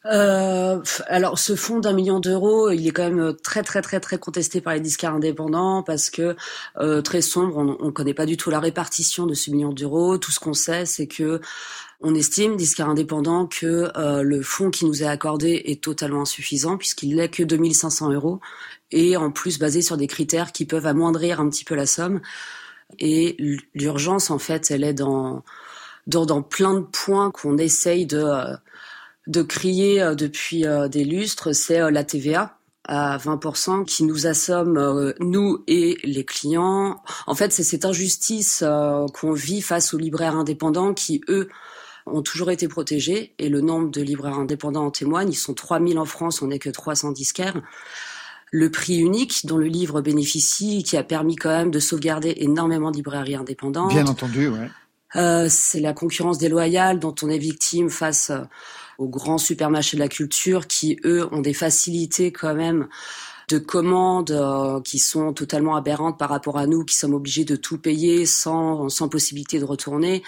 Euh, 0.07 0.83
alors, 1.07 1.39
ce 1.39 1.57
fonds 1.57 1.81
d'un 1.81 1.95
million 1.95 2.21
d'euros, 2.21 2.71
il 2.71 2.87
est 2.87 2.91
quand 2.91 3.11
même 3.11 3.35
très 3.43 3.63
très 3.63 3.81
très 3.81 4.01
très 4.01 4.19
contesté 4.19 4.61
par 4.61 4.75
les 4.75 4.81
disquaires 4.81 5.15
indépendants 5.15 5.83
parce 5.83 6.11
que 6.11 6.37
euh, 6.79 7.01
très 7.01 7.23
sombre. 7.23 7.57
On, 7.57 7.77
on 7.81 7.93
connaît 7.93 8.15
pas 8.15 8.27
du 8.27 8.37
tout 8.37 8.51
la 8.51 8.61
répartition 8.61 9.27
de 9.27 9.35
ce 9.35 9.51
million 9.51 9.73
d'euros. 9.73 10.19
Tout 10.19 10.31
ce 10.31 10.41
qu'on 10.41 10.53
sait, 10.53 10.85
c'est 10.85 11.07
que 11.07 11.41
on 12.01 12.15
estime, 12.15 12.57
disquaires 12.57 12.91
indépendants, 12.91 13.47
que 13.47 13.91
euh, 13.97 14.23
le 14.23 14.43
fonds 14.43 14.71
qui 14.71 14.85
nous 14.85 15.03
est 15.03 15.07
accordé 15.07 15.63
est 15.67 15.83
totalement 15.83 16.23
insuffisant 16.23 16.77
puisqu'il 16.77 17.17
n'est 17.17 17.31
que 17.31 17.43
2500 17.43 18.13
euros 18.13 18.41
et 18.91 19.17
en 19.17 19.31
plus 19.31 19.59
basé 19.59 19.81
sur 19.81 19.97
des 19.97 20.07
critères 20.07 20.53
qui 20.53 20.67
peuvent 20.67 20.87
amoindrir 20.87 21.41
un 21.41 21.49
petit 21.49 21.65
peu 21.65 21.75
la 21.75 21.87
somme. 21.87 22.21
Et 22.99 23.37
l'urgence, 23.75 24.31
en 24.31 24.39
fait, 24.39 24.71
elle 24.71 24.85
est 24.85 24.95
dans 24.95 25.43
dans, 26.07 26.27
dans 26.27 26.43
plein 26.43 26.75
de 26.75 26.85
points 26.85 27.31
qu'on 27.31 27.59
essaye 27.59 28.07
de 28.07 28.19
euh, 28.19 28.57
de 29.27 29.43
crier 29.43 30.03
euh, 30.03 30.15
depuis 30.15 30.67
euh, 30.67 30.89
des 30.89 31.05
lustres, 31.05 31.55
c'est 31.55 31.81
euh, 31.81 31.91
la 31.91 32.05
TVA 32.05 32.59
à 32.87 33.17
20% 33.17 33.85
qui 33.85 34.05
nous 34.05 34.27
assomme 34.27 34.77
euh, 34.77 35.13
nous 35.21 35.65
et 35.67 35.97
les 36.05 36.25
clients. 36.25 37.03
En 37.27 37.35
fait, 37.35 37.53
c'est 37.53 37.63
cette 37.63 37.85
injustice 37.85 38.63
euh, 38.63 39.07
qu'on 39.09 39.33
vit 39.33 39.63
face 39.63 39.95
aux 39.95 39.99
libraires 39.99 40.37
indépendants 40.37 40.93
qui 40.93 41.23
eux 41.29 41.49
ont 42.07 42.21
toujours 42.21 42.51
été 42.51 42.69
protégés 42.69 43.35
et 43.39 43.49
le 43.49 43.63
nombre 43.63 43.91
de 43.91 44.03
libraires 44.03 44.39
indépendants 44.39 44.85
en 44.85 44.91
témoigne. 44.91 45.31
Ils 45.31 45.37
sont 45.37 45.55
3000 45.55 45.99
en 45.99 46.05
France, 46.05 46.43
on 46.43 46.49
n'est 46.49 46.59
que 46.59 46.69
300 46.69 47.13
disquaires. 47.13 47.63
Le 48.51 48.71
prix 48.71 48.99
unique 48.99 49.47
dont 49.47 49.57
le 49.57 49.67
livre 49.67 50.03
bénéficie, 50.03 50.83
qui 50.85 50.99
a 50.99 51.03
permis 51.03 51.35
quand 51.35 51.49
même 51.49 51.71
de 51.71 51.81
sauvegarder 51.81 52.35
énormément 52.37 52.91
de 52.91 52.97
librairies 52.97 53.35
indépendantes. 53.35 53.91
Bien 53.91 54.07
entendu, 54.07 54.49
ouais. 54.49 54.69
Euh, 55.17 55.47
c'est 55.49 55.81
la 55.81 55.93
concurrence 55.93 56.39
déloyale 56.39 56.99
dont 56.99 57.15
on 57.23 57.31
est 57.31 57.39
victime 57.39 57.89
face 57.89 58.31
euh, 58.31 58.43
aux 58.99 59.09
grands 59.09 59.39
supermarchés 59.39 59.97
de 59.97 60.03
la 60.03 60.09
culture 60.09 60.67
qui, 60.67 60.99
eux, 61.05 61.27
ont 61.33 61.41
des 61.41 61.55
facilités 61.55 62.33
quand 62.33 62.55
même 62.55 62.89
de 63.49 63.59
commandes 63.59 64.31
euh, 64.31 64.81
qui 64.81 64.99
sont 64.99 65.33
totalement 65.35 65.77
aberrantes 65.77 66.19
par 66.19 66.31
rapport 66.31 66.57
à 66.59 66.67
nous, 66.67 66.85
qui 66.85 66.95
sommes 66.97 67.15
obligés 67.15 67.45
de 67.45 67.57
tout 67.57 67.79
payer 67.79 68.25
sans, 68.27 68.89
sans 68.89 69.09
possibilité 69.09 69.59
de 69.59 69.65
retourner. 69.65 70.23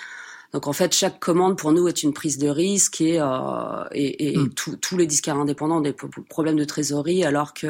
Donc 0.52 0.66
en 0.68 0.72
fait, 0.72 0.94
chaque 0.94 1.18
commande 1.18 1.56
pour 1.58 1.72
nous 1.72 1.88
est 1.88 2.02
une 2.02 2.12
prise 2.12 2.38
de 2.38 2.48
risque 2.48 3.00
et, 3.00 3.18
euh, 3.20 3.84
et, 3.92 4.32
et 4.32 4.36
Mm. 4.36 4.50
tous- 4.54 4.76
tous 4.76 4.96
les 4.96 5.06
disquaires 5.06 5.36
indépendants 5.36 5.78
ont 5.78 5.80
des 5.80 5.92
pro- 5.92 6.08
problèmes 6.28 6.56
de 6.56 6.64
trésorerie 6.64 7.24
alors 7.24 7.52
que 7.54 7.68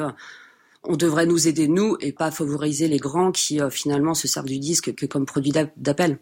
on 0.89 0.97
devrait 0.97 1.27
nous 1.27 1.49
aider 1.49 1.67
nous 1.69 1.97
et 2.01 2.13
pas 2.13 2.31
favoriser 2.31 2.87
les 2.87 2.99
grands 2.99 3.33
qui 3.33 3.61
euh, 3.61 3.71
finalement 3.71 4.15
se 4.15 4.29
servent 4.29 4.47
du 4.47 4.59
disque 4.59 4.95
que 4.95 5.07
comme 5.07 5.27
produit 5.27 5.51
d'a- 5.53 5.71
d'appel. 5.77 6.19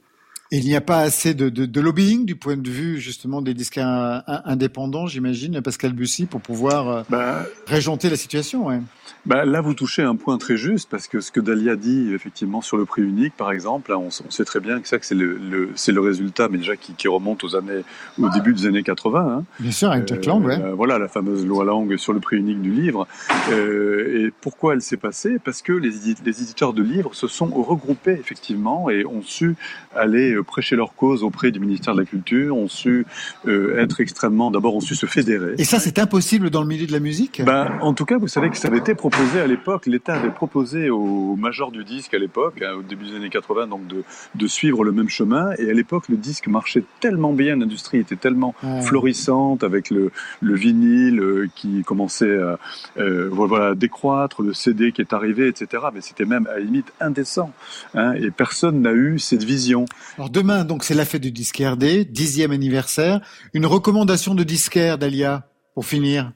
Et 0.52 0.58
il 0.58 0.64
n'y 0.64 0.76
a 0.76 0.80
pas 0.80 0.98
assez 1.00 1.34
de, 1.34 1.48
de, 1.48 1.66
de 1.66 1.80
lobbying 1.80 2.26
du 2.26 2.36
point 2.36 2.56
de 2.56 2.70
vue 2.70 3.00
justement 3.00 3.42
des 3.42 3.54
disquaires 3.54 3.88
in- 3.88 4.42
indépendants, 4.44 5.06
j'imagine, 5.06 5.60
Pascal 5.62 5.92
Bussy, 5.94 6.26
pour 6.26 6.40
pouvoir 6.40 6.88
euh, 6.88 7.02
Bah, 7.08 7.44
régenter 7.66 8.08
la 8.10 8.16
situation. 8.16 8.66
Ouais. 8.66 8.80
Bah, 9.26 9.44
là, 9.44 9.60
vous 9.60 9.74
touchez 9.74 10.02
un 10.02 10.16
point 10.16 10.38
très 10.38 10.56
juste 10.56 10.88
parce 10.90 11.08
que 11.08 11.20
ce 11.20 11.32
que 11.32 11.40
Dalia 11.40 11.76
dit 11.76 12.12
effectivement 12.14 12.60
sur 12.60 12.76
le 12.76 12.84
prix 12.84 13.02
unique, 13.02 13.34
par 13.36 13.52
exemple, 13.52 13.92
on, 13.92 14.08
on 14.08 14.30
sait 14.30 14.44
très 14.44 14.60
bien 14.60 14.80
que 14.80 14.88
ça, 14.88 14.98
c'est 15.00 15.14
le, 15.14 15.38
le 15.38 15.70
c'est 15.74 15.92
le 15.92 16.00
résultat, 16.00 16.48
mais 16.48 16.58
déjà 16.58 16.76
qui, 16.76 16.92
qui, 16.94 17.08
remonte 17.08 17.44
aux 17.44 17.56
années, 17.56 17.84
au 18.18 18.28
début 18.28 18.54
des 18.54 18.66
années 18.66 18.82
80. 18.82 19.20
Hein. 19.20 19.44
Bien 19.60 19.70
sûr, 19.70 19.90
avec 19.90 20.08
Jack 20.08 20.26
Lang, 20.26 20.44
ouais. 20.44 20.58
Euh, 20.60 20.72
voilà, 20.74 20.98
la 20.98 21.08
fameuse 21.08 21.46
loi 21.46 21.64
Lang 21.64 21.96
sur 21.96 22.12
le 22.12 22.20
prix 22.20 22.36
unique 22.36 22.60
du 22.60 22.70
livre. 22.70 23.06
Euh, 23.50 24.26
et 24.26 24.32
pourquoi 24.40 24.74
elle 24.74 24.82
s'est 24.82 24.96
passée? 24.96 25.38
Parce 25.42 25.62
que 25.62 25.72
les, 25.72 25.90
les 26.24 26.42
éditeurs 26.42 26.72
de 26.72 26.82
livres 26.82 27.14
se 27.14 27.26
sont 27.26 27.46
regroupés 27.46 28.18
effectivement 28.18 28.90
et 28.90 29.04
ont 29.04 29.22
su 29.22 29.56
aller 29.94 30.36
prêcher 30.42 30.76
leur 30.76 30.94
cause 30.94 31.22
auprès 31.22 31.50
du 31.50 31.60
ministère 31.60 31.94
de 31.94 32.00
la 32.00 32.06
Culture, 32.06 32.56
ont 32.56 32.68
su 32.68 33.06
euh, 33.46 33.78
être 33.78 34.00
extrêmement, 34.00 34.50
d'abord, 34.50 34.74
ont 34.76 34.80
su 34.80 34.94
se 34.94 35.06
fédérer. 35.06 35.54
Et 35.58 35.64
ça, 35.64 35.78
c'est 35.78 35.98
impossible 35.98 36.50
dans 36.50 36.62
le 36.62 36.68
milieu 36.68 36.86
de 36.86 36.92
la 36.92 37.00
musique? 37.00 37.42
Ben, 37.44 37.78
en 37.80 37.94
tout 37.94 38.04
cas, 38.04 38.18
vous 38.18 38.28
savez 38.28 38.50
que 38.50 38.56
ça 38.56 38.68
avait 38.68 38.78
été 38.78 38.93
proposé 38.94 39.14
proposé 39.14 39.40
à 39.40 39.46
l'époque, 39.46 39.86
l'État 39.86 40.14
avait 40.14 40.30
proposé 40.30 40.90
aux 40.90 41.36
majors 41.36 41.70
du 41.70 41.84
disque 41.84 42.14
à 42.14 42.18
l'époque, 42.18 42.60
hein, 42.62 42.72
au 42.78 42.82
début 42.82 43.06
des 43.06 43.16
années 43.16 43.30
80, 43.30 43.68
donc 43.68 43.86
de, 43.86 44.02
de 44.34 44.46
suivre 44.46 44.82
le 44.82 44.92
même 44.92 45.08
chemin. 45.08 45.52
Et 45.58 45.70
à 45.70 45.72
l'époque, 45.72 46.08
le 46.08 46.16
disque 46.16 46.48
marchait 46.48 46.84
tellement 47.00 47.32
bien, 47.32 47.56
l'industrie 47.56 47.98
était 47.98 48.16
tellement 48.16 48.54
ouais. 48.62 48.82
florissante 48.82 49.62
avec 49.62 49.90
le, 49.90 50.10
le 50.40 50.54
vinyle 50.54 51.20
euh, 51.20 51.48
qui 51.54 51.82
commençait 51.84 52.38
à, 52.38 52.58
euh, 52.98 53.28
voilà, 53.30 53.74
décroître, 53.74 54.42
le 54.42 54.52
CD 54.52 54.90
qui 54.90 55.00
est 55.00 55.12
arrivé, 55.12 55.48
etc. 55.48 55.84
Mais 55.94 56.00
c'était 56.00 56.24
même 56.24 56.46
à 56.48 56.54
la 56.54 56.60
limite 56.60 56.92
indécent. 57.00 57.52
Hein, 57.94 58.14
et 58.14 58.30
personne 58.30 58.82
n'a 58.82 58.92
eu 58.92 59.18
cette 59.18 59.44
vision. 59.44 59.84
Alors 60.16 60.30
demain, 60.30 60.64
donc 60.64 60.82
c'est 60.82 60.94
la 60.94 61.04
fête 61.04 61.22
du 61.22 61.30
disque 61.30 61.62
RD, 61.64 62.10
dixième 62.10 62.50
anniversaire. 62.50 63.20
Une 63.52 63.66
recommandation 63.66 64.34
de 64.34 64.42
disquaire, 64.42 64.98
Dalia, 64.98 65.46
pour 65.74 65.86
finir? 65.86 66.32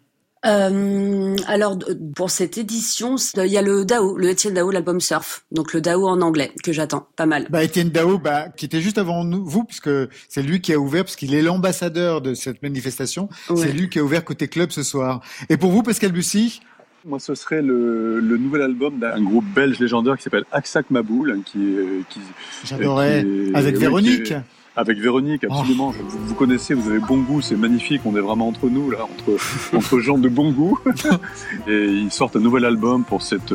Euh, 0.47 1.37
alors 1.47 1.79
pour 2.15 2.31
cette 2.31 2.59
édition, 2.59 3.17
il 3.37 3.47
y 3.47 3.59
a 3.59 3.63
le 3.63 3.85
Dao, 3.85 4.17
le 4.17 4.29
Étienne 4.29 4.55
Dao, 4.55 4.71
l'album 4.71 5.01
Surf, 5.01 5.45
donc 5.51 5.73
le 5.73 5.81
Dao 5.81 6.07
en 6.07 6.21
anglais 6.21 6.53
que 6.63 6.73
j'attends, 6.73 7.09
pas 7.17 7.27
mal. 7.27 7.47
Bah 7.51 7.65
Étienne 7.65 7.91
Dao, 7.91 8.19
bah 8.19 8.49
qui 8.49 8.67
était 8.67 8.81
juste 8.81 8.99
avant 8.99 9.25
nous, 9.25 9.45
vous, 9.45 9.65
puisque 9.65 9.91
c'est 10.29 10.43
lui 10.43 10.61
qui 10.61 10.73
a 10.73 10.79
ouvert, 10.79 11.05
parce 11.05 11.17
qu'il 11.17 11.35
est 11.35 11.43
l'ambassadeur 11.43 12.21
de 12.21 12.35
cette 12.35 12.63
manifestation. 12.63 13.29
Ouais. 13.51 13.57
C'est 13.57 13.73
lui 13.73 13.89
qui 13.89 13.99
a 13.99 14.05
ouvert 14.05 14.25
côté 14.25 14.49
club 14.49 14.71
ce 14.71 14.83
soir. 14.83 15.21
Et 15.49 15.57
pour 15.57 15.71
vous, 15.71 15.83
Pascal 15.83 16.13
Bussy? 16.13 16.61
Moi, 17.05 17.21
ce 17.21 17.35
serait 17.35 17.63
le, 17.63 18.21
le 18.21 18.37
nouvel 18.37 18.63
album 18.63 18.99
d'un 18.99 19.23
groupe 19.23 19.47
belge 19.55 19.79
légendaire 19.79 20.17
qui 20.17 20.25
s'appelle 20.25 20.45
Aksak 20.53 20.91
Maboul, 20.91 21.31
hein, 21.31 21.43
qui, 21.45 21.77
qui 22.11 22.21
j'adorais 22.65 23.25
avec 23.55 23.75
oui, 23.75 23.81
Véronique. 23.81 24.25
Qui 24.25 24.33
est, 24.33 24.43
avec 24.79 24.99
Véronique, 24.99 25.43
absolument. 25.43 25.93
Oh. 25.93 26.03
Vous, 26.09 26.19
vous, 26.29 26.35
connaissez, 26.35 26.73
vous 26.73 26.89
avez 26.89 27.01
bon 27.01 27.19
goût, 27.19 27.43
c'est 27.43 27.57
magnifique. 27.57 28.03
On 28.05 28.17
est 28.17 28.21
vraiment 28.21 28.47
entre 28.47 28.69
nous 28.69 28.91
là, 28.91 28.99
entre 29.03 29.37
entre 29.77 29.99
gens 29.99 30.19
de 30.19 30.29
bon 30.29 30.53
goût. 30.53 30.79
et 31.67 31.85
ils 31.87 32.13
sortent 32.13 32.37
un 32.37 32.41
nouvel 32.41 32.65
album 32.65 33.03
pour 33.03 33.23
cette 33.23 33.53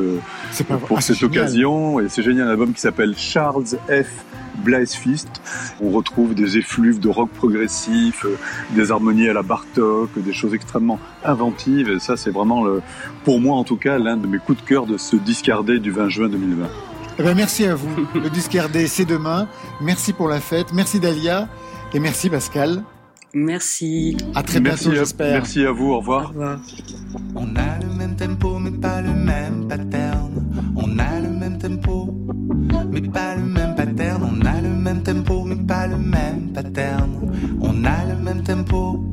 pas... 0.68 0.78
pour 0.78 0.98
ah, 0.98 1.02
cette 1.02 1.24
occasion. 1.24 2.02
Et 2.02 2.10
c'est 2.10 2.24
génial, 2.24 2.48
un 2.48 2.52
album 2.52 2.74
qui 2.74 2.82
s'appelle 2.82 3.16
Charles 3.18 3.66
F. 3.88 4.26
Blaise 4.58 4.94
Fist. 4.94 5.42
On 5.82 5.90
retrouve 5.90 6.36
des 6.36 6.58
effluves 6.58 7.00
de 7.00 7.10
rock 7.10 7.30
progressif, 7.32 8.26
euh, 8.26 8.38
des 8.76 8.92
harmonies 8.92 9.28
à 9.28 9.34
la 9.34 9.42
Bartok, 9.42 10.10
des 10.16 10.34
choses 10.34 10.54
extrêmement 10.54 11.00
inventives. 11.24 11.90
Et 11.90 12.00
ça, 12.00 12.18
c'est 12.18 12.30
vraiment, 12.30 12.64
le, 12.64 12.82
pour 13.24 13.40
moi 13.40 13.58
en 13.58 13.64
tout 13.64 13.78
cas, 13.78 13.98
l'un 13.98 14.18
de 14.18 14.28
mes 14.28 14.38
coups 14.38 14.62
de 14.62 14.68
cœur 14.68 14.86
de 14.86 14.98
ce 14.98 15.16
discardé 15.16 15.80
du 15.80 15.90
20 15.90 16.10
juin 16.10 16.30
2020. 16.30 16.68
Eh 17.20 17.24
ben 17.24 17.36
merci 17.36 17.66
à 17.66 17.76
vous. 17.76 17.90
Le 18.16 18.30
disque 18.30 18.54
RD, 18.54 18.88
c'est 18.88 19.06
demain. 19.06 19.48
Merci 19.82 20.14
pour 20.14 20.28
la 20.28 20.40
fête. 20.40 20.74
Merci 20.74 21.00
Dalia. 21.00 21.48
Et 21.94 22.00
merci 22.00 22.30
Pascal. 22.30 22.84
Merci. 23.36 24.18
À 24.36 24.44
très 24.44 24.60
bientôt, 24.60 24.92
j'espère. 24.94 25.34
Merci 25.34 25.66
à 25.66 25.72
vous. 25.72 25.92
Au 25.92 26.00
revoir. 26.00 26.26
Au 26.26 26.28
revoir. 26.30 26.60
On 27.36 27.56
a 27.56 27.80
le 27.80 27.94
même 27.96 28.16
tempo, 28.16 28.60
mais 28.60 28.72
pas 28.72 29.02
le 29.02 29.14
même 29.14 29.68
pattern. 29.68 30.32
On 30.76 31.00
a 31.00 31.20
le 31.20 31.30
même 31.30 31.58
tempo, 31.58 32.14
mais 32.92 33.02
pas 33.02 33.36
le 33.36 33.44
même 33.44 33.76
pattern. 33.76 34.24
On 34.24 34.46
a 34.46 34.62
le 34.62 34.70
même 34.70 35.02
tempo, 35.04 35.44
mais 35.46 35.56
pas 35.56 35.88
le 35.88 35.98
même 35.98 36.52
pattern. 36.54 37.10
On 37.62 37.84
a 37.86 38.06
le 38.06 38.22
même 38.24 38.44
tempo, 38.44 39.04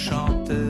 chanter. 0.00 0.69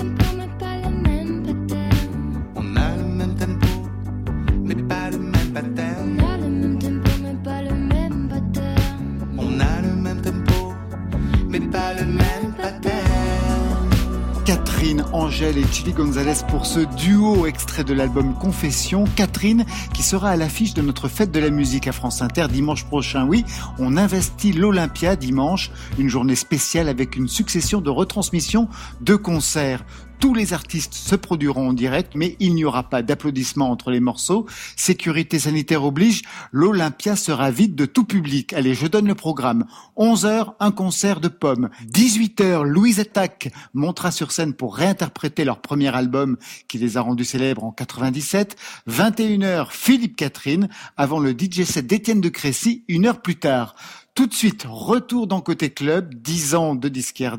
Catherine, 14.51 15.05
Angèle 15.13 15.57
et 15.57 15.65
Chili 15.71 15.93
Gonzalez 15.93 16.43
pour 16.49 16.65
ce 16.65 16.81
duo 16.81 17.45
extrait 17.45 17.85
de 17.85 17.93
l'album 17.93 18.33
Confession. 18.33 19.05
Catherine 19.15 19.63
qui 19.93 20.03
sera 20.03 20.31
à 20.31 20.35
l'affiche 20.35 20.73
de 20.73 20.81
notre 20.81 21.07
fête 21.07 21.31
de 21.31 21.39
la 21.39 21.49
musique 21.49 21.87
à 21.87 21.93
France 21.93 22.21
Inter 22.21 22.47
dimanche 22.49 22.83
prochain. 22.83 23.25
Oui, 23.25 23.45
on 23.79 23.95
investit 23.95 24.51
l'Olympia 24.51 25.15
dimanche, 25.15 25.71
une 25.97 26.09
journée 26.09 26.35
spéciale 26.35 26.89
avec 26.89 27.15
une 27.15 27.29
succession 27.29 27.79
de 27.79 27.89
retransmissions 27.89 28.67
de 28.99 29.15
concerts. 29.15 29.85
Tous 30.21 30.35
les 30.35 30.53
artistes 30.53 30.93
se 30.93 31.15
produiront 31.15 31.69
en 31.69 31.73
direct, 31.73 32.13
mais 32.13 32.35
il 32.39 32.53
n'y 32.53 32.63
aura 32.63 32.83
pas 32.83 33.01
d'applaudissements 33.01 33.71
entre 33.71 33.89
les 33.89 33.99
morceaux. 33.99 34.45
Sécurité 34.75 35.39
sanitaire 35.39 35.83
oblige, 35.83 36.21
l'Olympia 36.51 37.15
sera 37.15 37.49
vide 37.49 37.73
de 37.73 37.87
tout 37.87 38.03
public. 38.05 38.53
Allez, 38.53 38.75
je 38.75 38.85
donne 38.85 39.07
le 39.07 39.15
programme. 39.15 39.65
11h, 39.97 40.53
un 40.59 40.71
concert 40.71 41.21
de 41.21 41.27
pommes. 41.27 41.69
18h, 41.91 42.61
Louise 42.61 42.99
Attaque 42.99 43.51
montera 43.73 44.11
sur 44.11 44.31
scène 44.31 44.53
pour 44.53 44.75
réinterpréter 44.75 45.43
leur 45.43 45.59
premier 45.59 45.93
album 45.93 46.37
qui 46.67 46.77
les 46.77 46.97
a 46.97 47.01
rendus 47.01 47.25
célèbres 47.25 47.63
en 47.63 47.71
97. 47.71 48.55
21h, 48.87 49.69
Philippe 49.71 50.17
Catherine, 50.17 50.69
avant 50.97 51.19
le 51.19 51.31
DJ 51.31 51.63
set 51.63 51.87
d'Étienne 51.87 52.21
de 52.21 52.29
Crécy, 52.29 52.83
une 52.87 53.07
heure 53.07 53.23
plus 53.23 53.39
tard. 53.39 53.75
Tout 54.13 54.27
de 54.27 54.33
suite, 54.33 54.65
retour 54.69 55.25
dans 55.25 55.39
Côté 55.39 55.69
Club, 55.69 56.13
10 56.15 56.55
ans 56.55 56.75
de 56.75 56.89
disquaire 56.89 57.37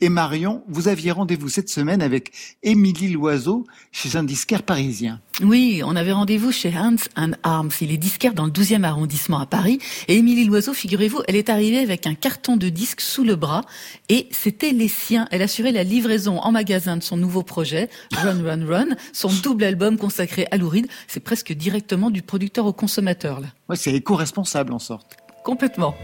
Et 0.00 0.08
Marion, 0.08 0.62
vous 0.66 0.88
aviez 0.88 1.12
rendez-vous 1.12 1.50
cette 1.50 1.68
semaine 1.68 2.00
avec 2.00 2.32
Émilie 2.62 3.10
Loiseau 3.12 3.66
chez 3.92 4.16
un 4.16 4.24
disquaire 4.24 4.62
parisien. 4.62 5.20
Oui, 5.42 5.82
on 5.84 5.94
avait 5.94 6.12
rendez-vous 6.12 6.52
chez 6.52 6.74
Hands 6.74 6.96
and 7.16 7.32
Arms. 7.42 7.70
Il 7.82 7.92
est 7.92 7.98
disquaire 7.98 8.32
dans 8.32 8.46
le 8.46 8.50
12e 8.50 8.84
arrondissement 8.84 9.38
à 9.40 9.44
Paris. 9.44 9.78
Et 10.08 10.16
Émilie 10.16 10.46
Loiseau, 10.46 10.72
figurez-vous, 10.72 11.20
elle 11.28 11.36
est 11.36 11.50
arrivée 11.50 11.80
avec 11.80 12.06
un 12.06 12.14
carton 12.14 12.56
de 12.56 12.70
disques 12.70 13.02
sous 13.02 13.22
le 13.22 13.36
bras. 13.36 13.66
Et 14.08 14.26
c'était 14.30 14.72
les 14.72 14.88
siens. 14.88 15.28
Elle 15.30 15.42
assurait 15.42 15.72
la 15.72 15.84
livraison 15.84 16.38
en 16.38 16.50
magasin 16.50 16.96
de 16.96 17.02
son 17.02 17.18
nouveau 17.18 17.42
projet, 17.42 17.90
Run 18.14 18.42
Run 18.42 18.66
Run, 18.66 18.96
son 19.12 19.28
double 19.42 19.64
album 19.64 19.98
consacré 19.98 20.46
à 20.50 20.56
Louride. 20.56 20.86
C'est 21.08 21.20
presque 21.20 21.52
directement 21.52 22.10
du 22.10 22.22
producteur 22.22 22.64
au 22.64 22.72
consommateur, 22.72 23.40
là. 23.42 23.48
Ouais, 23.68 23.76
c'est 23.76 23.92
éco-responsable 23.92 24.72
en 24.72 24.78
sorte. 24.78 25.18
Complètement. 25.46 25.94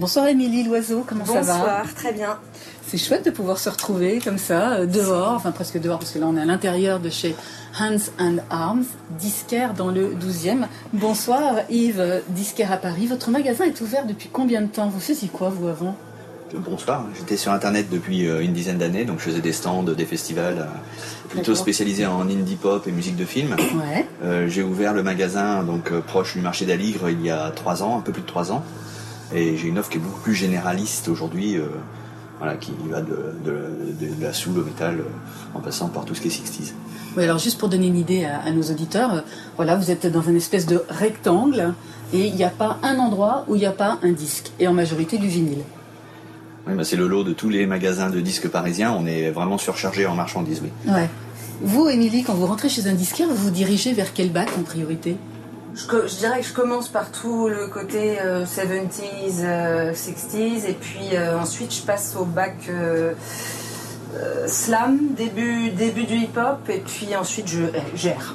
Bonsoir 0.00 0.26
Émilie 0.26 0.64
Loiseau, 0.64 1.04
comment 1.06 1.24
ça 1.24 1.42
va? 1.42 1.58
Bonsoir, 1.58 1.94
très 1.94 2.12
bien. 2.12 2.40
C'est 2.84 2.98
chouette 2.98 3.24
de 3.24 3.30
pouvoir 3.30 3.56
se 3.58 3.68
retrouver 3.68 4.18
comme 4.18 4.36
ça, 4.36 4.72
euh, 4.72 4.86
dehors, 4.86 5.34
enfin 5.34 5.52
presque 5.52 5.80
dehors, 5.80 6.00
parce 6.00 6.10
que 6.10 6.18
là 6.18 6.26
on 6.26 6.36
est 6.36 6.40
à 6.40 6.44
l'intérieur 6.44 6.98
de 6.98 7.08
chez 7.08 7.36
Hands 7.78 8.02
and 8.18 8.38
Arms, 8.50 8.84
disquaire 9.10 9.74
dans 9.74 9.92
le 9.92 10.12
12e. 10.16 10.66
Bonsoir 10.92 11.60
Yves, 11.70 12.00
euh, 12.00 12.18
disquaire 12.30 12.72
à 12.72 12.78
Paris. 12.78 13.06
Votre 13.06 13.30
magasin 13.30 13.64
est 13.64 13.80
ouvert 13.80 14.04
depuis 14.04 14.28
combien 14.28 14.60
de 14.60 14.66
temps? 14.66 14.88
Vous 14.88 14.98
faisiez 14.98 15.28
quoi 15.28 15.50
vous 15.50 15.68
avant? 15.68 15.94
Bonsoir, 16.54 17.06
j'étais 17.16 17.38
sur 17.38 17.50
internet 17.52 17.86
depuis 17.90 18.26
euh, 18.28 18.42
une 18.42 18.52
dizaine 18.52 18.76
d'années, 18.76 19.06
donc 19.06 19.20
je 19.20 19.24
faisais 19.24 19.40
des 19.40 19.52
stands, 19.52 19.82
des 19.84 20.04
festivals 20.04 20.58
euh, 20.58 21.28
plutôt 21.30 21.54
spécialisés 21.54 22.04
en 22.04 22.20
indie 22.28 22.56
pop 22.56 22.86
et 22.86 22.92
musique 22.92 23.16
de 23.16 23.24
film. 23.24 23.52
Ouais. 23.52 24.06
Euh, 24.22 24.48
j'ai 24.48 24.62
ouvert 24.62 24.92
le 24.92 25.02
magasin 25.02 25.62
donc 25.62 25.90
proche 26.00 26.34
du 26.34 26.42
marché 26.42 26.66
d'Aligre 26.66 27.08
il 27.08 27.22
y 27.24 27.30
a 27.30 27.50
trois 27.52 27.82
ans, 27.82 27.96
un 27.96 28.00
peu 28.02 28.12
plus 28.12 28.20
de 28.20 28.26
trois 28.26 28.52
ans, 28.52 28.62
et 29.34 29.56
j'ai 29.56 29.68
une 29.68 29.78
offre 29.78 29.88
qui 29.88 29.96
est 29.96 30.00
beaucoup 30.00 30.20
plus 30.20 30.34
généraliste 30.34 31.08
aujourd'hui, 31.08 31.56
euh, 31.56 31.62
voilà, 32.38 32.56
qui 32.56 32.72
va 32.90 33.00
de, 33.00 33.34
de- 33.46 34.06
de- 34.08 34.14
de 34.14 34.22
la 34.22 34.34
soul 34.34 34.58
au 34.58 34.64
métal, 34.64 34.98
en 35.54 35.60
passant 35.60 35.88
par 35.88 36.04
tout 36.04 36.14
ce 36.14 36.20
qui 36.20 36.28
est 36.28 36.30
60s. 36.30 36.72
Oui, 37.16 37.24
alors 37.24 37.38
juste 37.38 37.58
pour 37.58 37.70
donner 37.70 37.86
une 37.86 37.96
idée 37.98 38.24
à, 38.26 38.40
à 38.40 38.50
nos 38.50 38.62
auditeurs, 38.64 39.14
euh, 39.14 39.20
voilà, 39.56 39.76
vous 39.76 39.90
êtes 39.90 40.06
dans 40.06 40.22
une 40.22 40.36
espèce 40.36 40.66
de 40.66 40.82
rectangle 40.90 41.72
et 42.12 42.26
il 42.26 42.34
n'y 42.34 42.44
a 42.44 42.50
pas 42.50 42.76
un 42.82 42.98
endroit 42.98 43.46
où 43.48 43.54
il 43.54 43.60
n'y 43.60 43.66
a 43.66 43.72
pas 43.72 43.98
un 44.02 44.12
disque, 44.12 44.50
et 44.60 44.68
en 44.68 44.74
majorité 44.74 45.16
du 45.16 45.28
vinyle. 45.28 45.62
Oui, 46.66 46.74
bah, 46.74 46.84
c'est 46.84 46.96
le 46.96 47.08
lot 47.08 47.24
de 47.24 47.32
tous 47.32 47.48
les 47.48 47.66
magasins 47.66 48.10
de 48.10 48.20
disques 48.20 48.48
parisiens, 48.48 48.92
on 48.92 49.06
est 49.06 49.30
vraiment 49.30 49.58
surchargé 49.58 50.06
en 50.06 50.14
marchandises, 50.14 50.62
oui. 50.62 50.70
Ouais. 50.92 51.08
Vous, 51.60 51.88
Émilie, 51.88 52.24
quand 52.24 52.34
vous 52.34 52.46
rentrez 52.46 52.68
chez 52.68 52.86
un 52.88 52.94
disquaire, 52.94 53.28
vous 53.28 53.36
vous 53.36 53.50
dirigez 53.50 53.92
vers 53.92 54.12
quel 54.12 54.30
bac 54.30 54.48
en 54.58 54.62
priorité? 54.62 55.16
Je, 55.74 56.18
dirais 56.18 56.40
que 56.40 56.46
je 56.46 56.52
commence 56.52 56.88
par 56.88 57.10
tout 57.10 57.48
le 57.48 57.66
côté 57.68 58.20
euh, 58.20 58.44
70s, 58.44 59.40
euh, 59.40 59.92
60s, 59.92 60.66
et 60.68 60.76
puis 60.78 61.14
euh, 61.14 61.38
ensuite 61.38 61.74
je 61.74 61.82
passe 61.82 62.14
au 62.20 62.24
bac 62.24 62.56
euh, 62.68 63.14
euh, 64.14 64.46
slam, 64.46 64.98
début, 65.16 65.70
début 65.70 66.04
du 66.04 66.16
hip-hop, 66.16 66.68
et 66.68 66.82
puis 66.86 67.16
ensuite 67.16 67.48
je 67.48 67.62
euh, 67.62 67.80
gère. 67.94 68.34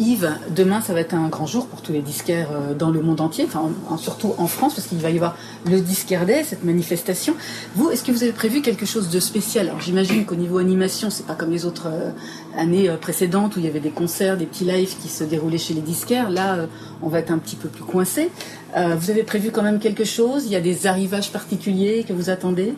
Yves, 0.00 0.30
demain, 0.56 0.80
ça 0.80 0.94
va 0.94 1.00
être 1.00 1.12
un 1.12 1.28
grand 1.28 1.44
jour 1.46 1.66
pour 1.66 1.82
tous 1.82 1.92
les 1.92 2.00
disquaires 2.00 2.48
euh, 2.52 2.74
dans 2.74 2.90
le 2.90 3.02
monde 3.02 3.20
entier, 3.20 3.44
enfin 3.46 3.70
en- 3.90 3.98
surtout 3.98 4.32
en 4.38 4.46
France, 4.46 4.74
parce 4.74 4.86
qu'il 4.86 4.96
va 4.96 5.10
y 5.10 5.16
avoir 5.16 5.36
le 5.70 5.78
Disquaire 5.80 6.24
Day, 6.24 6.42
cette 6.42 6.64
manifestation. 6.64 7.34
Vous, 7.74 7.90
est-ce 7.90 8.02
que 8.02 8.10
vous 8.10 8.22
avez 8.22 8.32
prévu 8.32 8.62
quelque 8.62 8.86
chose 8.86 9.10
de 9.10 9.20
spécial? 9.20 9.68
Alors 9.68 9.80
j'imagine 9.80 10.24
qu'au 10.24 10.36
niveau 10.36 10.56
animation, 10.56 11.10
c'est 11.10 11.26
pas 11.26 11.34
comme 11.34 11.50
les 11.50 11.66
autres 11.66 11.88
euh, 11.88 12.10
années 12.56 12.88
euh, 12.88 12.96
précédentes 12.96 13.56
où 13.56 13.58
il 13.58 13.66
y 13.66 13.68
avait 13.68 13.78
des 13.78 13.90
concerts, 13.90 14.38
des 14.38 14.46
petits 14.46 14.64
lives 14.64 14.96
qui 15.02 15.08
se 15.08 15.22
déroulaient 15.22 15.58
chez 15.58 15.74
les 15.74 15.82
disquaires. 15.82 16.30
Là, 16.30 16.66
on 17.02 17.08
va 17.08 17.18
être 17.18 17.30
un 17.30 17.38
petit 17.38 17.56
peu 17.56 17.68
plus 17.68 17.84
coincé. 17.84 18.30
Vous 18.74 19.10
avez 19.10 19.22
prévu 19.22 19.50
quand 19.50 19.62
même 19.62 19.80
quelque 19.80 20.04
chose? 20.04 20.46
Il 20.46 20.52
y 20.52 20.56
a 20.56 20.60
des 20.60 20.86
arrivages 20.86 21.30
particuliers 21.30 22.04
que 22.08 22.12
vous 22.14 22.30
attendez? 22.30 22.72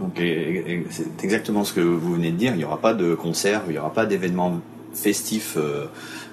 Donc, 0.00 0.20
c'est 0.90 1.24
exactement 1.24 1.64
ce 1.64 1.72
que 1.72 1.80
vous 1.80 2.14
venez 2.14 2.32
de 2.32 2.36
dire. 2.36 2.52
Il 2.52 2.58
n'y 2.58 2.64
aura 2.64 2.80
pas 2.80 2.94
de 2.94 3.14
concert, 3.14 3.62
il 3.68 3.72
n'y 3.72 3.78
aura 3.78 3.92
pas 3.92 4.04
d'événement 4.06 4.60
festif, 4.96 5.56
euh, 5.56 5.84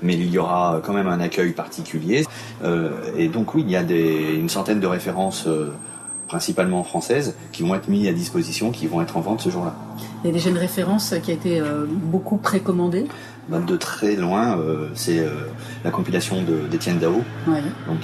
mais 0.01 0.13
il 0.13 0.29
y 0.31 0.37
aura 0.37 0.81
quand 0.83 0.93
même 0.93 1.07
un 1.07 1.19
accueil 1.19 1.51
particulier. 1.51 2.25
Euh, 2.63 2.89
et 3.17 3.27
donc 3.27 3.53
oui, 3.55 3.63
il 3.65 3.71
y 3.71 3.75
a 3.75 3.83
des, 3.83 4.33
une 4.35 4.49
centaine 4.49 4.79
de 4.79 4.87
références, 4.87 5.45
euh, 5.47 5.71
principalement 6.27 6.83
françaises, 6.83 7.35
qui 7.51 7.61
vont 7.63 7.75
être 7.75 7.89
mises 7.89 8.07
à 8.07 8.13
disposition, 8.13 8.71
qui 8.71 8.87
vont 8.87 9.01
être 9.01 9.17
en 9.17 9.21
vente 9.21 9.41
ce 9.41 9.49
jour-là. 9.49 9.75
Il 10.23 10.27
y 10.27 10.29
a 10.29 10.33
déjà 10.33 10.49
une 10.49 10.57
référence 10.57 11.13
qui 11.21 11.31
a 11.31 11.33
été 11.33 11.59
euh, 11.59 11.85
beaucoup 11.87 12.37
précommandée. 12.37 13.05
Bah, 13.49 13.59
De 13.59 13.75
très 13.75 14.15
loin, 14.15 14.57
euh, 14.57 14.87
c'est 14.95 15.19
euh, 15.19 15.31
la 15.83 15.91
compilation 15.91 16.41
de- 16.43 16.65
d'Étienne 16.71 16.97
Dao, 16.97 17.21
Ouais. 17.45 17.61
donc 17.87 17.99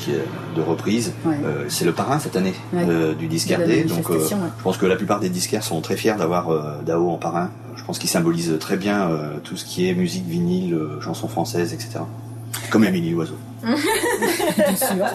de 0.56 0.62
reprise. 0.62 1.14
Ouais. 1.26 1.38
C'est 1.70 1.86
le 1.86 1.94
parrain 1.94 2.20
cette 2.20 2.36
année 2.36 2.54
Ouais. 2.74 3.16
du 3.16 3.28
disquaire 3.28 3.66
Day, 3.66 3.86
donc 3.86 4.06
je 4.12 4.64
pense 4.64 4.78
que 4.78 4.86
la 4.86 4.98
plupart 4.98 5.22
des 5.22 5.30
disquaires 5.30 5.64
sont 5.64 5.80
très 5.80 5.96
fiers 5.96 6.16
d'avoir 6.18 6.82
Dao 6.86 7.10
en 7.10 7.16
parrain. 7.18 7.50
Pense 7.90 7.98
qu'il 7.98 8.08
symbolise 8.12 8.56
très 8.60 8.78
bien 8.78 9.10
euh, 9.10 9.40
tout 9.44 9.58
ce 9.58 9.66
qui 9.66 9.90
est 9.90 9.96
musique 9.96 10.28
vinyle, 10.28 10.76
euh, 10.76 11.02
chansons 11.02 11.28
françaises, 11.28 11.74
etc. 11.74 12.02
Comme 12.70 12.84
Émilie 12.84 13.10
Loiseau. 13.10 13.34
Bien 13.64 14.76
sûr. 14.76 15.08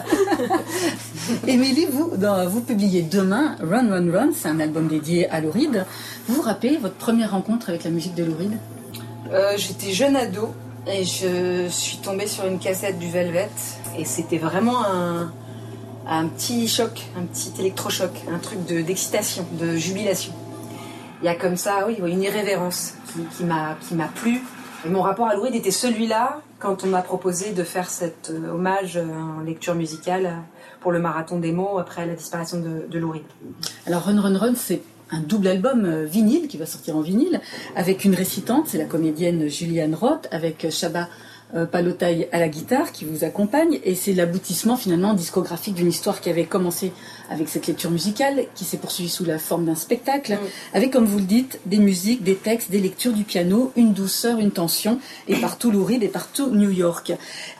Émilie, 1.47 1.85
vous, 1.89 2.17
dans- 2.17 2.49
vous 2.49 2.59
publiez 2.59 3.01
demain 3.03 3.55
Run 3.61 3.89
Run 3.91 4.11
Run, 4.11 4.29
c'est 4.35 4.49
un 4.49 4.59
album 4.59 4.89
dédié 4.89 5.29
à 5.29 5.39
Louride. 5.39 5.85
Vous 6.27 6.35
vous 6.35 6.41
rappelez 6.41 6.75
votre 6.75 6.95
première 6.95 7.31
rencontre 7.31 7.69
avec 7.69 7.85
la 7.85 7.91
musique 7.91 8.13
de 8.13 8.25
Louride? 8.25 8.57
Euh, 9.31 9.53
J'étais 9.55 9.93
jeune 9.93 10.17
ado, 10.17 10.49
et 10.85 11.05
je 11.05 11.67
suis 11.69 11.99
tombée 11.99 12.27
sur 12.27 12.45
une 12.45 12.59
cassette 12.59 12.99
du 12.99 13.09
Velvet, 13.09 13.47
et 13.97 14.03
c'était 14.03 14.37
vraiment 14.37 14.83
un, 14.85 15.31
un 16.09 16.27
petit 16.27 16.67
choc, 16.67 17.03
un 17.17 17.23
petit 17.23 17.53
électrochoc, 17.57 18.11
un 18.29 18.39
truc 18.39 18.65
de- 18.65 18.81
d'excitation, 18.81 19.45
de, 19.61 19.77
jubilation. 19.77 20.33
Il 21.21 21.25
y 21.25 21.29
a 21.29 21.35
comme 21.35 21.57
ça, 21.57 21.87
oui, 21.87 21.97
une 22.05 22.21
irrévérence 22.21 22.95
qui, 23.13 23.21
qui 23.37 23.43
m'a 23.95 24.07
plu. 24.15 24.41
Et 24.85 24.89
mon 24.89 25.01
rapport 25.01 25.27
à 25.27 25.35
Louride 25.35 25.55
était 25.55 25.71
celui-là 25.71 26.41
quand 26.59 26.83
on 26.83 26.87
m'a 26.87 27.01
proposé 27.01 27.51
de 27.53 27.63
faire 27.63 27.89
cet 27.89 28.31
euh, 28.31 28.51
hommage 28.51 28.97
euh, 28.97 29.05
en 29.05 29.41
lecture 29.41 29.75
musicale 29.75 30.25
euh, 30.25 30.35
pour 30.79 30.91
le 30.91 30.99
marathon 30.99 31.39
des 31.39 31.51
mots 31.51 31.79
après 31.79 32.05
la 32.05 32.13
disparition 32.13 32.59
de, 32.59 32.85
de 32.89 32.99
Louride. 32.99 33.23
Alors 33.87 34.03
Run 34.03 34.21
Run 34.21 34.37
Run, 34.37 34.53
c'est 34.55 34.81
un 35.11 35.21
double 35.21 35.47
album 35.47 36.03
vinyle 36.03 36.47
qui 36.47 36.57
va 36.57 36.65
sortir 36.65 36.97
en 36.97 37.01
vinyle 37.01 37.41
avec 37.75 38.05
une 38.05 38.15
récitante, 38.15 38.67
c'est 38.67 38.77
la 38.77 38.85
comédienne 38.85 39.47
Juliane 39.47 39.93
Roth 39.93 40.27
avec 40.31 40.67
Shaba 40.71 41.07
Palotaille 41.63 42.27
à 42.33 42.39
la 42.39 42.49
guitare 42.49 42.91
qui 42.91 43.05
vous 43.05 43.23
accompagne 43.23 43.79
et 43.85 43.95
c'est 43.95 44.11
l'aboutissement 44.11 44.75
finalement 44.75 45.13
discographique 45.13 45.75
d'une 45.75 45.87
histoire 45.87 46.19
qui 46.19 46.29
avait 46.29 46.43
commencé 46.43 46.91
avec 47.29 47.47
cette 47.47 47.67
lecture 47.67 47.91
musicale 47.91 48.45
qui 48.55 48.65
s'est 48.65 48.77
poursuivie 48.77 49.09
sous 49.09 49.23
la 49.23 49.39
forme 49.39 49.65
d'un 49.65 49.75
spectacle 49.75 50.37
avec 50.73 50.91
comme 50.91 51.05
vous 51.05 51.19
le 51.19 51.23
dites 51.23 51.61
des 51.65 51.77
musiques, 51.77 52.23
des 52.23 52.35
textes, 52.35 52.71
des 52.71 52.79
lectures 52.79 53.13
du 53.13 53.23
piano, 53.23 53.71
une 53.77 53.93
douceur, 53.93 54.39
une 54.39 54.51
tension 54.51 54.99
et 55.29 55.35
partout 55.37 55.71
Louride 55.71 56.03
et 56.03 56.09
partout 56.09 56.49
New 56.49 56.71
York. 56.71 57.13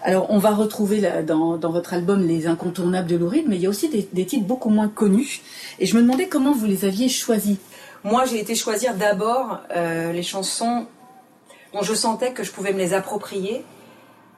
Alors 0.03 0.27
on 0.29 0.39
va 0.39 0.53
retrouver 0.53 0.99
là, 0.99 1.23
dans, 1.23 1.55
dans 1.57 1.71
votre 1.71 1.93
album 1.93 2.27
les 2.27 2.47
incontournables 2.47 3.07
de 3.07 3.15
Louride 3.15 3.45
mais 3.47 3.55
il 3.55 3.61
y 3.61 3.65
a 3.65 3.69
aussi 3.69 3.87
des, 3.87 4.07
des 4.11 4.25
titres 4.25 4.45
beaucoup 4.45 4.69
moins 4.69 4.89
connus 4.89 5.41
et 5.79 5.85
je 5.85 5.95
me 5.95 6.01
demandais 6.01 6.27
comment 6.27 6.51
vous 6.51 6.65
les 6.65 6.83
aviez 6.83 7.07
choisis. 7.07 7.57
Moi, 8.03 8.25
j'ai 8.25 8.39
été 8.39 8.53
choisir 8.53 8.93
d'abord 8.93 9.61
euh, 9.75 10.11
les 10.11 10.21
chansons 10.21 10.85
dont 11.73 11.81
je 11.81 11.93
sentais 11.95 12.33
que 12.33 12.43
je 12.43 12.51
pouvais 12.51 12.71
me 12.71 12.77
les 12.77 12.93
approprier 12.93 13.63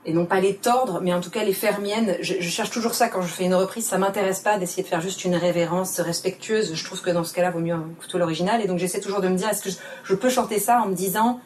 et 0.05 0.13
non 0.13 0.25
pas 0.25 0.39
les 0.39 0.55
tordre, 0.55 1.01
mais 1.01 1.13
en 1.13 1.19
tout 1.19 1.29
cas 1.29 1.43
les 1.43 1.53
faire 1.53 1.81
miennes. 1.81 2.17
Je, 2.21 2.39
cherche 2.41 2.69
toujours 2.69 2.93
ça 2.93 3.09
quand 3.09 3.21
je 3.21 3.27
fais 3.27 3.43
une 3.43 3.55
reprise. 3.55 3.85
Ça 3.85 3.97
m'intéresse 3.97 4.39
pas 4.39 4.57
d'essayer 4.57 4.83
de 4.83 4.87
faire 4.87 5.01
juste 5.01 5.25
une 5.25 5.35
révérence 5.35 5.99
respectueuse. 5.99 6.73
Je 6.73 6.85
trouve 6.85 7.01
que 7.01 7.09
dans 7.09 7.23
ce 7.23 7.33
cas-là, 7.33 7.51
vaut 7.51 7.59
mieux 7.59 7.75
plutôt 7.99 8.17
l'original. 8.17 8.61
Et 8.61 8.67
donc 8.67 8.79
j'essaie 8.79 9.01
toujours 9.01 9.21
de 9.21 9.27
me 9.27 9.35
dire, 9.35 9.49
est-ce 9.49 9.61
que 9.61 9.69
je, 10.03 10.15
peux 10.15 10.29
chanter 10.29 10.59
ça 10.59 10.81
en 10.81 10.87
me 10.87 10.95
disant, 10.95 11.41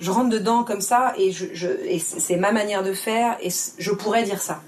je 0.00 0.10
rentre 0.10 0.30
dedans 0.30 0.64
comme 0.64 0.80
ça 0.80 1.14
et, 1.16 1.32
c'est 2.00 2.36
ma 2.36 2.50
manière 2.50 2.82
de 2.82 2.92
faire 2.92 3.36
et 3.40 3.50
je 3.78 3.92
pourrais 3.92 4.24
dire 4.24 4.40
ça. 4.40 4.60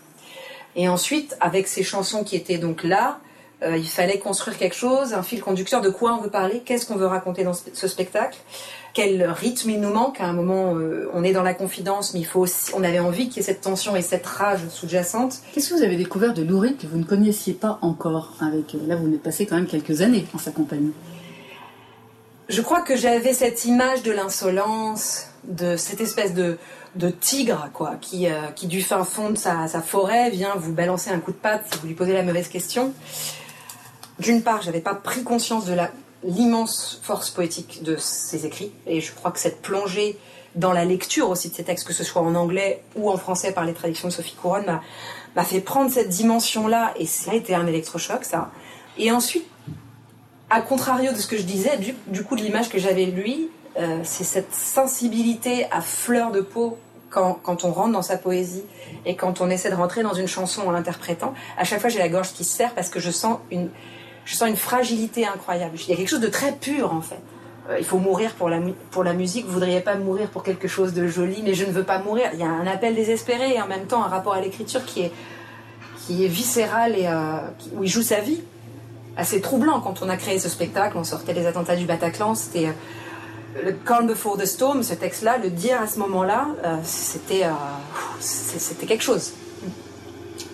Et 0.76 0.88
ensuite, 0.88 1.36
avec 1.40 1.66
ces 1.66 1.82
chansons 1.82 2.22
qui 2.22 2.36
étaient 2.36 2.58
donc 2.58 2.84
là, 2.84 3.18
euh, 3.62 3.76
il 3.76 3.88
fallait 3.88 4.18
construire 4.18 4.58
quelque 4.58 4.76
chose, 4.76 5.14
un 5.14 5.22
fil 5.22 5.40
conducteur 5.40 5.80
de 5.80 5.88
quoi 5.88 6.14
on 6.14 6.20
veut 6.20 6.30
parler, 6.30 6.60
qu'est-ce 6.60 6.86
qu'on 6.86 6.96
veut 6.96 7.06
raconter 7.06 7.42
dans 7.42 7.54
ce 7.54 7.88
spectacle, 7.88 8.38
quel 8.97 9.28
rythme 9.28 9.68
il 9.68 9.80
nous 9.82 9.92
manque. 9.92 10.22
À 10.22 10.24
un 10.24 10.32
moment, 10.32 10.74
euh, 10.74 11.11
on 11.12 11.22
est 11.22 11.34
dans 11.34 11.42
la 11.42 11.53
confidence, 11.53 12.14
mais 12.14 12.20
il 12.20 12.24
faut 12.24 12.40
aussi, 12.40 12.72
on 12.74 12.82
avait 12.82 12.99
envie 12.99 13.28
qu'il 13.28 13.36
y 13.36 13.40
ait 13.40 13.42
cette 13.42 13.61
tension 13.61 13.94
et 13.94 14.01
cette 14.01 14.24
rage 14.24 14.61
sous-jacente. 14.70 15.40
Qu'est-ce 15.53 15.68
que 15.68 15.74
vous 15.74 15.82
avez 15.82 15.97
découvert 15.97 16.32
de 16.32 16.42
Louride 16.42 16.78
que 16.78 16.86
vous 16.86 16.97
ne 16.97 17.05
connaissiez 17.05 17.53
pas 17.53 17.78
encore 17.82 18.32
avec 18.40 18.74
euh, 18.74 18.78
Là, 18.86 18.97
vous 18.97 19.05
venez 19.05 19.18
de 19.18 19.22
passer 19.22 19.44
quand 19.44 19.57
même 19.57 19.66
quelques 19.66 20.01
années 20.01 20.24
en 20.32 20.38
sa 20.38 20.51
compagnie? 20.51 20.94
Je 22.49 22.62
crois 22.62 22.80
que 22.80 22.97
j'avais 22.97 23.34
cette 23.34 23.66
image 23.66 24.03
de 24.03 24.12
l'insolence, 24.12 25.26
de 25.44 25.76
cette 25.76 26.01
espèce 26.01 26.32
de, 26.32 26.57
de 26.94 27.11
tigre, 27.11 27.68
quoi, 27.74 27.97
qui, 28.01 28.28
euh, 28.28 28.47
qui 28.55 28.66
du 28.66 28.80
fin 28.80 29.05
fond 29.05 29.28
de 29.28 29.36
sa, 29.36 29.68
sa 29.68 29.82
forêt 29.82 30.30
vient 30.30 30.55
vous 30.57 30.72
balancer 30.72 31.11
un 31.11 31.18
coup 31.18 31.32
de 31.32 31.36
patte 31.36 31.66
si 31.70 31.78
vous 31.80 31.86
lui 31.88 31.94
posez 31.94 32.14
la 32.14 32.22
mauvaise 32.22 32.49
question. 32.49 32.94
D'une 34.20 34.40
part, 34.40 34.62
j'avais 34.62 34.80
pas 34.80 34.94
pris 34.94 35.22
conscience 35.22 35.66
de 35.66 35.74
la 35.74 35.90
l'immense 36.24 37.00
force 37.02 37.30
poétique 37.30 37.82
de 37.82 37.96
ses 37.96 38.46
écrits. 38.46 38.72
Et 38.86 39.00
je 39.00 39.12
crois 39.12 39.30
que 39.30 39.38
cette 39.38 39.62
plongée 39.62 40.18
dans 40.54 40.72
la 40.72 40.84
lecture 40.84 41.28
aussi 41.28 41.50
de 41.50 41.54
ces 41.54 41.64
textes, 41.64 41.86
que 41.86 41.92
ce 41.92 42.02
soit 42.04 42.22
en 42.22 42.34
anglais 42.34 42.82
ou 42.96 43.10
en 43.10 43.16
français 43.18 43.52
par 43.52 43.64
les 43.64 43.74
traductions 43.74 44.08
de 44.08 44.12
Sophie 44.12 44.34
Couronne, 44.34 44.80
m'a- 45.34 45.44
fait 45.44 45.60
prendre 45.60 45.90
cette 45.90 46.08
dimension-là. 46.08 46.94
Et 46.98 47.06
ça 47.06 47.32
a 47.32 47.34
été 47.34 47.54
un 47.54 47.66
électrochoc, 47.66 48.24
ça. 48.24 48.50
Et 48.96 49.10
ensuite, 49.12 49.46
à 50.48 50.60
contrario 50.62 51.12
de 51.12 51.18
ce 51.18 51.26
que 51.26 51.36
je 51.36 51.42
disais, 51.42 51.76
du, 51.76 51.94
du 52.06 52.24
coup, 52.24 52.36
de 52.36 52.42
l'image 52.42 52.68
que 52.70 52.78
j'avais 52.78 53.06
de 53.06 53.10
lui, 53.12 53.50
euh, 53.78 54.00
c'est 54.04 54.24
cette 54.24 54.54
sensibilité 54.54 55.66
à 55.70 55.82
fleur 55.82 56.30
de 56.32 56.40
peau 56.40 56.78
quand, 57.10 57.34
quand 57.42 57.64
on 57.64 57.72
rentre 57.72 57.92
dans 57.92 58.02
sa 58.02 58.16
poésie 58.16 58.62
et 59.04 59.14
quand 59.16 59.40
on 59.42 59.50
essaie 59.50 59.70
de 59.70 59.74
rentrer 59.74 60.02
dans 60.02 60.14
une 60.14 60.26
chanson 60.28 60.62
en 60.62 60.70
l'interprétant. 60.70 61.34
À 61.58 61.64
chaque 61.64 61.80
fois, 61.80 61.90
j'ai 61.90 61.98
la 61.98 62.08
gorge 62.08 62.32
qui 62.32 62.44
se 62.44 62.56
serre 62.56 62.74
parce 62.74 62.88
que 62.88 63.00
je 63.00 63.10
sens 63.10 63.38
une, 63.50 63.68
je 64.27 64.35
sens 64.35 64.49
une 64.49 64.57
fragilité 64.57 65.24
incroyable. 65.24 65.77
Il 65.79 65.89
y 65.89 65.93
a 65.93 65.97
quelque 65.97 66.09
chose 66.09 66.20
de 66.20 66.29
très 66.29 66.53
pur, 66.53 66.93
en 66.93 67.01
fait. 67.01 67.22
Euh, 67.70 67.79
il 67.79 67.85
faut 67.85 67.99
mourir 67.99 68.35
pour 68.35 68.49
la, 68.49 69.12
musique. 69.14 69.47
Vous 69.47 69.53
voudriez 69.53 69.81
pas 69.81 69.95
mourir 69.95 70.29
pour 70.29 70.43
quelque 70.43 70.68
chose 70.68 70.93
de 70.93 71.07
joli, 71.07 71.43
mais 71.45 71.55
je 71.55 71.64
ne 71.64 71.70
veux 71.70 71.85
pas 71.85 72.01
mourir. 72.01 72.31
Il 72.35 72.41
y 72.41 72.43
a 72.43 72.49
un 72.49 72.66
appel 72.66 72.97
désespéré 72.97 73.55
et 73.55 73.61
en 73.61 73.68
même 73.68 73.87
temps 73.87 74.05
un 74.05 74.09
rapport 74.09 74.35
à 74.35 74.41
l'écriture 74.41 74.85
qui 74.85 75.03
est, 75.03 75.12
qui 75.99 76.24
est 76.24 76.29
viscéral 76.29 76.97
et 76.99 77.07
euh, 77.07 77.39
où 77.74 77.85
il 77.85 77.89
joue 77.89 78.03
sa 78.03 78.20
vie 78.20 78.41
assez 79.16 79.41
troublant 79.41 79.81
quand 79.81 80.03
on 80.03 80.09
a 80.09 80.16
créé 80.16 80.41
ce 80.41 80.49
spectacle. 80.49 80.99
On 80.99 81.05
sortait 81.05 81.33
des 81.33 81.47
attentats 81.47 81.77
du 81.77 81.87
Bataclan. 81.87 82.35
C'était 82.35 82.66
euh, 82.66 83.62
le 83.64 83.72
Calm 83.72 84.09
Before 84.09 84.37
the 84.37 84.45
Storm, 84.45 84.83
ce 84.83 84.95
texte-là, 84.95 85.39
le 85.39 85.51
dire 85.51 85.81
à 85.81 85.87
ce 85.87 86.01
moment-là, 86.01 86.49
c'était 86.83 87.47
c'était 88.20 88.85
quelque 88.85 89.03
chose. 89.03 89.33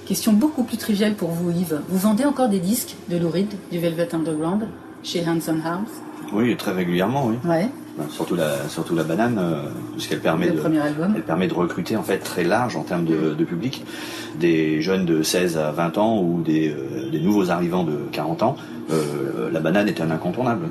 Question 0.06 0.32
beaucoup 0.32 0.64
plus 0.64 0.76
triviale 0.76 1.14
pour 1.14 1.30
vous, 1.30 1.50
Yves. 1.50 1.80
Vous 1.88 1.98
vendez 1.98 2.24
encore 2.24 2.48
des 2.48 2.58
disques 2.58 2.96
de 3.08 3.16
Lou 3.18 3.28
Reed, 3.30 3.48
du 3.70 3.78
Velvet 3.78 4.14
Underground, 4.14 4.66
chez 5.02 5.22
Hanson 5.26 5.58
House 5.64 5.88
Oui, 6.32 6.56
très 6.56 6.72
régulièrement, 6.72 7.26
oui. 7.28 7.36
Ouais. 7.48 7.68
Ben, 7.96 8.04
Surtout 8.10 8.34
la, 8.34 8.68
surtout 8.68 8.94
la 8.96 9.04
banane, 9.04 9.38
euh, 9.38 9.62
puisqu'elle 9.92 10.20
permet 10.20 10.46
Le 10.46 10.54
de, 10.54 10.60
premier 10.60 10.80
album. 10.80 11.12
elle 11.14 11.22
permet 11.22 11.46
de 11.46 11.54
recruter 11.54 11.96
en 11.96 12.02
fait 12.02 12.18
très 12.18 12.42
large 12.42 12.74
en 12.74 12.82
termes 12.82 13.04
de, 13.04 13.34
de 13.34 13.44
public, 13.44 13.84
des 14.40 14.80
jeunes 14.80 15.04
de 15.04 15.22
16 15.22 15.58
à 15.58 15.70
20 15.72 15.98
ans 15.98 16.20
ou 16.22 16.42
des, 16.42 16.70
euh, 16.70 17.10
des 17.10 17.20
nouveaux 17.20 17.50
arrivants 17.50 17.84
de 17.84 17.98
40 18.12 18.42
ans. 18.42 18.56
Euh, 18.90 19.50
la 19.52 19.60
banane 19.60 19.88
est 19.88 20.00
un 20.00 20.10
incontournable. 20.10 20.68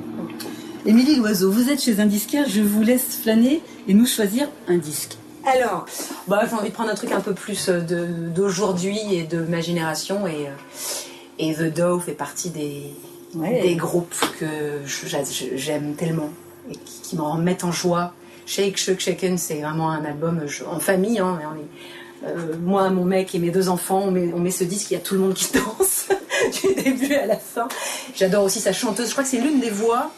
Émilie 0.84 1.14
Loiseau, 1.16 1.50
vous 1.50 1.70
êtes 1.70 1.80
chez 1.80 2.00
un 2.00 2.06
disquaire, 2.06 2.46
je 2.48 2.60
vous 2.60 2.82
laisse 2.82 3.20
flâner 3.22 3.62
et 3.86 3.94
nous 3.94 4.06
choisir 4.06 4.48
un 4.68 4.78
disque. 4.78 5.16
Alors, 5.46 5.86
bah, 6.28 6.42
j'ai 6.48 6.54
envie 6.56 6.68
de 6.68 6.74
prendre 6.74 6.90
un 6.90 6.94
truc 6.94 7.12
un 7.12 7.20
peu 7.20 7.34
plus 7.34 7.68
euh, 7.68 7.80
d'aujourd'hui 7.80 8.98
et 9.14 9.24
de 9.24 9.40
ma 9.42 9.60
génération. 9.60 10.26
Et, 10.26 10.46
euh, 10.46 10.50
et 11.38 11.54
The 11.54 11.72
Doe 11.74 12.00
fait 12.00 12.12
partie 12.12 12.50
des, 12.50 12.92
Ouais. 13.34 13.62
des 13.62 13.76
groupes 13.76 14.14
que 14.38 14.80
j'aime 15.56 15.94
tellement 15.94 16.28
et 16.70 16.74
qui, 16.76 17.00
qui 17.02 17.16
me 17.16 17.22
remettent 17.22 17.64
en 17.64 17.72
joie. 17.72 18.12
Shake, 18.44 18.76
Shake, 18.76 19.00
Shaken, 19.00 19.38
c'est 19.38 19.60
vraiment 19.62 19.90
un 19.90 20.04
album 20.04 20.42
je- 20.46 20.64
en 20.64 20.78
famille. 20.80 21.18
hein, 21.18 21.38
et 21.42 21.46
on 21.46 21.56
est- 21.56 22.28
euh, 22.30 22.54
moi, 22.60 22.90
mon 22.90 23.04
mec 23.04 23.34
et 23.34 23.38
mes 23.38 23.50
deux 23.50 23.68
enfants, 23.70 24.02
on 24.06 24.10
met, 24.10 24.30
on 24.34 24.38
met 24.38 24.50
ce 24.50 24.64
disque, 24.64 24.90
il 24.90 24.94
y 24.94 24.96
a 24.96 25.00
tout 25.00 25.14
le 25.14 25.20
monde 25.20 25.34
qui 25.34 25.48
danse 25.54 26.08
du 26.62 26.74
début 26.74 27.14
à 27.14 27.24
la 27.26 27.36
fin. 27.36 27.68
J'adore 28.14 28.44
aussi 28.44 28.60
sa 28.60 28.72
chanteuse, 28.74 29.06
je 29.08 29.12
crois 29.12 29.24
que 29.24 29.30
c'est 29.30 29.40
l'une 29.40 29.60
des 29.60 29.70
voix 29.70 30.10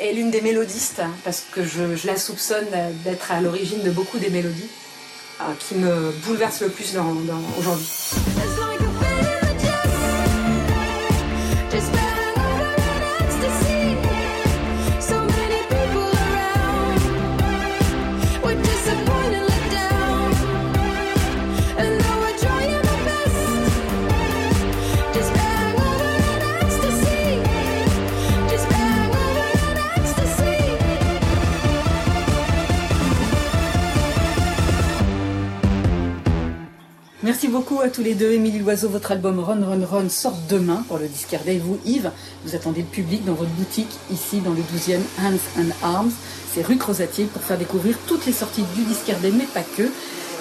Et 0.00 0.12
l'une 0.12 0.30
des 0.30 0.40
mélodistes, 0.40 1.00
hein, 1.00 1.10
parce 1.24 1.44
que 1.52 1.64
je, 1.64 2.06
la 2.06 2.16
soupçonne 2.16 2.66
d'être 3.04 3.32
à 3.32 3.40
l'origine 3.40 3.82
de 3.82 3.90
beaucoup 3.90 4.18
des 4.18 4.30
mélodies 4.30 4.68
euh, 5.40 5.44
qui 5.58 5.74
me 5.76 6.12
bouleversent 6.24 6.62
le 6.62 6.68
plus 6.68 6.96
aujourd'hui. 7.58 7.88
Merci 37.24 37.46
beaucoup 37.46 37.78
à 37.78 37.88
tous 37.88 38.02
les 38.02 38.16
deux. 38.16 38.32
Émilie 38.32 38.58
Loiseau, 38.58 38.88
votre 38.88 39.12
album 39.12 39.38
Run 39.38 39.64
Run 39.64 39.86
Run 39.86 40.08
sort 40.08 40.36
demain 40.50 40.84
pour 40.88 40.98
le 40.98 41.06
disquaire 41.06 41.46
Et 41.46 41.58
vous, 41.58 41.78
Yves, 41.84 42.10
vous 42.44 42.56
attendez 42.56 42.80
le 42.80 42.88
public 42.88 43.24
dans 43.24 43.34
votre 43.34 43.52
boutique 43.52 43.96
ici 44.10 44.40
dans 44.40 44.50
le 44.50 44.60
12e 44.60 44.98
Hands 45.20 45.60
and 45.60 45.70
Arms. 45.84 46.10
C'est 46.52 46.66
rue 46.66 46.78
Crozatier 46.78 47.26
pour 47.26 47.40
faire 47.42 47.58
découvrir 47.58 47.96
toutes 48.08 48.26
les 48.26 48.32
sorties 48.32 48.64
du 48.74 48.82
disquaire 48.82 49.18
mais 49.22 49.44
pas 49.54 49.62
que. 49.62 49.84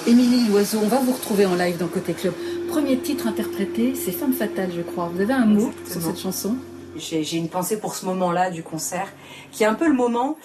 Émilie 0.08 0.48
Loiseau, 0.48 0.80
on 0.84 0.88
va 0.88 0.98
vous 0.98 1.12
retrouver 1.12 1.46
en 1.46 1.54
live 1.54 1.78
dans 1.78 1.86
Côté 1.86 2.14
Club. 2.14 2.34
Premier 2.68 2.98
titre 2.98 3.28
interprété, 3.28 3.94
c'est 3.94 4.12
Femme 4.12 4.34
Fatale, 4.34 4.72
je 4.76 4.82
crois. 4.82 5.12
Vous 5.14 5.22
avez 5.22 5.34
un 5.34 5.46
mot 5.46 5.72
sur 5.88 6.02
cette 6.02 6.20
chanson? 6.20 6.56
J'ai 6.96 7.38
une 7.38 7.50
pensée 7.50 7.78
pour 7.78 7.94
ce 7.94 8.08
moment-là 8.08 8.50
du 8.50 8.64
concert, 8.64 9.08
qui 9.52 9.62
est 9.62 9.68
un 9.68 9.76
peu 9.76 9.88
le 9.88 9.94
moment 9.94 10.36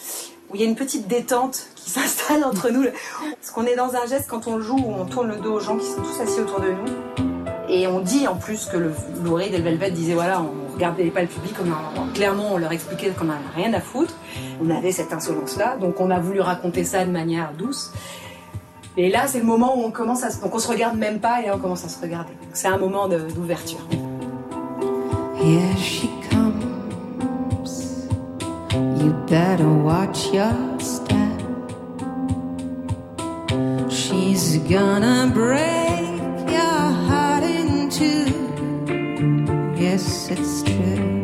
où 0.50 0.54
il 0.54 0.60
y 0.60 0.64
a 0.64 0.66
une 0.66 0.76
petite 0.76 1.06
détente 1.08 1.68
qui 1.74 1.90
s'installe 1.96 2.44
entre 2.44 2.70
nous. 2.70 2.84
Parce 2.84 3.50
qu'on 3.52 3.64
est 3.64 3.76
dans 3.76 3.94
un 3.94 4.06
geste 4.06 4.26
quand 4.28 4.46
on 4.46 4.60
joue 4.60 4.76
où 4.76 4.92
on 4.98 5.04
tourne 5.04 5.28
le 5.28 5.36
dos 5.36 5.54
aux 5.54 5.60
gens 5.60 5.76
qui 5.76 5.86
sont 5.86 6.02
tous 6.02 6.20
assis 6.20 6.40
autour 6.40 6.60
de 6.60 6.68
nous. 6.68 7.24
Et 7.68 7.86
on 7.88 7.98
dit 8.00 8.28
en 8.28 8.36
plus 8.36 8.66
que 8.66 8.76
le 8.76 8.92
Lou 9.24 9.34
Reed 9.34 9.52
et 9.52 9.58
le 9.58 9.64
Velvet 9.64 9.90
disaient 9.90 10.14
voilà, 10.14 10.40
on 10.40 10.72
regardait 10.74 11.04
pas 11.10 11.22
le 11.22 11.26
public, 11.26 11.52
a- 11.58 12.14
clairement 12.14 12.50
on 12.52 12.58
leur 12.58 12.70
expliquait 12.70 13.10
qu'on 13.10 13.24
n'avait 13.24 13.40
rien 13.56 13.72
à 13.74 13.80
foutre. 13.80 14.14
On 14.62 14.70
avait 14.70 14.92
cette 14.92 15.12
insolence-là, 15.12 15.76
donc 15.76 16.00
on 16.00 16.10
a 16.10 16.20
voulu 16.20 16.40
raconter 16.40 16.84
ça 16.84 17.04
de 17.04 17.10
manière 17.10 17.50
douce. 17.58 17.92
Et 18.96 19.10
là, 19.10 19.26
c'est 19.26 19.40
le 19.40 19.44
moment 19.44 19.76
où 19.76 19.82
on 19.84 19.90
commence 19.90 20.22
à 20.22 20.30
se... 20.30 20.40
Donc 20.40 20.54
on 20.54 20.58
se 20.60 20.68
regarde 20.68 20.96
même 20.96 21.18
pas 21.18 21.42
et 21.42 21.46
là 21.46 21.54
on 21.56 21.58
commence 21.58 21.84
à 21.84 21.88
se 21.88 22.00
regarder. 22.00 22.32
C'est 22.52 22.68
un 22.68 22.78
moment 22.78 23.08
d'ouverture. 23.08 23.80
You 29.02 29.12
better 29.28 29.68
watch 29.68 30.32
your 30.32 30.80
step. 30.80 31.40
She's 33.90 34.56
gonna 34.58 35.30
break 35.32 36.20
your 36.50 36.84
heart 37.08 37.42
in 37.44 37.90
two. 37.90 38.32
Yes, 39.76 40.30
it's 40.30 40.62
true. 40.62 41.22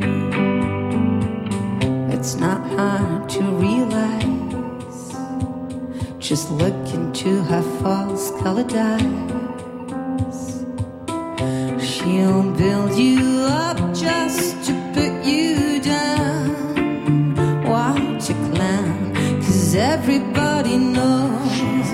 It's 2.14 2.34
not 2.36 2.60
hard 2.76 3.28
to 3.30 3.42
realize. 3.66 5.02
Just 6.18 6.50
look 6.50 6.80
into 6.94 7.42
her 7.44 7.62
false 7.80 8.30
colored 8.42 8.74
eyes. 8.74 10.40
She'll 11.82 12.52
build 12.52 12.92
you 12.98 13.46
up 13.48 13.78
just 13.94 14.64
to 14.66 14.72
put 14.94 15.24
you 15.24 15.80
down. 15.80 16.31
Everybody 19.74 20.76
knows 20.76 21.88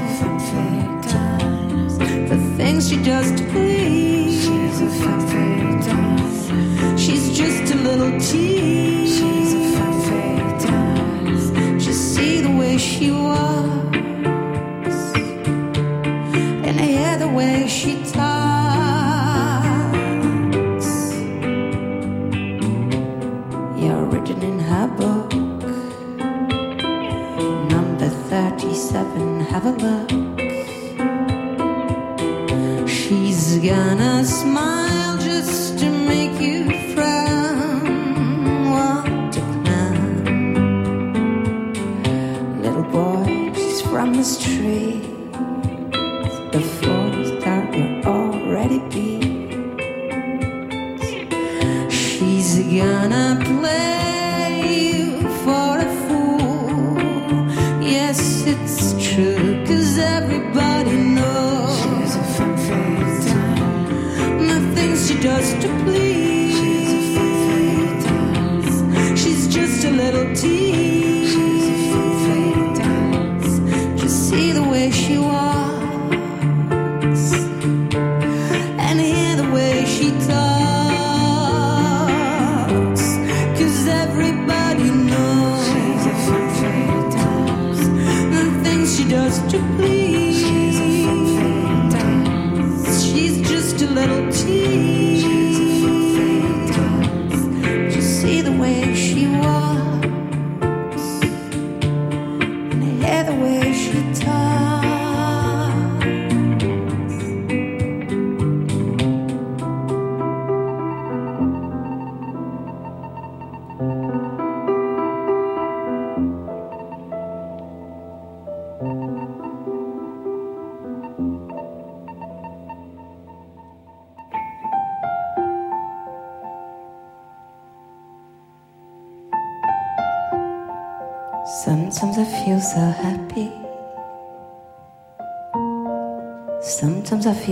the 2.29 2.39
things 2.57 2.89
she 2.89 2.97
does 3.03 3.31
to 3.33 3.45
please. 3.51 4.45
She's 4.45 4.81
a 4.81 4.89
fatality. 5.03 6.97
She's 6.97 7.37
just 7.37 7.75
a 7.75 7.77
little 7.77 8.13
tease. 8.19 9.19
She's 9.19 9.53
a 9.55 9.57
fatality. 9.77 11.79
Just 11.79 12.15
see 12.15 12.41
the 12.41 12.51
way 12.51 12.79
she 12.79 13.11
walks 13.11 13.98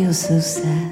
I 0.07 0.09
feel 0.09 0.15
so 0.15 0.39
sad. 0.39 0.86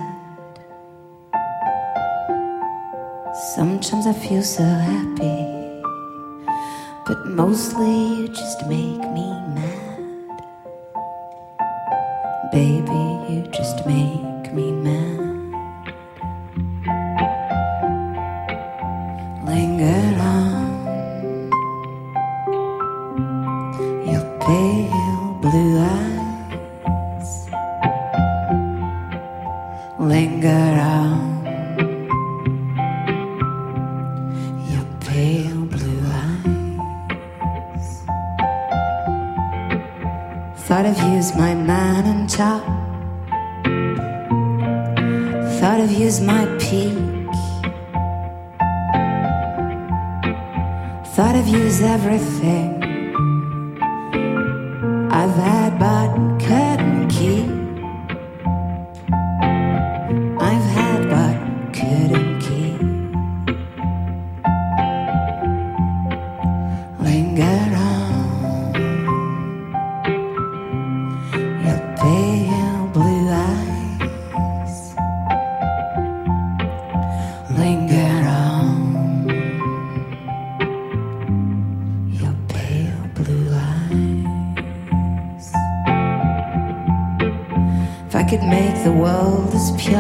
If 88.15 88.21
I 88.21 88.31
could 88.31 88.45
make 88.45 88.85
the 88.85 88.93
world 88.93 89.53
as 89.53 89.73
pure 89.73 89.99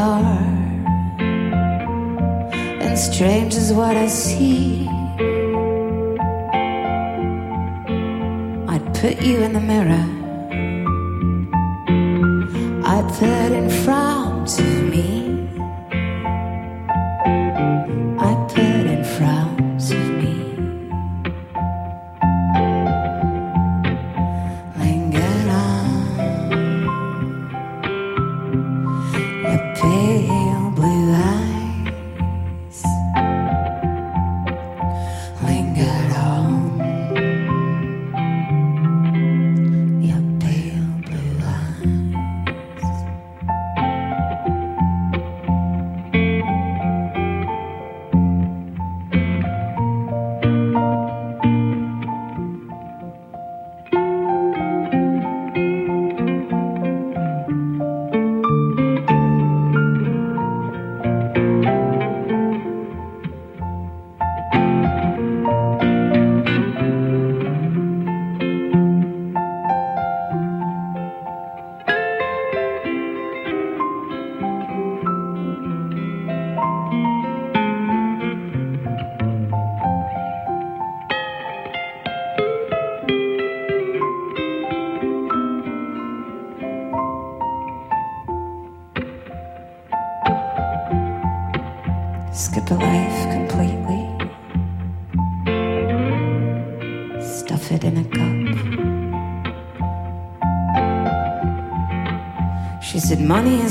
and 2.80 2.96
strange 2.96 3.56
as 3.56 3.72
what 3.72 3.96
I 3.96 4.06
see, 4.06 4.86
I'd 8.68 8.94
put 8.94 9.20
you 9.20 9.38
in 9.42 9.52
the 9.52 9.58
mirror. 9.58 10.06
I'd 12.86 13.08
put 13.18 13.50
in 13.50 13.68
front 13.68 14.60
of 14.60 14.88
me. 14.88 15.33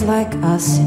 like 0.03 0.35
us 0.43 0.82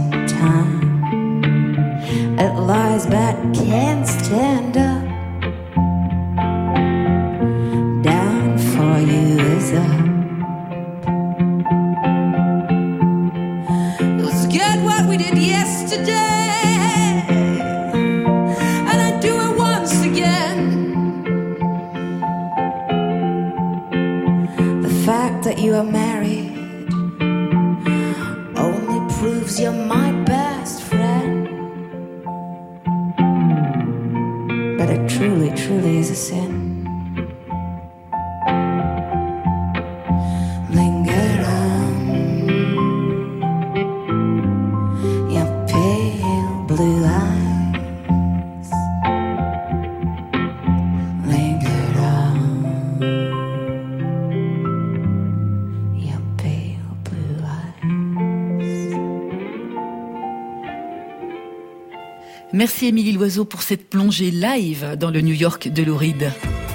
Merci 62.67 62.87
Émilie 62.87 63.13
Loiseau 63.13 63.45
pour 63.45 63.63
cette 63.63 63.89
plongée 63.89 64.33
live 64.33 64.97
dans 64.99 65.13
le 65.13 65.21
New 65.21 65.35
York 65.35 65.69
de 65.69 65.85
Louride. 65.85 66.33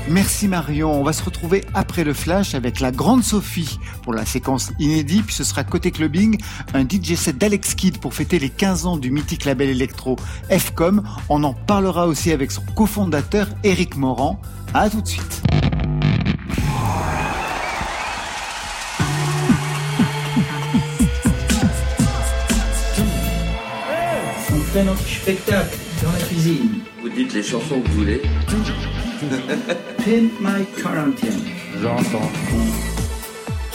Merci 0.08 0.48
Marion. 0.48 0.90
On 0.90 1.04
va 1.04 1.12
se 1.12 1.22
retrouver 1.22 1.66
après 1.74 2.06
le 2.06 2.14
flash 2.14 2.56
avec 2.56 2.80
la 2.80 2.94
grande 2.94 3.26
Sophie 3.26 3.78
pour 4.02 4.14
la 4.14 4.26
séquence 4.26 4.72
inédite. 4.80 5.26
Puis 5.26 5.36
ce 5.36 5.44
sera 5.44 5.66
côté 5.66 5.92
clubbing, 5.92 6.40
un 6.74 6.88
DJ 6.88 7.16
set 7.16 7.38
d'Alex 7.38 7.76
Kidd 7.76 7.98
pour 7.98 8.14
fêter 8.14 8.40
les 8.40 8.50
15 8.50 8.86
ans 8.86 8.96
du 8.96 9.12
mythique 9.12 9.44
label 9.44 9.68
électro 9.68 10.16
FCOM. 10.50 11.04
On 11.28 11.44
en 11.44 11.54
parlera 11.54 12.08
aussi 12.08 12.32
avec 12.32 12.52
son 12.52 12.64
cofondateur 12.74 13.50
Eric 13.66 13.98
Morand. 13.98 14.40
À 14.74 14.90
tout 14.90 15.02
de 15.02 15.08
suite. 15.10 15.44
Notre 24.74 25.06
spectacle 25.06 25.78
dans 26.02 26.12
la 26.14 26.18
cuisine. 26.20 26.80
Vous 27.02 27.10
dites 27.10 27.34
les 27.34 27.44
chansons 27.44 27.82
que 27.82 27.88
vous 27.90 28.00
voulez. 28.00 28.22
Pimp 29.98 30.32
My 30.40 30.66
Quarantine. 30.82 31.44
J'entends. 31.82 32.32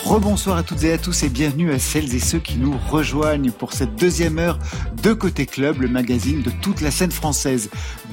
Rebonsoir 0.06 0.56
à 0.56 0.62
toutes 0.62 0.84
et 0.84 0.92
à 0.92 0.98
tous 0.98 1.24
et 1.24 1.28
bienvenue 1.28 1.72
à 1.72 1.80
celles 1.80 2.14
et 2.14 2.20
ceux 2.20 2.38
qui 2.38 2.58
nous 2.58 2.78
rejoignent 2.90 3.50
pour 3.50 3.72
cette 3.72 3.96
deuxième 3.96 4.38
heure 4.38 4.56
de 5.02 5.12
Côté 5.12 5.46
Club, 5.46 5.80
le 5.80 5.88
magazine 5.88 6.42
de 6.42 6.50
toute 6.62 6.80
la 6.80 6.92
scène 6.92 7.10
française. 7.10 7.70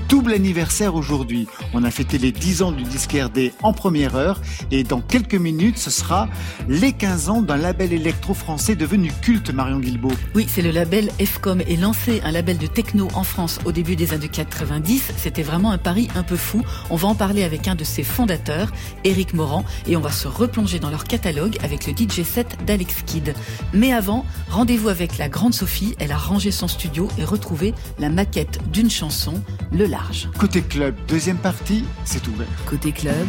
Double 0.09 0.33
anniversaire 0.33 0.95
aujourd'hui. 0.95 1.47
On 1.71 1.83
a 1.83 1.91
fêté 1.91 2.17
les 2.17 2.31
10 2.31 2.63
ans 2.63 2.71
du 2.71 2.81
disque 2.81 3.13
RD 3.13 3.51
en 3.61 3.73
première 3.73 4.15
heure 4.15 4.41
et 4.71 4.83
dans 4.83 5.01
quelques 5.01 5.35
minutes, 5.35 5.77
ce 5.77 5.91
sera 5.91 6.29
les 6.67 6.93
15 6.93 7.29
ans 7.29 7.41
d'un 7.43 7.57
label 7.57 7.93
électro 7.93 8.33
français 8.33 8.75
devenu 8.75 9.11
culte, 9.21 9.53
Marion 9.53 9.79
Guilbault. 9.79 10.13
Oui, 10.33 10.47
c'est 10.49 10.63
le 10.63 10.71
label 10.71 11.11
FCOM 11.19 11.61
et 11.67 11.77
lancer 11.77 12.21
un 12.25 12.31
label 12.31 12.57
de 12.57 12.67
techno 12.67 13.07
en 13.13 13.23
France 13.23 13.59
au 13.65 13.71
début 13.71 13.95
des 13.95 14.13
années 14.13 14.29
90, 14.29 15.11
c'était 15.17 15.43
vraiment 15.43 15.69
un 15.69 15.77
pari 15.77 16.07
un 16.15 16.23
peu 16.23 16.37
fou. 16.37 16.63
On 16.89 16.95
va 16.95 17.07
en 17.07 17.15
parler 17.15 17.43
avec 17.43 17.67
un 17.67 17.75
de 17.75 17.83
ses 17.83 18.03
fondateurs, 18.03 18.71
Eric 19.03 19.35
Morand, 19.35 19.63
et 19.85 19.95
on 19.95 20.01
va 20.01 20.11
se 20.11 20.27
replonger 20.27 20.79
dans 20.79 20.89
leur 20.89 21.03
catalogue 21.03 21.55
avec 21.63 21.82
le 21.87 21.93
DJ 21.93 22.23
set 22.23 22.57
d'Alex 22.65 23.03
Kidd. 23.05 23.33
Mais 23.73 23.93
avant, 23.93 24.25
rendez-vous 24.49 24.89
avec 24.89 25.17
la 25.17 25.29
grande 25.29 25.53
Sophie, 25.53 25.95
elle 25.99 26.11
a 26.11 26.17
rangé 26.17 26.51
son 26.51 26.67
studio 26.67 27.07
et 27.17 27.25
retrouvé 27.25 27.73
la 27.99 28.09
maquette 28.09 28.59
d'une 28.71 28.89
chanson, 28.89 29.41
Le 29.71 29.85
Large. 29.85 30.29
Côté 30.37 30.61
Club, 30.61 30.95
deuxième 31.07 31.37
partie, 31.37 31.85
c'est 32.05 32.27
ouvert. 32.27 32.47
Côté 32.65 32.91
club, 32.91 33.27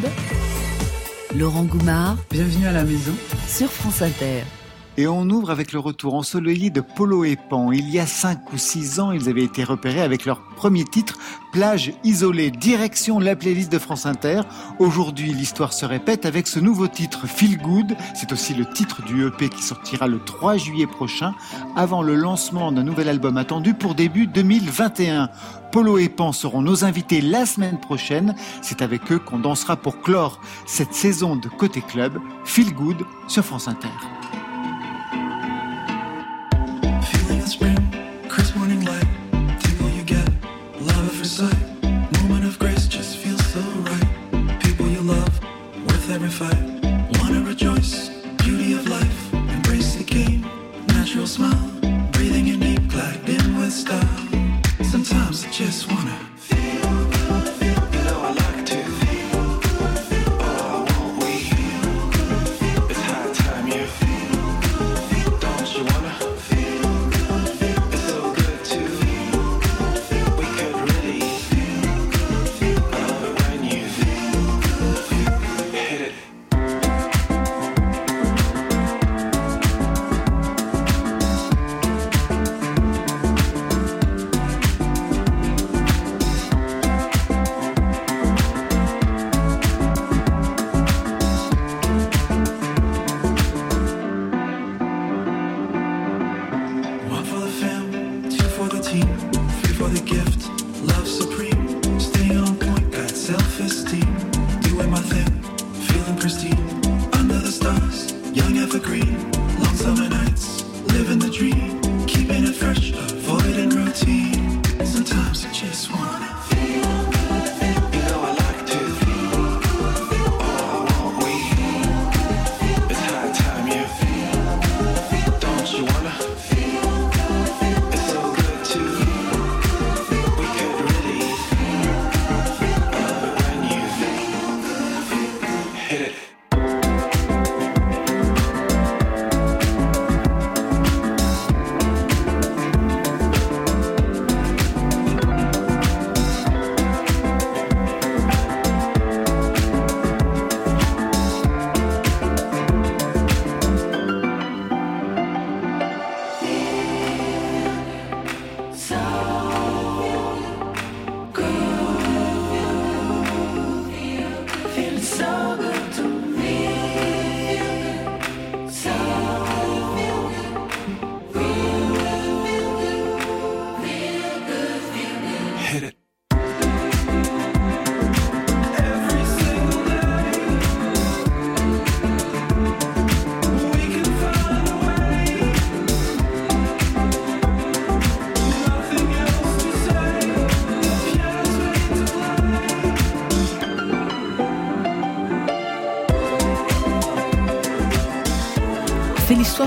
Laurent 1.35 1.65
Goumard 1.65 2.17
Bienvenue 2.31 2.67
à 2.67 2.73
la 2.73 2.85
maison. 2.85 3.13
sur 3.49 3.71
France 3.71 4.03
Inter. 4.03 4.43
Et 4.97 5.09
on 5.09 5.29
ouvre 5.29 5.51
avec 5.51 5.73
le 5.73 5.81
retour 5.81 6.15
ensoleillé 6.15 6.71
de 6.71 6.81
Polo 6.81 7.25
et 7.25 7.35
Pan. 7.35 7.73
Il 7.73 7.91
y 7.91 7.99
a 7.99 8.07
5 8.07 8.53
ou 8.53 8.59
6 8.59 9.01
ans, 9.01 9.11
ils 9.11 9.29
avaient 9.29 9.43
été 9.43 9.65
repérés 9.65 10.03
avec 10.03 10.25
leur 10.25 10.41
premier 10.57 10.85
titre, 10.85 11.19
Plage 11.51 11.93
isolée, 12.05 12.53
direction 12.53 13.19
la 13.19 13.35
playlist 13.35 13.73
de 13.73 13.79
France 13.79 14.07
Inter. 14.07 14.43
Aujourd'hui, 14.79 15.33
l'histoire 15.33 15.73
se 15.73 15.85
répète 15.85 16.27
avec 16.27 16.47
ce 16.47 16.61
nouveau 16.61 16.87
titre, 16.87 17.27
Feel 17.27 17.59
Good. 17.59 17.97
C'est 18.15 18.33
aussi 18.33 18.55
le 18.55 18.65
titre 18.73 19.03
du 19.03 19.27
EP 19.27 19.49
qui 19.49 19.63
sortira 19.63 20.07
le 20.07 20.21
3 20.21 20.59
juillet 20.59 20.87
prochain, 20.87 21.35
avant 21.75 22.03
le 22.03 22.15
lancement 22.15 22.71
d'un 22.71 22.85
nouvel 22.85 23.09
album 23.09 23.37
attendu 23.37 23.75
pour 23.75 23.97
début 23.97 24.29
2021. 24.29 25.29
Polo 25.73 25.99
et 25.99 26.09
Pan 26.09 26.31
seront 26.31 26.63
nos 26.63 26.85
invités 26.85 27.21
la 27.21 27.47
semaine 27.47 27.81
prochaine. 27.81 28.37
C'est 28.63 28.81
avec 28.81 29.11
eux 29.11 29.19
qu'on 29.19 29.41
dansera 29.41 29.77
pour 29.77 30.01
clore 30.03 30.41
cette 30.67 30.95
saison 30.95 31.35
de 31.35 31.49
Côté 31.49 31.83
Club, 31.83 32.21
Feel 32.45 32.73
Good 32.75 33.05
sur 33.27 33.45
France 33.45 33.67
Inter. 33.67 33.89
Every 46.15 46.29
fight. 46.29 46.63
Wanna 47.19 47.41
rejoice, 47.41 48.09
beauty 48.45 48.75
of 48.75 48.87
life, 48.87 49.35
embrace 49.35 49.97
the 49.97 50.05
game, 50.05 50.43
natural 50.87 51.27
smile, 51.27 51.71
breathing 52.13 52.47
in 52.47 52.61
deep, 52.61 52.95
in 53.29 53.59
with 53.59 53.73
style. 53.73 54.29
Sometimes 54.85 55.45
I 55.45 55.51
just 55.51 55.91
wanna 55.91 56.17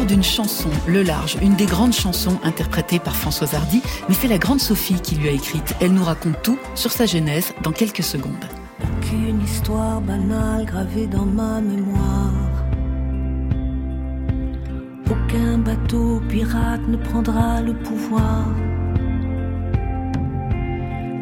d'une 0.08 0.24
chanson, 0.24 0.70
Le 0.88 1.04
Large, 1.04 1.38
une 1.42 1.56
des 1.56 1.66
grandes 1.66 1.94
chansons 1.94 2.40
interprétées 2.44 3.00
par 3.00 3.16
Françoise 3.16 3.54
Hardy, 3.54 3.82
mais 4.08 4.16
c'est 4.16 4.28
la 4.28 4.38
grande 4.38 4.62
Sophie 4.62 5.02
qui 5.02 5.16
lui 5.16 5.28
a 5.28 5.32
écrite. 5.32 5.76
Elle 5.82 5.94
nous 5.94 6.04
raconte 6.04 6.42
tout 6.42 6.58
sur 6.76 6.92
sa 6.92 7.06
genèse 7.06 7.54
dans 7.62 7.72
quelques 7.72 8.04
secondes. 8.04 8.46
Qu'une 9.02 9.42
histoire 9.44 10.02
banale 10.02 10.66
gravée 10.66 11.08
dans 11.08 11.26
ma 11.26 11.60
mémoire. 11.62 12.34
Aucun 15.12 15.58
bateau 15.58 16.22
pirate 16.30 16.88
ne 16.88 16.98
prendra 16.98 17.62
le 17.62 17.74
pouvoir. 17.74 18.46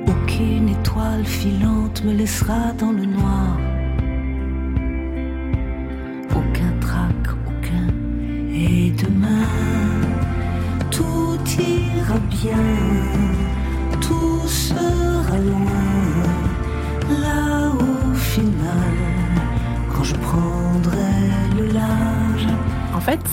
Aucune 0.08 0.70
étoile 0.70 1.26
filante 1.26 2.04
me 2.04 2.14
laissera 2.14 2.72
dans 2.80 2.92
le 2.92 3.06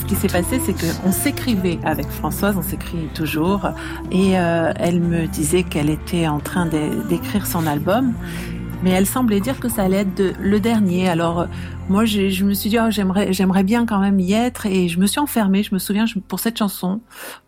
ce 0.03 0.07
qui 0.09 0.15
s'est 0.15 0.27
passé, 0.27 0.59
c'est 0.59 0.73
qu'on 0.73 1.13
s'écrivait 1.13 1.79
avec 1.85 2.07
Françoise, 2.07 2.57
on 2.57 2.61
s'écrit 2.61 3.07
toujours, 3.15 3.69
et 4.11 4.37
euh, 4.37 4.73
elle 4.75 4.99
me 4.99 5.27
disait 5.27 5.63
qu'elle 5.63 5.89
était 5.89 6.27
en 6.27 6.41
train 6.41 6.65
d'écrire 6.65 7.47
son 7.47 7.65
album, 7.65 8.13
mais 8.83 8.89
elle 8.89 9.05
semblait 9.05 9.39
dire 9.39 9.61
que 9.61 9.69
ça 9.69 9.83
allait 9.83 10.01
être 10.01 10.13
de- 10.17 10.33
le 10.41 10.59
dernier. 10.59 11.07
Alors 11.07 11.39
euh, 11.41 11.45
moi, 11.87 12.03
je 12.03 12.43
me 12.43 12.53
suis 12.53 12.69
dit, 12.69 12.77
oh, 12.79 12.89
j'aimerais, 12.89 13.31
j'aimerais 13.31 13.63
bien 13.63 13.85
quand 13.85 13.99
même 13.99 14.19
y 14.19 14.33
être, 14.33 14.65
et 14.65 14.89
je 14.89 14.99
me 14.99 15.05
suis 15.05 15.21
enfermée. 15.21 15.63
Je 15.63 15.73
me 15.73 15.79
souviens 15.79 16.03
pour 16.27 16.41
cette 16.41 16.57
chanson, 16.57 16.99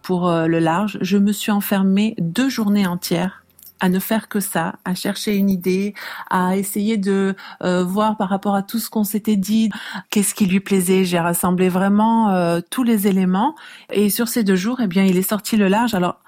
pour 0.01 0.29
euh, 0.29 0.47
le 0.47 0.59
large, 0.59 0.97
je 1.01 1.17
me 1.17 1.33
suis 1.33 1.51
enfermée 1.51 2.15
deux 2.19 2.47
journées 2.47 2.87
entières 2.87 3.43
à 3.79 3.89
ne 3.89 3.99
faire 3.99 4.27
que 4.27 4.39
ça, 4.39 4.75
à 4.85 4.95
chercher 4.95 5.35
une 5.35 5.49
idée, 5.49 5.93
à 6.29 6.55
essayer 6.57 6.97
de 6.97 7.35
euh, 7.63 7.83
voir 7.83 8.17
par 8.17 8.29
rapport 8.29 8.55
à 8.55 8.63
tout 8.63 8.79
ce 8.79 8.89
qu'on 8.89 9.03
s'était 9.03 9.35
dit, 9.35 9.69
qu'est-ce 10.09 10.33
qui 10.33 10.45
lui 10.45 10.59
plaisait. 10.59 11.03
J'ai 11.05 11.19
rassemblé 11.19 11.69
vraiment 11.69 12.29
euh, 12.29 12.61
tous 12.69 12.83
les 12.83 13.07
éléments. 13.07 13.55
Et 13.91 14.09
sur 14.09 14.27
ces 14.27 14.43
deux 14.43 14.55
jours, 14.55 14.79
eh 14.81 14.87
bien, 14.87 15.03
il 15.03 15.17
est 15.17 15.29
sorti 15.29 15.57
le 15.57 15.67
large. 15.67 15.93
Alors, 15.93 16.19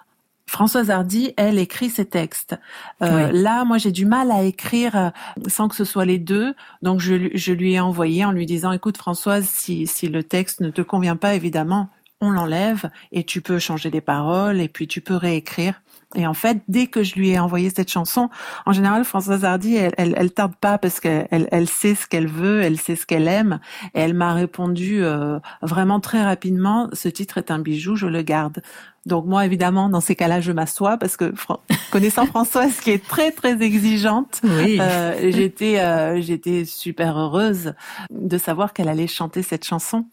Françoise 0.50 0.90
Hardy, 0.90 1.34
elle 1.36 1.60
écrit 1.60 1.90
ses 1.90 2.06
textes. 2.06 2.58
Euh, 3.02 3.30
Oui. 3.32 3.42
Là, 3.42 3.66
moi, 3.66 3.78
j'ai 3.78 3.92
du 3.92 4.06
mal 4.06 4.32
à 4.32 4.44
écrire 4.44 4.96
euh, 4.96 5.10
sans 5.48 5.68
que 5.68 5.76
ce 5.76 5.84
soit 5.84 6.06
les 6.06 6.20
deux. 6.20 6.54
Donc, 6.82 7.02
je, 7.02 7.14
lui- 7.14 7.32
je 7.34 7.52
lui 7.52 7.74
ai 7.74 7.80
envoyé 7.82 8.24
en 8.24 8.32
lui 8.32 8.46
disant, 8.46 8.72
écoute, 8.72 8.98
Françoise, 8.98 9.46
si, 9.46 9.88
si 9.88 10.08
le 10.08 10.24
texte 10.24 10.62
ne 10.62 10.70
te 10.70 10.82
convient 10.82 11.18
pas, 11.18 11.36
évidemment, 11.36 11.90
on 12.22 12.30
l'enlève 12.32 12.90
et 13.12 13.24
tu 13.26 13.42
peux 13.42 13.60
changer 13.60 13.92
des 13.92 14.02
paroles 14.02 14.60
et 14.62 14.70
puis 14.70 14.88
tu 14.88 15.02
peux 15.02 15.16
réécrire. 15.18 15.82
Et 16.16 16.26
en 16.26 16.34
fait, 16.34 16.60
dès 16.70 16.88
que 16.88 17.04
je 17.04 17.16
lui 17.16 17.32
ai 17.32 17.40
envoyé 17.40 17.70
cette 17.70 17.92
chanson, 17.92 18.30
en 18.66 18.72
général, 18.72 19.04
Françoise 19.04 19.44
Hardy, 19.44 19.76
elle, 19.76 19.94
elle, 19.98 20.14
elle 20.18 20.32
tarde 20.32 20.54
pas 20.60 20.78
parce 20.78 21.02
qu'elle 21.02 21.28
elle, 21.32 21.50
elle 21.52 21.68
sait 21.68 21.96
ce 21.96 22.08
qu'elle 22.08 22.28
veut, 22.28 22.62
elle 22.62 22.80
sait 22.80 22.96
ce 22.96 23.06
qu'elle 23.06 23.28
aime. 23.28 23.60
Et 23.94 24.00
elle 24.00 24.14
m'a 24.14 24.34
répondu 24.34 25.04
euh, 25.04 25.40
vraiment 25.62 26.00
très 26.00 26.24
rapidement, 26.24 26.88
ce 26.94 27.10
titre 27.10 27.38
est 27.40 27.52
un 27.52 27.60
bijou, 27.60 27.98
je 27.98 28.08
le 28.08 28.22
garde. 28.22 28.62
Donc 29.06 29.26
moi, 29.26 29.46
évidemment, 29.46 29.90
dans 29.90 30.02
ces 30.02 30.16
cas-là, 30.16 30.40
je 30.42 30.52
m'assois 30.54 30.98
parce 30.98 31.18
que 31.18 31.34
Fran- 31.36 31.60
connaissant 31.92 32.26
Françoise, 32.26 32.80
qui 32.80 32.92
est 32.92 33.06
très 33.06 33.32
très 33.32 33.62
exigeante, 33.62 34.40
Oui. 34.44 34.78
euh, 34.82 35.30
j'étais 35.32 35.80
euh, 35.80 36.22
j'étais 36.22 36.64
super 36.66 37.18
heureuse 37.18 37.74
de 38.12 38.38
savoir 38.38 38.74
qu'elle 38.74 38.90
allait 38.90 39.08
chanter 39.08 39.44
cette 39.44 39.66
chanson. 39.66 40.06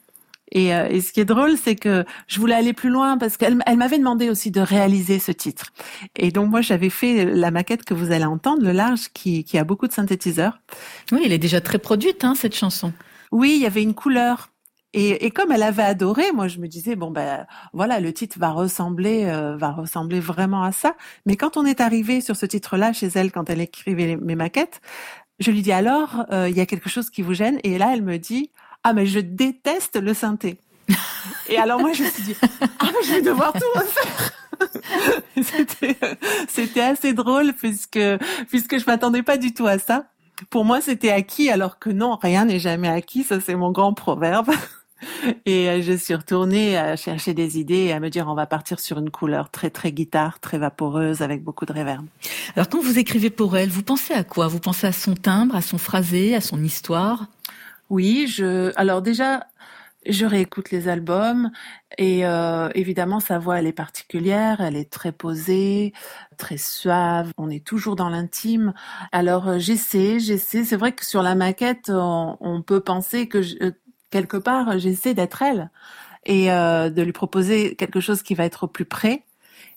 Et, 0.55 0.75
euh, 0.75 0.89
et 0.89 1.01
ce 1.01 1.13
qui 1.13 1.21
est 1.21 1.25
drôle, 1.25 1.57
c'est 1.57 1.77
que 1.77 2.05
je 2.29 2.41
voulais 2.41 2.55
aller 2.55 2.73
plus 2.73 2.91
loin 2.91 3.19
parce 3.19 3.37
qu'elle 3.37 3.59
elle 3.67 3.77
m'avait 3.77 3.99
demandé 3.99 4.31
aussi 4.31 4.51
de 4.51 4.61
réaliser 4.61 5.19
ce 5.19 5.33
titre. 5.33 5.73
Et 6.17 6.31
donc 6.31 6.49
moi, 6.51 6.61
j'avais 6.63 6.91
fait 6.91 7.25
la 7.25 7.51
maquette 7.51 7.85
que 7.85 7.93
vous 7.93 8.13
allez 8.13 8.25
entendre, 8.25 8.63
le 8.63 8.73
large, 8.73 9.09
qui, 9.13 9.45
qui 9.45 9.59
a 9.59 9.65
beaucoup 9.65 9.89
de 9.89 9.93
synthétiseurs. 9.93 10.61
Oui, 11.13 11.23
elle 11.25 11.33
est 11.33 11.39
déjà 11.39 11.61
très 11.61 11.79
produite, 11.79 12.25
hein, 12.25 12.35
cette 12.35 12.55
chanson. 12.55 12.93
Oui, 13.33 13.55
il 13.57 13.63
y 13.63 13.67
avait 13.67 13.83
une 13.83 13.95
couleur. 13.95 14.51
Et, 14.97 15.27
et 15.27 15.31
comme 15.33 15.51
elle 15.51 15.65
avait 15.65 15.83
adoré, 15.83 16.31
moi 16.33 16.47
je 16.47 16.61
me 16.61 16.69
disais 16.69 16.95
bon 16.95 17.11
ben 17.11 17.49
voilà 17.73 17.99
le 17.99 18.13
titre 18.13 18.39
va 18.39 18.51
ressembler 18.51 19.25
euh, 19.25 19.57
va 19.57 19.73
ressembler 19.73 20.21
vraiment 20.21 20.63
à 20.63 20.71
ça. 20.71 20.95
Mais 21.27 21.35
quand 21.35 21.57
on 21.57 21.65
est 21.67 21.81
arrivé 21.81 22.21
sur 22.21 22.37
ce 22.37 22.47
titre-là 22.47 22.93
chez 22.93 23.09
elle 23.17 23.33
quand 23.33 23.51
elle 23.51 23.61
écrivait 23.61 24.07
les- 24.07 24.17
mes 24.17 24.37
maquettes, 24.37 24.81
je 25.41 25.51
lui 25.51 25.63
dis 25.63 25.73
alors 25.73 26.27
euh, 26.31 26.49
il 26.49 26.57
y 26.57 26.61
a 26.61 26.67
quelque 26.67 26.89
chose 26.89 27.11
qui 27.11 27.23
vous 27.23 27.35
gêne? 27.35 27.59
Et 27.65 27.77
là 27.77 27.91
elle 27.93 28.03
me 28.03 28.19
dit 28.19 28.53
ah 28.85 28.93
mais 28.93 29.07
je 29.07 29.19
déteste 29.19 30.01
le 30.01 30.15
synthé. 30.15 30.59
Et 31.49 31.59
alors 31.59 31.81
moi 31.81 31.93
je 31.93 32.05
me 32.05 32.09
suis 32.09 32.23
dit 32.23 32.37
ah 32.43 32.87
mais 32.93 33.07
je 33.07 33.15
vais 33.15 33.23
devoir 33.23 33.53
tout 33.53 33.61
refaire. 33.75 34.33
C'était 36.49 36.81
assez 36.81 37.13
drôle 37.13 37.53
puisque 37.55 38.01
puisque 38.49 38.79
je 38.79 38.87
m'attendais 38.87 39.23
pas 39.23 39.37
du 39.37 39.53
tout 39.53 39.67
à 39.67 39.79
ça. 39.79 40.05
Pour 40.51 40.65
moi, 40.65 40.81
c'était 40.81 41.11
acquis, 41.11 41.49
alors 41.49 41.79
que 41.79 41.91
non, 41.91 42.19
rien 42.21 42.45
n'est 42.45 42.59
jamais 42.59 42.89
acquis. 42.89 43.23
Ça, 43.23 43.41
c'est 43.41 43.55
mon 43.55 43.71
grand 43.71 43.95
proverbe. 43.95 44.51
Et 45.47 45.69
euh, 45.69 45.83
je 45.83 45.93
suis 45.93 46.15
retournée 46.15 46.77
à 46.77 46.97
chercher 46.97 47.35
des 47.35 47.59
idées 47.59 47.85
et 47.85 47.93
à 47.93 48.01
me 48.01 48.09
dire 48.09 48.27
on 48.27 48.35
va 48.35 48.47
partir 48.47 48.81
sur 48.81 48.99
une 48.99 49.11
couleur 49.11 49.51
très 49.51 49.69
très 49.69 49.93
guitare, 49.93 50.41
très 50.41 50.57
vaporeuse 50.57 51.21
avec 51.21 51.43
beaucoup 51.43 51.67
de 51.67 51.73
réverb. 51.73 52.07
Alors 52.57 52.71
quand 52.71 52.81
vous 52.81 52.99
écrivez 52.99 53.29
pour 53.29 53.55
elle, 53.57 53.69
vous 53.69 53.83
pensez 53.83 54.15
à 54.15 54.25
quoi? 54.25 54.49
Vous 54.49 54.61
pensez 54.61 54.87
à 54.87 54.93
son 54.93 55.15
timbre, 55.15 55.57
à 55.57 55.61
son 55.61 55.77
phrasé, 55.77 56.35
à 56.35 56.41
son 56.41 56.63
histoire? 56.63 57.27
Oui, 57.91 58.27
je. 58.29 58.73
Alors 58.77 59.03
déjà, 59.03 59.47
je 60.07 60.27
réécoute 60.27 60.71
les 60.71 60.89
albums 60.89 61.51
et 61.99 62.27
euh, 62.27 62.69
évidemment 62.75 63.21
sa 63.21 63.39
voix 63.39 63.59
elle 63.59 63.67
est 63.67 63.73
particulière, 63.73 64.61
elle 64.61 64.77
est 64.77 64.91
très 64.91 65.13
posée, 65.13 65.93
très 66.39 66.57
suave. 66.59 67.33
On 67.39 67.51
est 67.51 67.65
toujours 67.65 67.97
dans 67.97 68.09
l'intime. 68.11 68.75
Alors 69.13 69.49
euh, 69.49 69.59
j'essaie, 69.59 70.19
j'essaie. 70.21 70.65
C'est 70.65 70.77
vrai 70.77 70.93
que 70.93 71.05
sur 71.05 71.23
la 71.23 71.35
maquette, 71.35 71.91
on, 71.91 72.63
peut 72.67 72.81
penser 72.81 73.29
que 73.29 73.43
je- 73.43 73.57
euh, 73.63 73.73
quelque 74.11 74.37
part 74.37 74.79
j'essaie 74.79 75.15
d'être 75.15 75.43
elle 75.43 75.71
et 76.27 76.53
euh, 76.53 76.91
de 76.91 77.03
lui 77.03 77.13
proposer 77.13 77.77
quelque 77.77 78.01
chose 78.01 78.23
qui 78.23 78.35
va 78.35 78.45
être 78.47 78.65
au 78.65 78.69
plus 78.69 78.87
près. 78.87 79.25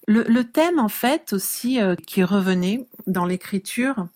Le, 0.08 0.24
le 0.24 0.46
thème 0.46 0.80
en 0.80 0.90
fait 0.90 1.34
aussi 1.34 1.80
qui 2.08 2.24
revenait 2.24 2.88
dans 3.08 3.26
l'écriture, 3.26 4.08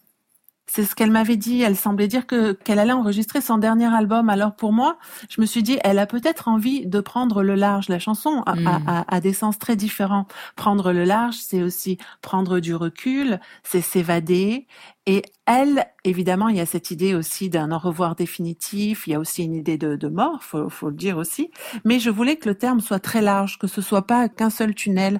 c'est 0.67 0.85
ce 0.85 0.95
qu'elle 0.95 1.11
m'avait 1.11 1.35
dit. 1.35 1.61
Elle 1.61 1.75
semblait 1.75 2.07
dire 2.07 2.25
que 2.27 2.53
qu'elle 2.53 2.79
allait 2.79 2.93
enregistrer 2.93 3.41
son 3.41 3.57
dernier 3.57 3.93
album. 3.93 4.29
Alors 4.29 4.55
pour 4.55 4.71
moi, 4.71 4.97
je 5.29 5.41
me 5.41 5.45
suis 5.45 5.63
dit, 5.63 5.77
elle 5.83 5.99
a 5.99 6.05
peut-être 6.05 6.47
envie 6.47 6.85
de 6.85 7.01
prendre 7.01 7.43
le 7.43 7.55
large. 7.55 7.89
La 7.89 7.99
chanson 7.99 8.41
a, 8.45 8.53
a- 8.65 8.81
a- 9.01 9.15
a 9.15 9.19
des 9.19 9.33
sens 9.33 9.59
très 9.59 9.75
différents. 9.75 10.27
Prendre 10.55 10.93
le 10.93 11.03
large, 11.03 11.35
c'est 11.35 11.61
aussi 11.61 11.97
prendre 12.21 12.59
du 12.61 12.73
recul, 12.73 13.39
c'est 13.63 13.81
s'évader. 13.81 14.67
Et 15.07 15.23
elle, 15.45 15.85
évidemment, 16.05 16.47
il 16.47 16.55
y 16.57 16.61
a 16.61 16.65
cette 16.65 16.91
idée 16.91 17.15
aussi 17.15 17.49
d'un 17.49 17.71
au 17.71 17.77
revoir 17.79 18.15
définitif. 18.15 19.07
Il 19.07 19.09
y 19.11 19.15
a 19.15 19.19
aussi 19.19 19.43
une 19.43 19.55
idée 19.55 19.77
de, 19.77 19.95
de 19.95 20.07
mort, 20.07 20.41
faut, 20.43 20.69
faut 20.69 20.89
le 20.89 20.95
dire 20.95 21.17
aussi. 21.17 21.51
Mais 21.83 21.99
je 21.99 22.09
voulais 22.09 22.37
que 22.37 22.47
le 22.47 22.55
terme 22.55 22.79
soit 22.79 22.99
très 22.99 23.21
large, 23.21 23.57
que 23.59 23.67
ce 23.67 23.81
soit 23.81 24.05
pas 24.07 24.29
qu'un 24.29 24.49
seul 24.51 24.73
tunnel 24.75 25.19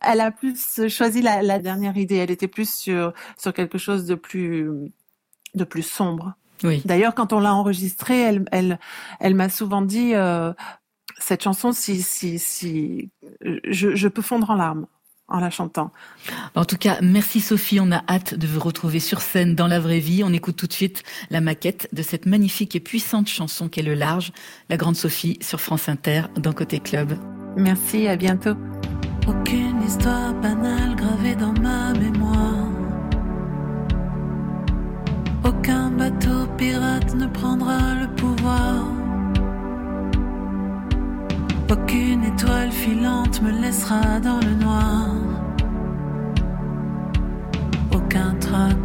elle 0.00 0.20
a 0.20 0.30
plus 0.30 0.88
choisi 0.88 1.22
la, 1.22 1.42
la 1.42 1.58
dernière 1.58 1.96
idée. 1.96 2.16
Elle 2.16 2.30
était 2.30 2.48
plus 2.48 2.72
sur 2.72 3.12
sur 3.38 3.52
quelque 3.52 3.78
chose 3.78 4.06
de 4.06 4.14
plus 4.14 4.70
de 5.54 5.64
plus 5.64 5.82
sombre. 5.82 6.34
Oui. 6.62 6.82
D'ailleurs, 6.84 7.14
quand 7.14 7.32
on 7.32 7.40
l'a 7.40 7.54
enregistrée, 7.54 8.20
elle 8.20 8.44
elle 8.52 8.78
elle 9.20 9.34
m'a 9.34 9.48
souvent 9.48 9.82
dit 9.82 10.14
euh, 10.14 10.52
cette 11.18 11.42
chanson 11.42 11.72
si 11.72 12.02
si 12.02 12.38
si 12.38 13.10
je 13.42 13.94
je 13.94 14.08
peux 14.08 14.22
fondre 14.22 14.50
en 14.50 14.54
larmes 14.54 14.86
en 15.28 15.40
la 15.40 15.50
chantant. 15.50 15.90
En 16.54 16.64
tout 16.64 16.76
cas, 16.76 16.98
merci 17.02 17.40
Sophie, 17.40 17.80
on 17.80 17.90
a 17.90 18.02
hâte 18.08 18.34
de 18.34 18.46
vous 18.46 18.60
retrouver 18.60 19.00
sur 19.00 19.20
scène 19.20 19.54
dans 19.54 19.66
la 19.66 19.80
vraie 19.80 19.98
vie. 19.98 20.22
On 20.24 20.32
écoute 20.32 20.56
tout 20.56 20.66
de 20.68 20.72
suite 20.72 21.02
la 21.30 21.40
maquette 21.40 21.88
de 21.92 22.02
cette 22.02 22.26
magnifique 22.26 22.76
et 22.76 22.80
puissante 22.80 23.28
chanson 23.28 23.68
qu'est 23.68 23.82
Le 23.82 23.94
Large, 23.94 24.32
la 24.68 24.76
grande 24.76 24.96
Sophie 24.96 25.38
sur 25.40 25.60
France 25.60 25.88
Inter 25.88 26.22
dans 26.36 26.52
Côté 26.52 26.78
Club. 26.78 27.18
Merci, 27.56 28.06
à 28.06 28.16
bientôt. 28.16 28.54
Aucune 29.28 29.82
histoire 29.84 30.32
banale 30.34 30.94
gravée 30.94 31.34
dans 31.34 31.52
ma 31.60 31.92
mémoire. 31.92 32.68
Aucun 35.44 35.90
bateau 35.90 36.46
pirate 36.56 37.14
ne 37.14 37.26
prendra 37.26 37.94
le 38.00 38.06
pouvoir. 38.14 38.84
Aucune 41.68 42.22
étoile 42.22 42.70
filante 42.70 43.42
me 43.42 43.50
laissera 43.50 44.20
dans 44.20 44.38
le 44.38 44.54
noir. 44.54 45.08
Aucun 47.92 48.34
trac, 48.38 48.78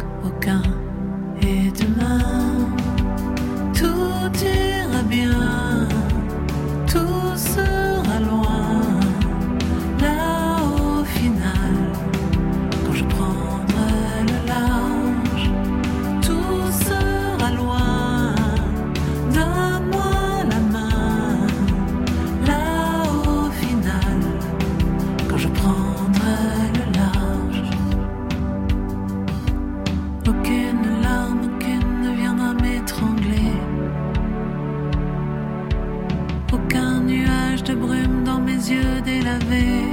yeux 38.70 39.00
délavés. 39.04 39.86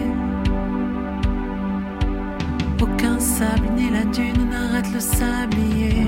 Aucun 2.81 3.19
sable 3.19 3.69
ni 3.75 3.89
la 3.89 4.03
dune 4.05 4.49
n'arrête 4.49 4.91
le 4.93 4.99
sablier. 4.99 6.07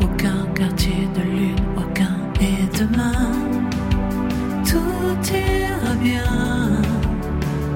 Aucun 0.00 0.46
quartier 0.54 1.08
de 1.14 1.22
lune, 1.22 1.64
aucun 1.76 2.16
et 2.40 2.78
demain. 2.78 3.32
Tout 4.64 5.32
ira 5.32 5.94
bien, 6.02 6.82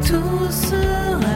tout 0.07 0.51
sera 0.51 1.33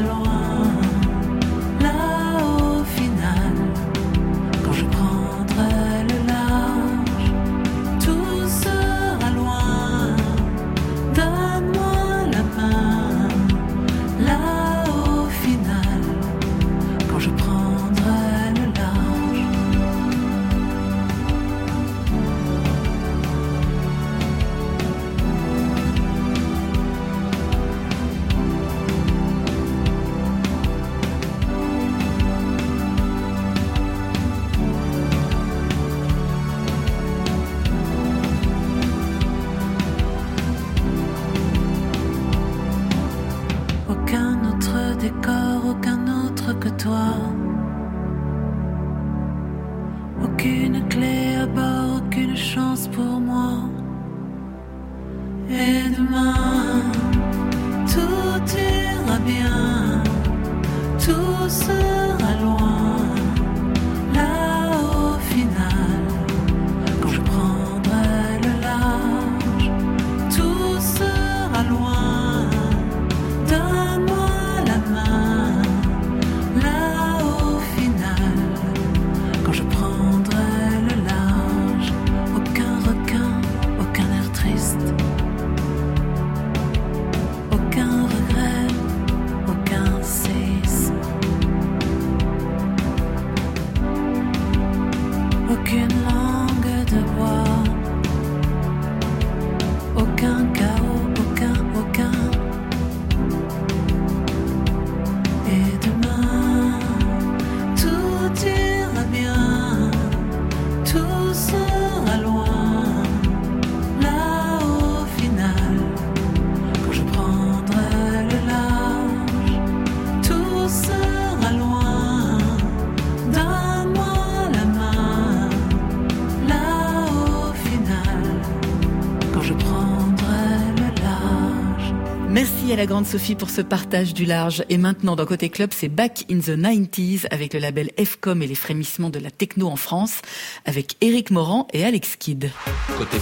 à 132.76 132.80
la 132.80 132.86
grande 132.86 133.06
Sophie 133.06 133.36
pour 133.36 133.48
ce 133.48 133.62
partage 133.62 134.12
du 134.12 134.26
large. 134.26 134.62
Et 134.68 134.76
maintenant, 134.76 135.16
dans 135.16 135.24
Côté 135.24 135.48
Club, 135.48 135.70
c'est 135.72 135.88
Back 135.88 136.26
in 136.30 136.40
the 136.40 136.58
90s 136.58 137.26
avec 137.30 137.54
le 137.54 137.60
label 137.60 137.90
FCOM 137.96 138.42
et 138.42 138.46
les 138.46 138.54
frémissements 138.54 139.08
de 139.08 139.18
la 139.18 139.30
techno 139.30 139.68
en 139.68 139.76
France 139.76 140.20
avec 140.66 140.96
Eric 141.00 141.30
Morand 141.30 141.68
et 141.72 141.86
Alex 141.86 142.16
Kidd. 142.16 142.50
Côté 142.98 143.16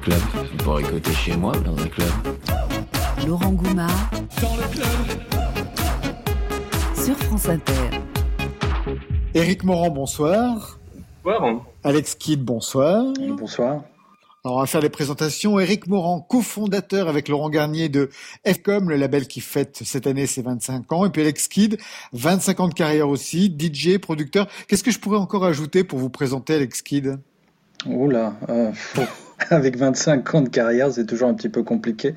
club, 0.00 0.18
vous 0.34 0.56
pourrez 0.64 0.82
écouter 0.82 1.12
chez 1.12 1.36
moi 1.36 1.52
dans 1.58 1.76
un 1.76 1.88
club. 1.88 2.08
Laurent 3.26 3.52
Goumard 3.52 4.10
Dans 4.40 4.56
le 4.56 4.62
club. 4.72 4.86
sur 7.04 7.16
France 7.18 7.48
Inter. 7.50 7.98
Éric 9.34 9.62
Morand, 9.62 9.90
bonsoir. 9.90 10.78
Bonsoir. 11.22 11.66
Alex 11.84 12.14
Kidd, 12.14 12.42
bonsoir. 12.42 13.04
Bonsoir. 13.38 13.82
Alors, 14.42 14.56
on 14.56 14.60
va 14.60 14.66
faire 14.66 14.80
les 14.80 14.88
présentations. 14.88 15.60
Éric 15.60 15.86
Morand, 15.86 16.22
cofondateur 16.22 17.08
avec 17.08 17.28
Laurent 17.28 17.50
Garnier 17.50 17.90
de 17.90 18.08
FCOM, 18.44 18.88
le 18.88 18.96
label 18.96 19.26
qui 19.28 19.42
fête 19.42 19.82
cette 19.84 20.06
année 20.06 20.26
ses 20.26 20.40
25 20.40 20.90
ans. 20.92 21.04
Et 21.04 21.10
puis 21.10 21.20
Alex 21.20 21.46
Kidd, 21.46 21.76
25 22.14 22.60
ans 22.60 22.68
de 22.68 22.74
carrière 22.74 23.10
aussi, 23.10 23.54
DJ, 23.54 23.98
producteur. 23.98 24.48
Qu'est-ce 24.66 24.82
que 24.82 24.90
je 24.90 24.98
pourrais 24.98 25.18
encore 25.18 25.44
ajouter 25.44 25.84
pour 25.84 25.98
vous 25.98 26.08
présenter 26.08 26.54
Alex 26.54 26.80
Kidd? 26.80 27.18
Oula, 27.84 28.32
euh, 28.48 28.70
pff, 28.70 29.34
avec 29.50 29.76
25 29.76 30.34
ans 30.34 30.40
de 30.40 30.48
carrière, 30.48 30.90
c'est 30.90 31.04
toujours 31.04 31.28
un 31.28 31.34
petit 31.34 31.50
peu 31.50 31.62
compliqué, 31.62 32.14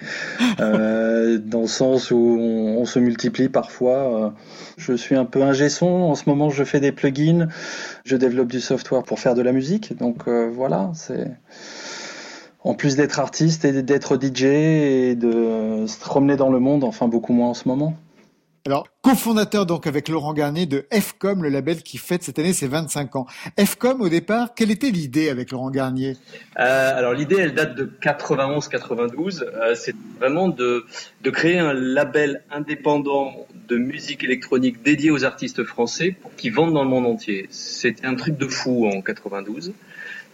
euh, 0.62 1.38
dans 1.38 1.62
le 1.62 1.68
sens 1.68 2.10
où 2.12 2.16
on, 2.18 2.86
se 2.86 3.00
multiplie 3.00 3.50
parfois. 3.50 4.28
euh. 4.28 4.30
je 4.78 4.94
suis 4.94 5.16
un 5.16 5.26
peu 5.26 5.42
ingé 5.42 5.70
son, 5.70 5.88
en 5.88 6.16
ce 6.16 6.30
moment 6.30 6.50
je 6.50 6.64
fais 6.64 6.82
des 6.82 6.92
plugins, 6.92 7.48
je 8.04 8.16
développe 8.18 8.50
du 8.50 8.60
software 8.60 9.04
pour 9.04 9.20
faire 9.20 9.36
de 9.36 9.42
la 9.42 9.52
musique, 9.52 9.98
donc 9.98 10.28
voilà, 10.28 10.92
c'est... 10.96 11.32
En 12.64 12.76
plus 12.76 12.96
d'être 12.96 13.20
artiste 13.20 13.66
et 13.66 13.84
d'être 13.84 14.18
DJ 14.22 14.44
et 14.44 15.16
de 15.16 15.86
se 15.86 16.00
promener 16.00 16.38
dans 16.38 16.50
le 16.50 16.60
monde, 16.60 16.84
enfin 16.84 17.08
beaucoup 17.08 17.34
moins 17.34 17.50
en 17.50 17.54
ce 17.54 17.68
moment. 17.68 17.98
Alors, 18.66 18.88
cofondateur 19.02 19.66
donc 19.66 19.88
avec 19.88 20.08
Laurent 20.08 20.34
Garnier 20.34 20.66
de 20.66 20.86
FCOM, 20.90 21.44
le 21.44 21.50
label 21.50 21.84
qui 21.84 21.98
fête 21.98 22.24
cette 22.24 22.40
année 22.40 22.54
ses 22.54 22.68
25 22.68 23.18
ans. 23.18 23.28
FCOM, 23.58 24.00
au 24.00 24.08
départ, 24.08 24.54
quelle 24.56 24.72
était 24.72 24.90
l'idée 24.90 25.28
avec 25.28 25.52
Laurent 25.52 25.70
Garnier? 25.70 26.16
Euh, 26.58 26.98
alors 26.98 27.14
l'idée, 27.14 27.36
elle 27.40 27.54
date 27.54 27.76
de 27.76 27.92
91-92. 28.02 29.44
Euh, 29.44 29.76
c'est 29.76 29.94
vraiment 30.18 30.48
de, 30.48 30.86
de 31.24 31.30
créer 31.30 31.60
un 31.60 31.74
label 31.74 32.44
indépendant 32.52 33.34
de 33.68 33.76
musique 33.76 34.24
électronique 34.24 34.82
dédié 34.82 35.12
aux 35.12 35.26
artistes 35.26 35.66
français 35.66 36.16
pour 36.22 36.34
qu'ils 36.36 36.54
vendent 36.54 36.74
dans 36.74 36.84
le 36.84 36.90
monde 36.90 37.06
entier. 37.06 37.48
C'était 37.50 38.06
un 38.06 38.16
truc 38.16 38.38
de 38.38 38.48
fou 38.48 38.88
en 38.88 39.02
92. 39.02 39.74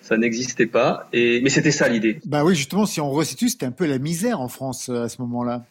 Ça 0.10 0.18
n'existait 0.18 0.66
pas, 0.66 1.08
et, 1.14 1.40
mais 1.42 1.52
c'était 1.52 1.70
ça 1.70 1.88
l'idée. 1.88 2.20
Bah 2.26 2.44
oui, 2.44 2.56
justement, 2.56 2.88
si 2.88 3.00
on 3.00 3.12
resitue, 3.12 3.48
c'était 3.48 3.68
un 3.68 3.72
peu 3.72 3.86
la 3.86 4.00
misère 4.00 4.42
en 4.42 4.48
France 4.48 4.90
euh, 4.90 5.04
à 5.04 5.08
ce 5.08 5.22
moment-là. 5.22 5.66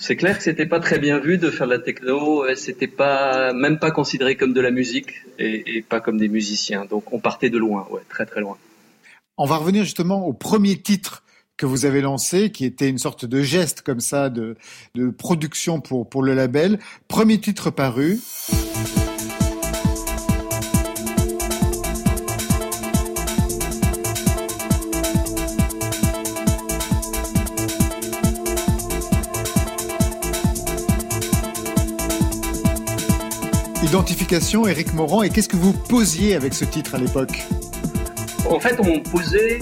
C'est 0.00 0.16
clair 0.16 0.36
que 0.36 0.42
c'était 0.42 0.66
pas 0.66 0.80
très 0.80 0.98
bien 0.98 1.20
vu 1.20 1.38
de 1.38 1.48
faire 1.48 1.68
de 1.68 1.74
la 1.74 1.78
techno. 1.78 2.42
euh, 2.44 2.56
C'était 2.56 2.88
pas 2.88 3.52
même 3.52 3.78
pas 3.78 3.92
considéré 3.92 4.34
comme 4.34 4.52
de 4.52 4.60
la 4.60 4.72
musique 4.72 5.10
et, 5.38 5.76
et 5.76 5.82
pas 5.82 6.00
comme 6.00 6.18
des 6.18 6.28
musiciens. 6.28 6.86
Donc 6.86 7.12
on 7.12 7.20
partait 7.20 7.50
de 7.50 7.58
loin, 7.58 7.86
ouais, 7.92 8.02
très 8.08 8.26
très 8.26 8.40
loin. 8.40 8.58
On 9.36 9.46
va 9.46 9.56
revenir 9.56 9.84
justement 9.84 10.26
au 10.26 10.32
premier 10.32 10.76
titre 10.76 11.22
que 11.56 11.64
vous 11.64 11.86
avez 11.86 12.00
lancé, 12.00 12.50
qui 12.50 12.64
était 12.64 12.88
une 12.88 12.98
sorte 12.98 13.24
de 13.26 13.42
geste 13.42 13.82
comme 13.82 14.00
ça 14.00 14.28
de, 14.28 14.56
de 14.96 15.10
production 15.10 15.80
pour, 15.80 16.08
pour 16.08 16.24
le 16.24 16.34
label. 16.34 16.80
Premier 17.06 17.38
titre 17.38 17.70
paru. 17.70 18.18
Identification, 33.88 34.66
Eric 34.66 34.92
Morand, 34.92 35.22
et 35.22 35.30
qu'est-ce 35.30 35.48
que 35.48 35.56
vous 35.56 35.72
posiez 35.72 36.34
avec 36.34 36.52
ce 36.52 36.66
titre 36.66 36.94
à 36.94 36.98
l'époque 36.98 37.42
En 38.46 38.60
fait, 38.60 38.76
on 38.80 39.00
posait 39.00 39.60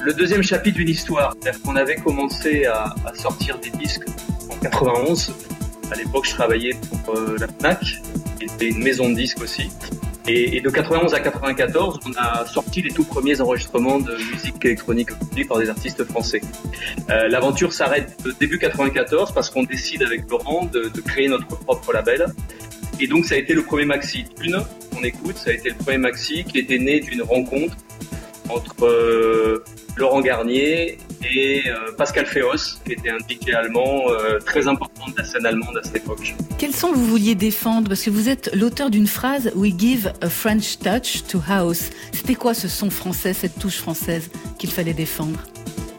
le 0.00 0.14
deuxième 0.14 0.42
chapitre 0.42 0.78
d'une 0.78 0.88
histoire. 0.88 1.34
C'est-à-dire 1.38 1.60
qu'on 1.60 1.76
avait 1.76 1.96
commencé 1.96 2.64
à, 2.64 2.94
sortir 3.12 3.58
des 3.58 3.68
disques 3.68 4.06
en 4.50 4.56
91. 4.56 5.34
À 5.92 5.96
l'époque, 5.96 6.26
je 6.26 6.30
travaillais 6.30 6.74
pour 6.88 7.14
euh, 7.14 7.36
la 7.38 7.48
FNAC, 7.48 8.00
qui 8.38 8.46
était 8.46 8.70
une 8.70 8.82
maison 8.82 9.10
de 9.10 9.14
disques 9.14 9.42
aussi. 9.42 9.70
Et, 10.26 10.62
de 10.62 10.70
91 10.70 11.12
à 11.12 11.20
94, 11.20 12.00
on 12.06 12.12
a 12.16 12.46
sorti 12.46 12.80
les 12.80 12.90
tout 12.90 13.04
premiers 13.04 13.42
enregistrements 13.42 13.98
de 13.98 14.16
musique 14.32 14.64
électronique 14.64 15.10
produits 15.10 15.44
par 15.44 15.58
des 15.58 15.68
artistes 15.68 16.02
français. 16.04 16.40
Euh, 17.10 17.28
L'aventure 17.28 17.74
s'arrête 17.74 18.16
début 18.40 18.58
94 18.58 19.32
parce 19.32 19.50
qu'on 19.50 19.64
décide 19.64 20.02
avec 20.02 20.30
Laurent 20.30 20.64
de 20.64 21.00
créer 21.02 21.28
notre 21.28 21.46
propre 21.46 21.92
label. 21.92 22.32
Et 23.00 23.06
donc 23.06 23.24
ça 23.24 23.34
a 23.34 23.38
été 23.38 23.54
le 23.54 23.62
premier 23.62 23.86
maxi. 23.86 24.26
Une, 24.42 24.60
on 24.96 25.02
écoute, 25.02 25.36
ça 25.38 25.50
a 25.50 25.52
été 25.54 25.70
le 25.70 25.74
premier 25.74 25.96
maxi 25.96 26.44
qui 26.44 26.58
était 26.58 26.78
né 26.78 27.00
d'une 27.00 27.22
rencontre 27.22 27.74
entre 28.50 28.84
euh, 28.84 29.64
Laurent 29.96 30.20
Garnier 30.20 30.98
et 31.22 31.62
euh, 31.66 31.92
Pascal 31.96 32.26
Féos, 32.26 32.78
qui 32.84 32.92
était 32.92 33.08
un 33.08 33.18
DJ 33.18 33.54
allemand 33.54 34.02
euh, 34.10 34.38
très 34.38 34.68
important 34.68 35.04
de 35.10 35.16
la 35.16 35.24
scène 35.24 35.46
allemande 35.46 35.78
à 35.78 35.82
cette 35.82 35.96
époque. 35.96 36.34
Quel 36.58 36.74
son 36.74 36.92
vous 36.92 37.06
vouliez 37.06 37.34
défendre 37.34 37.88
Parce 37.88 38.02
que 38.02 38.10
vous 38.10 38.28
êtes 38.28 38.54
l'auteur 38.54 38.90
d'une 38.90 39.06
phrase 39.06 39.50
We 39.54 39.72
give 39.76 40.12
a 40.20 40.28
French 40.28 40.78
touch 40.78 41.22
to 41.28 41.40
house. 41.48 41.90
C'était 42.12 42.34
quoi 42.34 42.52
ce 42.52 42.68
son 42.68 42.90
français, 42.90 43.32
cette 43.32 43.58
touche 43.58 43.78
française 43.78 44.30
qu'il 44.58 44.70
fallait 44.70 44.94
défendre? 44.94 45.40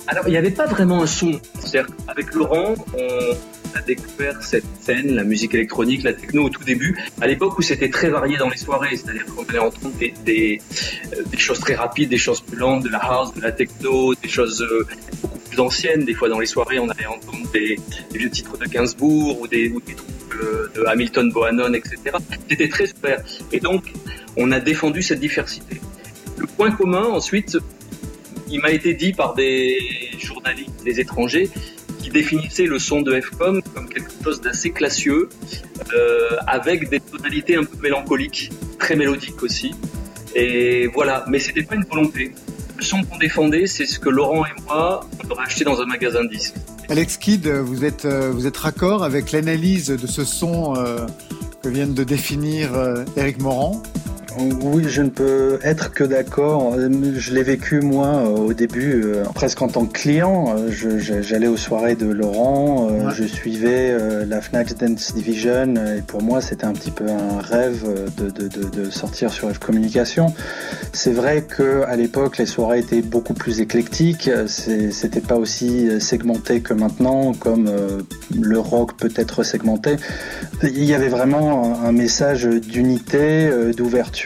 Alors, 0.07 0.27
il 0.27 0.31
n'y 0.31 0.37
avait 0.37 0.51
pas 0.51 0.67
vraiment 0.67 1.01
un 1.01 1.07
son. 1.07 1.39
C'est-à-dire 1.59 1.95
qu'avec 2.05 2.33
Laurent, 2.33 2.75
on 2.93 3.35
a 3.75 3.81
découvert 3.81 4.41
cette 4.43 4.65
scène, 4.81 5.15
la 5.15 5.23
musique 5.23 5.53
électronique, 5.53 6.03
la 6.03 6.13
techno 6.13 6.43
au 6.45 6.49
tout 6.49 6.63
début, 6.63 6.97
à 7.19 7.27
l'époque 7.27 7.57
où 7.57 7.61
c'était 7.61 7.89
très 7.89 8.09
varié 8.09 8.37
dans 8.37 8.49
les 8.49 8.57
soirées. 8.57 8.95
C'est-à-dire 8.95 9.25
qu'on 9.25 9.43
allait 9.43 9.59
entendre 9.59 9.93
des, 10.25 10.61
euh, 11.13 11.37
choses 11.37 11.59
très 11.59 11.75
rapides, 11.75 12.09
des 12.09 12.17
choses 12.17 12.41
plus 12.41 12.57
lentes, 12.57 12.83
de 12.83 12.89
la 12.89 12.99
house, 12.99 13.33
de 13.33 13.41
la 13.41 13.51
techno, 13.51 14.13
des 14.15 14.29
choses 14.29 14.61
euh, 14.61 14.87
beaucoup 15.21 15.39
plus 15.39 15.59
anciennes. 15.59 16.05
Des 16.05 16.13
fois, 16.13 16.29
dans 16.29 16.39
les 16.39 16.45
soirées, 16.45 16.79
on 16.79 16.89
allait 16.89 17.05
entendre 17.05 17.49
des, 17.51 17.77
des 18.11 18.17
vieux 18.19 18.29
titres 18.29 18.57
de 18.57 18.65
Gainsbourg 18.65 19.41
ou 19.41 19.47
des, 19.47 19.69
ou 19.69 19.81
des 19.81 19.95
trucs 19.95 20.09
euh, 20.41 20.71
de 20.75 20.83
Hamilton, 20.85 21.31
Bohannon, 21.31 21.73
etc. 21.73 21.97
C'était 22.49 22.69
très 22.69 22.87
super. 22.87 23.23
Et 23.51 23.59
donc, 23.59 23.93
on 24.37 24.51
a 24.51 24.59
défendu 24.59 25.01
cette 25.01 25.19
diversité. 25.19 25.81
Le 26.37 26.47
point 26.47 26.71
commun, 26.71 27.03
ensuite, 27.03 27.57
il 28.49 28.59
m'a 28.59 28.71
été 28.71 28.93
dit 28.93 29.13
par 29.13 29.33
des 29.33 29.77
journalistes, 30.17 30.83
des 30.83 30.99
étrangers, 30.99 31.49
qui 32.11 32.19
définissaient 32.19 32.65
le 32.65 32.79
son 32.79 33.01
de 33.01 33.19
FCOM 33.19 33.61
comme 33.73 33.87
quelque 33.87 34.11
chose 34.23 34.41
d'assez 34.41 34.71
classieux, 34.71 35.29
euh, 35.93 36.37
avec 36.47 36.89
des 36.89 36.99
tonalités 36.99 37.55
un 37.55 37.63
peu 37.63 37.77
mélancoliques, 37.81 38.51
très 38.79 38.95
mélodiques 38.95 39.41
aussi. 39.43 39.73
Et 40.35 40.87
voilà, 40.87 41.25
mais 41.27 41.39
c'était 41.39 41.63
pas 41.63 41.75
une 41.75 41.85
volonté. 41.85 42.31
Le 42.77 42.83
son 42.83 43.03
qu'on 43.03 43.17
défendait, 43.17 43.67
c'est 43.67 43.85
ce 43.85 43.99
que 43.99 44.09
Laurent 44.09 44.45
et 44.45 44.61
moi, 44.65 45.01
on 45.23 45.31
aurait 45.31 45.45
acheté 45.45 45.63
dans 45.63 45.79
un 45.81 45.85
magasin 45.85 46.23
de 46.23 46.29
disques. 46.29 46.55
Alex 46.89 47.17
Kidd, 47.17 47.47
vous 47.47 47.85
êtes, 47.85 48.05
euh, 48.05 48.31
vous 48.31 48.47
êtes 48.47 48.57
raccord 48.57 49.03
avec 49.03 49.31
l'analyse 49.31 49.87
de 49.87 50.07
ce 50.07 50.25
son 50.25 50.75
euh, 50.75 51.05
que 51.63 51.69
vient 51.69 51.87
de 51.87 52.03
définir 52.03 52.71
Eric 53.15 53.39
Morand 53.39 53.83
Oui, 54.39 54.85
je 54.87 55.01
ne 55.01 55.09
peux 55.09 55.59
être 55.63 55.91
que 55.91 56.03
d'accord. 56.03 56.75
Je 56.77 57.33
l'ai 57.33 57.43
vécu 57.43 57.81
moi 57.81 58.23
au 58.29 58.53
début, 58.53 59.01
euh, 59.03 59.23
presque 59.35 59.61
en 59.61 59.67
tant 59.67 59.85
que 59.85 59.93
client. 59.93 60.55
Euh, 60.57 60.99
J'allais 61.21 61.47
aux 61.47 61.57
soirées 61.57 61.95
de 61.95 62.07
Laurent, 62.07 62.87
euh, 62.89 63.07
Ouais. 63.07 63.13
je 63.15 63.23
suivais 63.23 63.95
la 64.25 64.41
Fnac 64.41 64.73
Dance 64.77 65.13
Division 65.13 65.75
et 65.75 66.01
pour 66.05 66.21
moi 66.21 66.41
c'était 66.41 66.65
un 66.65 66.73
petit 66.73 66.91
peu 66.91 67.05
un 67.09 67.39
rêve 67.41 67.83
de, 68.17 68.29
de, 68.29 68.47
de, 68.47 68.69
de 68.69 68.89
sortir 68.89 69.31
sur 69.31 69.49
F 69.51 69.59
Communication. 69.59 70.33
C'est 70.93 71.11
vrai 71.13 71.43
que 71.43 71.83
à 71.87 71.95
l'époque 71.95 72.37
les 72.37 72.45
soirées 72.45 72.79
étaient 72.79 73.01
beaucoup 73.01 73.33
plus 73.33 73.59
éclectiques. 73.59 74.29
C'était 74.47 75.21
pas 75.21 75.35
aussi 75.35 75.89
segmenté 75.99 76.61
que 76.61 76.73
maintenant, 76.73 77.33
comme 77.33 77.69
le 78.33 78.59
rock 78.59 78.93
peut 78.97 79.11
être 79.15 79.43
segmenté. 79.43 79.95
Il 80.63 80.83
y 80.83 80.93
avait 80.93 81.09
vraiment 81.09 81.79
un 81.83 81.91
message 81.91 82.45
d'unité, 82.45 83.47
euh, 83.47 83.73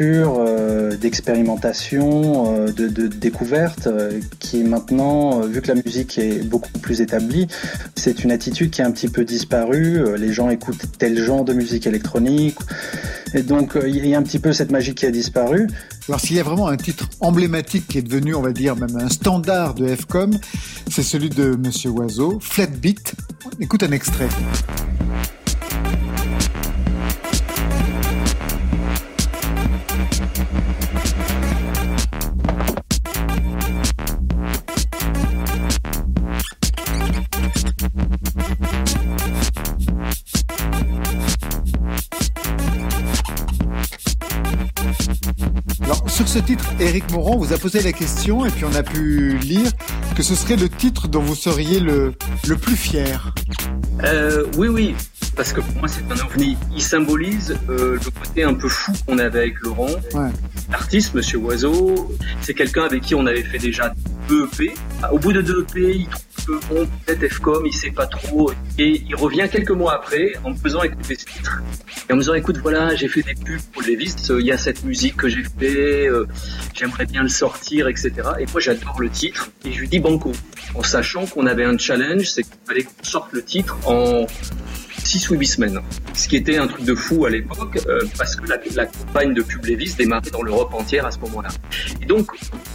euh, 0.04 0.96
d'expérimentation, 0.98 2.54
euh, 2.54 2.72
de, 2.72 3.08
découverte, 3.08 3.88
euh, 3.88 4.20
qui 4.40 4.64
maintenant, 4.64 5.42
euh, 5.42 5.48
vu 5.48 5.62
que 5.62 5.68
la 5.68 5.76
musique 5.76 6.18
est 6.18 6.44
beaucoup 6.44 6.72
plus 6.80 7.02
établie, 7.02 7.48
c'est 7.96 8.24
une 8.24 8.32
attitude 8.32 8.72
qui 8.72 8.82
a 8.82 8.88
un 8.88 8.92
petit 8.92 9.08
peu 9.08 9.24
disparu. 9.24 9.98
Euh, 9.98 10.18
Les 10.18 10.34
gens 10.34 10.50
écoutent 10.50 10.98
tel 10.98 11.18
genre 11.18 11.46
de 11.46 11.54
musique 11.54 11.88
électronique. 11.88 12.58
Et 13.34 13.42
donc, 13.42 13.78
il 13.86 14.06
y 14.06 14.16
a 14.16 14.18
un 14.18 14.24
petit 14.24 14.40
peu 14.40 14.54
cette 14.54 14.72
magie 14.72 14.96
qui 14.96 15.06
a 15.06 15.12
disparu. 15.12 15.68
Alors 16.08 16.20
s'il 16.20 16.38
y 16.38 16.40
a 16.40 16.44
vraiment 16.44 16.68
un 16.68 16.78
titre 16.78 17.10
emblématique 17.20 17.88
qui 17.88 17.98
est 17.98 18.02
devenu, 18.02 18.36
on 18.36 18.42
va 18.42 18.52
dire, 18.52 18.76
même 18.76 18.96
un 18.96 19.10
standard 19.10 19.74
de 19.74 19.88
FCOM, 19.88 20.32
c'est 20.90 21.04
celui 21.04 21.30
de 21.30 21.56
Monsieur 21.56 21.90
Oiseau, 21.90 22.40
Flat 22.40 22.68
Beat. 22.68 23.16
On 23.46 23.62
écoute 23.62 23.84
un 23.84 23.92
extrait. 23.92 24.30
Éric 46.80 47.10
Morand 47.12 47.38
vous 47.38 47.54
a 47.54 47.58
posé 47.58 47.82
la 47.82 47.94
question 47.94 48.46
et 48.46 48.52
puis 48.52 48.66
on 48.66 48.76
a 48.76 48.84
pu 48.84 49.38
lire 49.38 49.72
que 50.16 50.24
ce 50.24 50.36
serait 50.36 50.58
le 50.58 50.68
titre 50.68 51.08
dont 51.08 51.22
vous 51.22 51.36
seriez 51.36 51.80
le, 51.80 52.14
le 52.48 52.58
plus 52.58 52.76
fier. 52.76 53.34
Euh, 54.04 54.46
oui, 54.58 54.68
oui, 54.68 54.96
parce 55.36 55.54
que 55.54 55.62
pour 55.62 55.74
moi 55.76 55.88
c'est 55.88 56.04
un 56.12 56.26
ovni. 56.26 56.58
Il 56.74 56.82
symbolise 56.82 57.58
euh, 57.70 57.98
le 58.04 58.12
côté 58.12 58.44
un 58.44 58.54
peu 58.54 58.68
fou 58.68 58.92
qu'on 59.08 59.20
avait 59.20 59.40
avec 59.40 59.60
Laurent. 59.62 59.88
Ouais. 60.14 60.30
L'artiste, 60.70 61.14
Monsieur 61.14 61.38
Oiseau, 61.40 62.14
c'est 62.42 62.54
quelqu'un 62.54 62.84
avec 62.84 63.04
qui 63.04 63.16
on 63.16 63.26
avait 63.26 63.44
fait 63.44 63.60
déjà 63.60 63.94
deux 64.28 64.46
EP. 64.46 64.74
Au 65.12 65.18
bout 65.20 65.32
de 65.32 65.42
deux 65.42 65.62
EP, 65.62 65.96
il 65.96 66.08
trouve 66.08 66.24
que 66.46 66.54
bon, 66.68 66.88
peut-être 67.06 67.24
FCOM, 67.24 67.66
il 67.66 67.74
sait 67.74 67.92
pas 67.92 68.08
trop. 68.08 68.52
Et 68.78 69.02
il 69.08 69.16
revient 69.16 69.48
quelques 69.52 69.72
mois 69.72 69.96
après 69.96 70.34
en 70.44 70.52
me 70.52 70.56
faisant 70.56 70.84
écouter 70.84 71.16
ce 71.16 71.26
titre. 71.26 71.62
Et 72.10 72.14
en 72.14 72.16
me 72.16 72.22
disant, 72.22 72.34
écoute, 72.34 72.58
voilà, 72.58 72.96
j'ai 72.96 73.08
fait 73.08 73.22
des 73.22 73.34
pubs 73.34 73.62
pour 73.74 73.82
Levis, 73.82 74.16
il 74.30 74.46
y 74.46 74.52
a 74.52 74.58
cette 74.58 74.84
musique 74.84 75.18
que 75.18 75.28
j'ai 75.28 75.44
fait, 75.44 76.08
euh, 76.08 76.28
j'aimerais 76.74 77.06
bien 77.06 77.24
le 77.24 77.30
sortir, 77.30 77.88
etc. 77.88 78.12
Et 78.40 78.46
moi, 78.52 78.60
j'adore 78.60 79.00
le 79.00 79.10
titre. 79.10 79.50
Et 79.64 79.72
je 79.72 79.80
lui 79.80 79.88
dis 79.88 80.00
banco. 80.00 80.32
En 80.76 80.84
sachant 80.84 81.26
qu'on 81.26 81.46
avait 81.48 81.66
un 81.66 81.78
challenge, 81.78 82.30
c'est 82.30 82.44
qu'il 82.44 82.54
fallait 82.66 82.84
qu'on 82.84 83.04
sorte 83.04 83.32
le 83.32 83.44
titre 83.44 83.78
en 83.86 84.26
6 85.06 85.30
ou 85.30 85.36
8 85.36 85.46
semaines. 85.48 85.80
Ce 86.14 86.28
qui 86.28 86.36
était 86.36 86.58
un 86.58 86.68
truc 86.68 86.84
de 86.84 86.96
fou 86.96 87.26
à 87.26 87.30
l'époque, 87.30 87.80
euh, 87.88 88.02
parce 88.18 88.36
que 88.36 88.46
la, 88.48 88.86
campagne 88.86 89.34
de 89.34 89.42
Pub 89.42 89.66
Levis 89.66 89.96
démarrait 89.96 90.32
dans 90.32 90.42
l'Europe 90.42 90.74
entière 90.74 91.06
à 91.06 91.12
ce 91.12 91.20
moment-là. 91.20 91.50
Et 92.02 92.06
donc, 92.06 92.28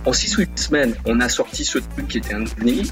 en 0.06 0.12
6 0.12 0.38
ou 0.38 0.40
8 0.40 0.58
semaines, 0.58 0.94
on 1.04 1.20
a 1.20 1.28
sorti 1.28 1.64
ce 1.64 1.78
truc 1.78 2.08
qui 2.08 2.18
était 2.18 2.34
un 2.34 2.42
ovni. 2.42 2.90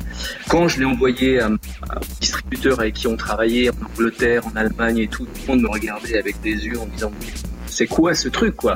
Quand 0.49 0.69
je 0.69 0.81
l'ai 0.81 0.85
envoyé 0.85 1.41
à, 1.41 1.47
à 1.47 1.49
un 1.49 2.01
distributeur 2.21 2.81
avec 2.81 2.95
qui 2.95 3.07
on 3.07 3.17
travaillait 3.17 3.71
en 3.71 3.87
Angleterre, 3.93 4.47
en 4.47 4.57
Allemagne 4.57 4.99
et 4.99 5.09
tout, 5.09 5.25
tout 5.25 5.41
le 5.47 5.55
monde 5.55 5.63
me 5.63 5.69
regardait 5.71 6.19
avec 6.19 6.41
des 6.41 6.67
yeux 6.67 6.79
en 6.79 6.87
disant 6.87 7.13
c'est 7.67 7.87
quoi 7.87 8.15
ce 8.15 8.29
truc 8.29 8.57
quoi? 8.57 8.75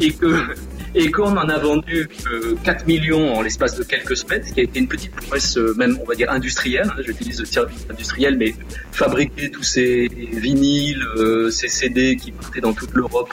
Et 0.00 0.12
que 0.12 0.54
et 0.94 1.10
qu'on 1.10 1.36
en 1.36 1.48
a 1.48 1.58
vendu 1.58 2.08
euh, 2.30 2.54
4 2.64 2.86
millions 2.86 3.34
en 3.34 3.42
l'espace 3.42 3.76
de 3.76 3.82
quelques 3.82 4.16
semaines, 4.16 4.42
ce 4.44 4.52
qui 4.52 4.60
a 4.60 4.62
été 4.62 4.78
une 4.78 4.88
petite 4.88 5.12
prouesse, 5.12 5.56
euh, 5.56 5.74
même 5.74 5.98
on 6.00 6.04
va 6.04 6.14
dire 6.14 6.30
industrielle, 6.30 6.88
hein, 6.88 7.02
j'utilise 7.04 7.40
le 7.40 7.46
terme 7.46 7.68
industriel, 7.90 8.36
mais 8.38 8.54
fabriquer 8.92 9.50
tous 9.50 9.62
ces 9.62 10.08
vinyles, 10.08 11.02
euh, 11.16 11.50
ces 11.50 11.68
CD 11.68 12.16
qui 12.16 12.32
partaient 12.32 12.60
dans 12.60 12.72
toute 12.72 12.94
l'Europe. 12.94 13.32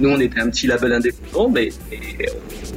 Nous, 0.00 0.08
on 0.08 0.18
était 0.18 0.40
un 0.40 0.50
petit 0.50 0.66
label 0.66 0.92
indépendant, 0.92 1.48
mais 1.50 1.68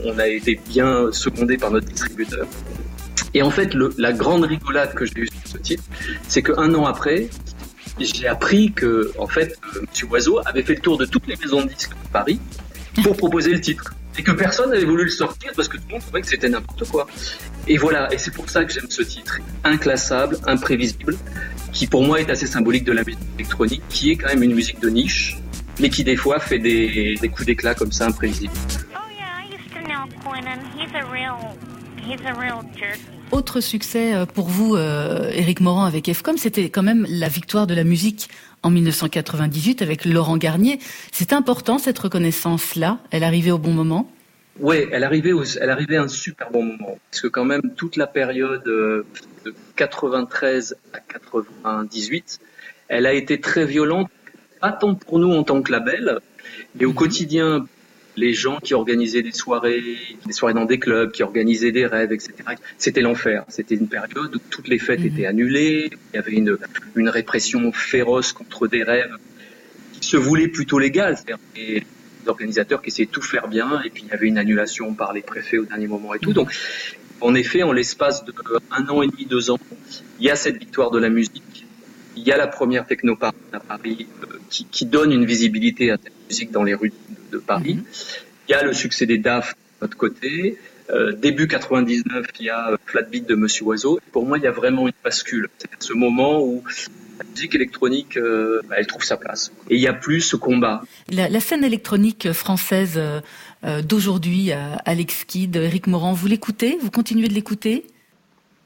on 0.06 0.18
a 0.20 0.28
été 0.28 0.60
bien 0.70 1.12
secondé 1.12 1.58
par 1.58 1.72
notre 1.72 1.88
distributeur. 1.88 2.48
Et 3.34 3.42
en 3.42 3.52
fait, 3.52 3.74
le, 3.74 3.94
la 3.98 4.14
grande 4.14 4.44
rigolade 4.44 4.94
que 4.94 5.06
j'ai 5.06 5.20
eue 5.20 5.28
sur 5.28 5.52
ce 5.54 5.58
titre, 5.58 5.84
c'est 6.28 6.42
qu'un 6.42 6.74
an 6.74 6.86
après, 6.86 7.30
j'ai 8.00 8.28
appris 8.28 8.72
que, 8.72 9.12
en 9.18 9.28
fait, 9.28 9.58
euh, 9.76 9.82
Monsieur 9.88 10.08
Oiseau 10.08 10.40
avait 10.46 10.64
fait 10.64 10.76
le 10.76 10.82
tour 10.82 10.98
de 10.98 11.06
toutes 11.06 11.28
les 11.28 11.36
maisons 11.36 11.64
de 11.64 11.70
disques 11.70 11.92
de 11.92 12.10
Paris 12.12 12.40
pour 13.04 13.16
proposer 13.16 13.52
le 13.52 13.62
titre. 13.62 13.94
Et 14.20 14.22
que 14.22 14.32
personne 14.32 14.72
n'avait 14.72 14.84
voulu 14.84 15.06
le 15.06 15.10
sortir 15.10 15.54
parce 15.56 15.70
que 15.70 15.78
tout 15.78 15.84
le 15.88 15.94
monde 15.94 16.02
trouvait 16.02 16.20
que 16.20 16.28
c'était 16.28 16.50
n'importe 16.50 16.86
quoi. 16.90 17.08
Et 17.70 17.78
voilà, 17.78 18.14
et 18.14 18.18
c'est 18.18 18.34
pour 18.34 18.50
ça 18.50 18.66
que 18.66 18.74
j'aime 18.74 18.90
ce 18.90 19.02
titre. 19.02 19.40
Inclassable, 19.64 20.38
imprévisible, 20.46 21.16
qui 21.72 21.88
pour 21.88 22.04
moi 22.04 22.20
est 22.20 22.30
assez 22.30 22.46
symbolique 22.46 22.84
de 22.84 22.92
la 22.92 23.06
musique 23.06 23.22
électronique, 23.38 23.82
qui 23.88 24.12
est 24.12 24.18
quand 24.18 24.28
même 24.28 24.44
une 24.44 24.56
musique 24.56 24.82
de 24.82 24.90
niche, 24.90 25.38
mais 25.80 25.90
qui 25.90 26.04
des 26.04 26.18
fois 26.18 26.38
fait 26.42 26.60
des, 26.60 27.18
coups 27.32 27.46
d'éclat 27.46 27.76
comme 27.76 27.94
ça 27.94 28.08
imprévisibles. 28.08 28.52
used 29.50 29.72
to 29.72 29.88
know. 29.88 30.04
He's 30.76 30.94
a 30.94 31.06
real. 31.10 31.56
Autre 33.32 33.60
succès 33.62 34.16
euh, 34.16 34.26
pour 34.26 34.48
vous, 34.48 34.76
euh, 34.76 35.30
Éric 35.32 35.62
Morand 35.62 35.86
avec 35.86 36.08
FCOM, 36.10 36.38
c'était 36.38 36.70
quand 36.70 36.82
même 36.82 37.06
la 37.10 37.28
victoire 37.28 37.68
de 37.68 37.76
la 37.76 37.84
musique 37.84 38.30
en 38.64 38.72
1998 38.72 39.82
avec 39.82 40.06
Laurent 40.06 40.38
Garnier. 40.38 40.80
C'est 41.12 41.34
important 41.34 41.78
cette 41.78 42.00
reconnaissance-là. 42.00 42.98
Elle 43.12 43.24
arrivait 43.24 43.52
au 43.52 43.60
bon 43.60 43.72
moment? 43.74 44.12
Oui, 44.60 44.78
elle 44.92 45.04
arrivait, 45.04 45.32
au- 45.32 45.44
elle 45.44 45.70
arrivait 45.70 45.98
à 45.98 46.02
un 46.04 46.08
super 46.08 46.50
bon 46.52 46.64
moment. 46.64 46.98
Parce 47.12 47.22
que 47.22 47.28
quand 47.28 47.46
même, 47.46 47.62
toute 47.78 47.96
la 47.96 48.08
période 48.08 48.68
euh, 48.68 49.06
de 49.46 49.54
93 49.76 50.76
à 50.94 51.00
98, 51.00 52.40
elle 52.88 53.06
a 53.06 53.14
été 53.14 53.40
très 53.40 53.66
violente, 53.66 54.10
pas 54.60 54.72
tant 54.72 54.96
pour 54.96 55.20
nous 55.20 55.32
en 55.32 55.44
tant 55.44 55.62
que 55.62 55.72
label, 55.72 56.20
mais 56.78 56.86
au 56.86 56.94
quotidien, 56.94 57.68
les 58.20 58.34
gens 58.34 58.60
qui 58.60 58.74
organisaient 58.74 59.22
des 59.22 59.32
soirées, 59.32 59.82
des 60.26 60.34
soirées 60.34 60.54
dans 60.54 60.66
des 60.66 60.80
clubs, 60.80 61.12
qui 61.12 61.24
organisaient 61.24 61.72
des 61.72 61.86
rêves, 61.86 62.12
etc. 62.12 62.34
C'était 62.78 63.02
l'enfer. 63.02 63.46
C'était 63.48 63.76
une 63.76 63.88
période 63.88 64.36
où 64.36 64.40
toutes 64.50 64.68
les 64.68 64.80
fêtes 64.80 65.06
étaient 65.06 65.26
annulées, 65.26 65.90
il 66.14 66.16
y 66.16 66.20
avait 66.20 66.34
une, 66.34 66.58
une 66.96 67.10
répression 67.10 67.72
féroce 67.72 68.34
contre 68.34 68.68
des 68.68 68.84
rêves 68.84 69.16
qui 69.94 70.08
se 70.08 70.18
voulait 70.18 70.50
plutôt 70.50 70.80
légal, 70.80 71.16
c'est-à-dire 71.16 71.40
des 71.56 71.84
organisateurs 72.28 72.82
qui 72.82 72.90
essayaient 72.90 73.06
de 73.06 73.12
tout 73.12 73.22
faire 73.22 73.48
bien, 73.48 73.82
et 73.86 73.90
puis 73.90 74.04
il 74.06 74.10
y 74.10 74.14
avait 74.14 74.28
une 74.28 74.38
annulation 74.38 74.94
par 74.94 75.14
les 75.14 75.22
préfets 75.22 75.58
au 75.58 75.66
dernier 75.66 75.88
moment 75.88 76.14
et 76.14 76.20
tout. 76.20 76.34
Donc, 76.34 76.52
en 77.22 77.36
effet, 77.36 77.64
en 77.64 77.72
l'espace 77.72 78.26
de 78.26 78.34
un 78.72 78.88
an 78.88 79.02
et 79.02 79.08
demi, 79.08 79.26
deux 79.26 79.50
ans, 79.50 79.60
il 80.20 80.26
y 80.26 80.30
a 80.30 80.36
cette 80.36 80.58
victoire 80.58 80.92
de 80.92 81.00
la 81.00 81.10
musique. 81.10 81.66
Il 82.16 82.24
y 82.24 82.32
a 82.32 82.38
la 82.38 82.48
première 82.48 82.86
technoparade 82.86 83.36
à 83.54 83.60
Paris 83.60 84.08
euh, 84.24 84.38
qui, 84.50 84.66
qui 84.66 84.86
donne 84.86 85.12
une 85.14 85.26
visibilité 85.26 85.92
à 85.92 85.98
cette 86.02 86.19
musique 86.30 86.52
dans 86.52 86.64
les 86.64 86.74
rues 86.74 86.90
de, 86.90 87.38
de 87.38 87.42
Paris. 87.42 87.80
Il 88.48 88.52
y 88.52 88.56
a 88.56 88.64
le 88.64 88.74
succès 88.74 89.06
des 89.06 89.18
DAF 89.18 89.54
de 89.54 89.86
notre 89.86 89.98
côté. 89.98 90.58
Euh, 90.90 91.12
début 91.14 91.48
99, 91.48 92.26
il 92.40 92.46
y 92.46 92.50
a 92.50 92.76
Flatbeat 92.86 93.28
de 93.28 93.36
Monsieur 93.36 93.66
Oiseau. 93.66 94.00
Pour 94.12 94.26
moi, 94.26 94.38
il 94.38 94.44
y 94.44 94.48
a 94.48 94.52
vraiment 94.52 94.88
une 94.88 94.94
bascule. 95.04 95.50
C'est 95.60 95.70
ce 95.80 95.94
moment 95.94 96.44
où 96.44 96.64
la 97.20 97.26
musique 97.30 97.54
électronique, 97.54 98.18
euh, 98.18 98.62
bah, 98.68 98.76
elle 98.80 98.88
trouve 98.88 99.04
sa 99.04 99.18
place. 99.18 99.52
Et 99.70 99.76
il 99.76 99.80
n'y 99.80 99.88
a 99.88 99.94
plus 99.94 100.22
ce 100.22 100.36
combat. 100.36 100.82
La, 101.10 101.30
la 101.30 101.40
scène 101.40 101.64
électronique 101.64 102.32
française 102.32 103.00
euh, 103.66 103.82
d'aujourd'hui, 103.82 104.52
euh, 104.52 104.76
Alex 104.86 105.26
Kidd, 105.26 105.56
Eric 105.58 105.88
Morand, 105.88 106.14
vous 106.14 106.28
l'écoutez? 106.28 106.78
Vous 106.82 106.90
continuez 106.90 107.28
de 107.28 107.34
l'écouter? 107.34 107.86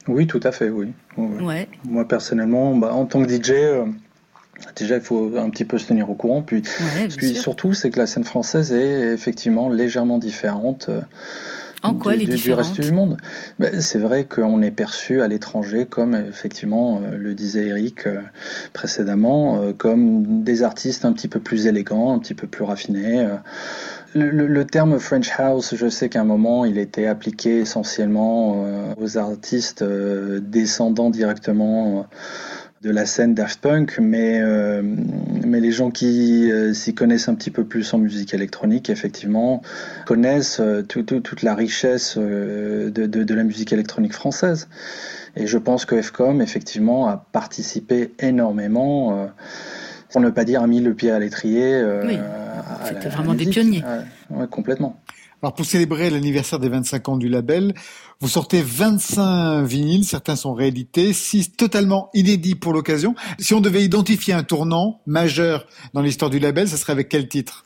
Oui, 0.08 0.28
tout 0.28 0.40
à 0.44 0.52
fait, 0.52 0.70
oui. 0.70 0.90
Ouais. 1.18 1.68
Moi, 1.86 2.08
personnellement, 2.08 2.76
bah, 2.76 2.94
en 2.94 3.06
tant 3.06 3.24
que 3.26 3.30
DJ, 3.30 3.52
euh, 3.52 3.86
déjà, 4.76 4.96
il 4.96 5.02
faut 5.02 5.32
un 5.38 5.50
petit 5.50 5.66
peu 5.66 5.78
se 5.78 5.88
tenir 5.88 6.10
au 6.10 6.16
courant. 6.16 6.42
Puis, 6.42 6.64
Ouais, 6.96 7.08
puis 7.16 7.36
surtout, 7.36 7.74
c'est 7.74 7.90
que 7.92 8.00
la 8.00 8.08
scène 8.08 8.24
française 8.24 8.72
est 8.74 9.14
effectivement 9.14 9.70
légèrement 9.70 10.18
différente. 10.18 10.88
euh, 10.90 11.02
En 11.84 11.94
quoi 11.96 12.16
du, 12.16 12.54
reste 12.54 12.80
du 12.80 12.92
monde. 12.94 13.18
Ben, 13.60 13.82
c'est 13.82 14.00
vrai 14.00 14.24
qu'on 14.24 14.62
est 14.62 14.72
perçu 14.72 15.22
à 15.22 15.28
l'étranger 15.28 15.86
comme, 15.86 16.16
effectivement, 16.16 17.02
euh, 17.04 17.18
le 17.18 17.34
disait 17.36 17.68
Eric 17.68 18.08
euh, 18.08 18.22
précédemment, 18.72 19.62
euh, 19.62 19.74
comme 19.74 20.44
des 20.44 20.64
artistes 20.64 21.04
un 21.06 21.12
petit 21.14 21.28
peu 21.28 21.40
plus 21.42 21.68
élégants, 21.68 22.14
un 22.14 22.20
petit 22.20 22.34
peu 22.36 22.48
plus 22.48 22.64
raffinés. 22.64 23.28
Le, 24.16 24.30
le- 24.30 24.48
le 24.48 24.66
terme 24.66 25.00
French 25.00 25.32
House, 25.38 25.74
je 25.76 25.90
sais 25.90 26.08
qu'à 26.08 26.22
un 26.22 26.26
moment, 26.26 26.66
il 26.66 26.78
était 26.78 27.08
appliqué 27.08 27.58
essentiellement 27.60 28.64
aux 28.98 29.18
artistes 29.18 29.84
descendant 29.84 31.10
directement 31.10 32.06
de 32.84 32.92
la 32.92 33.06
scène 33.06 33.34
Daft 33.34 33.62
Punk, 33.62 33.98
mais, 34.02 34.42
euh, 34.42 34.82
mais 34.84 35.62
les 35.62 35.72
gens 35.72 35.90
qui 35.90 36.52
euh, 36.52 36.74
s'y 36.74 36.94
connaissent 36.94 37.30
un 37.30 37.36
petit 37.36 37.50
peu 37.50 37.64
plus 37.64 37.94
en 37.94 37.98
musique 37.98 38.34
électronique, 38.34 38.90
effectivement, 38.90 39.62
connaissent 40.06 40.60
euh, 40.60 40.82
tout- 40.82 41.04
tout- 41.04 41.22
toute 41.22 41.44
la 41.44 41.56
richesse 41.56 42.18
de, 42.18 42.92
de- 42.92 43.06
de 43.24 43.34
la 43.34 43.44
musique 43.44 43.72
électronique 43.72 44.14
française. 44.14 44.68
Et 45.38 45.48
je 45.48 45.58
pense 45.58 45.86
que 45.86 45.96
FCOM, 45.96 46.42
effectivement, 46.42 47.08
a 47.08 47.26
participé 47.32 48.14
énormément, 48.20 49.30
pour 50.12 50.22
ne 50.22 50.30
pas 50.30 50.44
dire 50.44 50.62
a 50.62 50.68
mis 50.68 50.82
le 50.82 50.94
pied 50.94 51.10
à 51.10 51.18
l'étrier. 51.20 51.82
Oui, 52.06 52.20
c'était 52.86 53.10
vraiment 53.10 53.32
la 53.32 53.38
des 53.40 53.46
musique. 53.46 53.54
pionniers. 53.54 53.84
Ouais, 54.30 54.38
ouais, 54.42 54.48
complètement. 54.48 55.00
Alors 55.44 55.54
pour 55.54 55.66
célébrer 55.66 56.10
l'anniversaire 56.10 56.58
des 56.58 56.70
25 56.70 57.10
ans 57.10 57.18
du 57.18 57.28
label, 57.28 57.74
vous 58.22 58.30
sortez 58.30 58.62
25 58.62 59.64
vinyles, 59.66 60.06
certains 60.06 60.38
sont 60.38 60.54
réédités, 60.54 61.12
6 61.12 61.58
totalement 61.58 62.10
inédits 62.14 62.56
pour 62.56 62.72
l'occasion. 62.72 63.14
Si 63.40 63.54
on 63.54 63.60
devait 63.60 63.84
identifier 63.84 64.34
un 64.34 64.44
tournant 64.44 65.02
majeur 65.06 65.68
dans 65.94 66.02
l'histoire 66.02 66.32
du 66.32 66.40
label, 66.40 66.70
ça 66.70 66.78
serait 66.78 66.94
avec 66.94 67.10
quel 67.10 67.28
titre? 67.28 67.66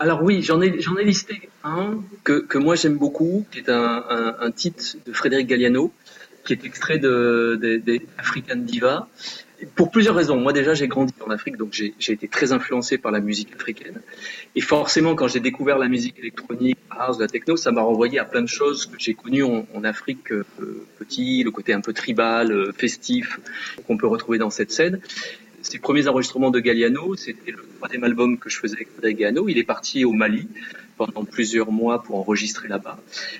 Alors 0.00 0.24
oui, 0.24 0.42
j'en 0.42 0.60
ai, 0.60 0.80
j'en 0.80 0.96
ai 0.96 1.04
listé 1.04 1.50
un 1.62 2.00
que, 2.24 2.40
que 2.40 2.58
moi 2.58 2.74
j'aime 2.74 2.96
beaucoup, 2.96 3.46
qui 3.52 3.60
est 3.60 3.68
un, 3.68 4.34
un, 4.40 4.50
titre 4.50 4.96
de 5.06 5.12
Frédéric 5.12 5.46
Galliano, 5.46 5.92
qui 6.44 6.52
est 6.52 6.64
extrait 6.64 6.98
de 6.98 7.80
African 8.18 8.56
Diva. 8.56 9.06
Pour 9.74 9.90
plusieurs 9.90 10.14
raisons. 10.14 10.36
Moi 10.36 10.52
déjà 10.52 10.74
j'ai 10.74 10.88
grandi 10.88 11.14
en 11.24 11.30
Afrique, 11.30 11.56
donc 11.56 11.72
j'ai 11.72 12.12
été 12.12 12.28
très 12.28 12.52
influencé 12.52 12.98
par 12.98 13.12
la 13.12 13.20
musique 13.20 13.54
africaine. 13.54 14.00
Et 14.54 14.60
forcément 14.60 15.14
quand 15.14 15.28
j'ai 15.28 15.40
découvert 15.40 15.78
la 15.78 15.88
musique 15.88 16.18
électronique, 16.18 16.78
la 16.90 17.04
house, 17.04 17.18
la 17.20 17.28
techno, 17.28 17.56
ça 17.56 17.70
m'a 17.72 17.82
renvoyé 17.82 18.18
à 18.18 18.24
plein 18.24 18.42
de 18.42 18.48
choses 18.48 18.86
que 18.86 18.96
j'ai 18.98 19.14
connues 19.14 19.44
en, 19.44 19.84
Afrique 19.84 20.32
euh, 20.32 20.44
petit, 20.98 21.42
le 21.42 21.50
côté 21.50 21.72
un 21.72 21.80
peu 21.80 21.92
tribal, 21.92 22.52
euh, 22.52 22.72
festif, 22.72 23.40
qu'on 23.86 23.96
peut 23.96 24.06
retrouver 24.06 24.38
dans 24.38 24.50
cette 24.50 24.70
scène 24.70 25.00
ses 25.62 25.78
premiers 25.78 26.08
enregistrements 26.08 26.50
de 26.50 26.60
Galliano, 26.60 27.14
c'était 27.14 27.52
le 27.52 27.64
troisième 27.78 28.04
album 28.04 28.38
que 28.38 28.50
je 28.50 28.58
faisais 28.58 28.74
avec 28.74 28.90
Frédéric 28.90 29.18
Galliano. 29.18 29.48
Il 29.48 29.58
est 29.58 29.64
parti 29.64 30.04
au 30.04 30.12
Mali 30.12 30.48
pendant 30.96 31.24
plusieurs 31.24 31.70
mois 31.70 32.02
pour 32.02 32.16
enregistrer 32.16 32.68
là-bas. 32.68 32.98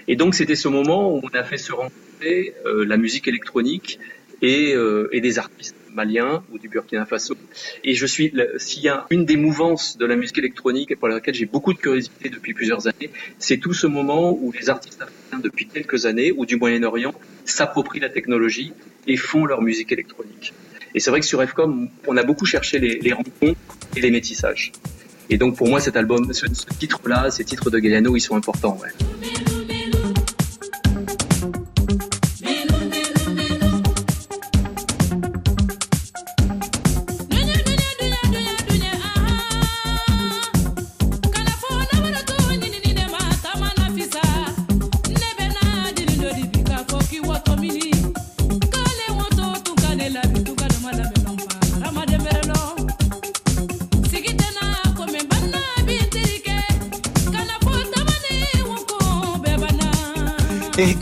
Et 0.08 0.16
donc 0.16 0.34
c'était 0.34 0.54
ce 0.54 0.68
moment 0.68 1.14
où 1.14 1.20
on 1.22 1.28
a 1.36 1.42
fait 1.42 1.58
se 1.58 1.72
rencontrer 1.72 2.54
euh, 2.64 2.84
la 2.84 2.96
musique 2.96 3.28
électronique 3.28 3.98
et, 4.40 4.74
euh, 4.74 5.08
et 5.12 5.20
des 5.20 5.38
artistes 5.38 5.76
maliens 5.94 6.42
ou 6.52 6.58
du 6.58 6.68
Burkina 6.68 7.04
Faso. 7.06 7.36
Et 7.84 7.94
je 7.94 8.06
suis, 8.06 8.32
s'il 8.58 8.82
y 8.82 8.88
a 8.88 9.06
une 9.10 9.24
des 9.24 9.36
mouvances 9.36 9.96
de 9.96 10.06
la 10.06 10.16
musique 10.16 10.38
électronique 10.38 10.90
et 10.90 10.96
pour 10.96 11.08
laquelle 11.08 11.34
j'ai 11.34 11.46
beaucoup 11.46 11.72
de 11.72 11.78
curiosité 11.78 12.28
depuis 12.28 12.54
plusieurs 12.54 12.86
années, 12.86 13.10
c'est 13.38 13.58
tout 13.58 13.74
ce 13.74 13.86
moment 13.86 14.32
où 14.32 14.52
les 14.52 14.70
artistes 14.70 15.00
africains 15.02 15.38
depuis 15.38 15.66
quelques 15.66 16.06
années 16.06 16.32
ou 16.32 16.46
du 16.46 16.56
Moyen-Orient 16.56 17.14
s'approprient 17.44 18.00
la 18.00 18.08
technologie 18.08 18.72
et 19.06 19.16
font 19.16 19.44
leur 19.44 19.62
musique 19.62 19.92
électronique. 19.92 20.52
Et 20.94 21.00
c'est 21.00 21.10
vrai 21.10 21.20
que 21.20 21.26
sur 21.26 21.42
FCOM, 21.42 21.88
on 22.06 22.16
a 22.16 22.22
beaucoup 22.22 22.44
cherché 22.44 22.78
les, 22.78 23.12
rencontres 23.12 23.58
et 23.96 24.00
les 24.00 24.10
métissages. 24.10 24.72
Et 25.30 25.38
donc 25.38 25.56
pour 25.56 25.68
moi, 25.68 25.80
cet 25.80 25.96
album, 25.96 26.32
ce, 26.32 26.46
titre-là, 26.78 27.30
ces 27.30 27.44
titres 27.44 27.70
de 27.70 27.78
Galliano, 27.78 28.14
ils 28.16 28.20
sont 28.20 28.36
importants. 28.36 28.78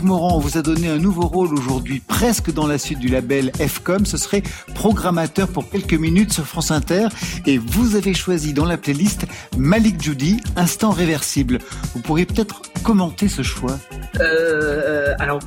Eric 0.01 0.09
Morand, 0.09 0.37
on 0.37 0.39
vous 0.39 0.57
a 0.57 0.63
donné 0.63 0.87
un 0.87 0.97
nouveau 0.97 1.27
rôle 1.27 1.53
aujourd'hui, 1.53 2.01
presque 2.07 2.51
dans 2.51 2.65
la 2.65 2.79
suite 2.79 2.97
du 2.97 3.07
label 3.07 3.51
FCOM. 3.59 4.07
Ce 4.07 4.17
serait 4.17 4.41
programmateur 4.73 5.47
pour 5.47 5.69
quelques 5.69 5.93
minutes 5.93 6.33
sur 6.33 6.47
France 6.47 6.71
Inter. 6.71 7.09
Et 7.45 7.59
vous 7.59 7.95
avez 7.95 8.15
choisi 8.15 8.53
dans 8.53 8.65
la 8.65 8.79
playlist 8.79 9.27
Malik 9.59 10.01
Judy, 10.01 10.41
Instant 10.55 10.89
Réversible. 10.89 11.59
Vous 11.93 12.01
pourriez 12.01 12.25
peut-être 12.25 12.63
commenter 12.81 13.27
ce 13.27 13.43
choix. 13.43 13.77
Euh, 14.19 15.13
alors, 15.19 15.37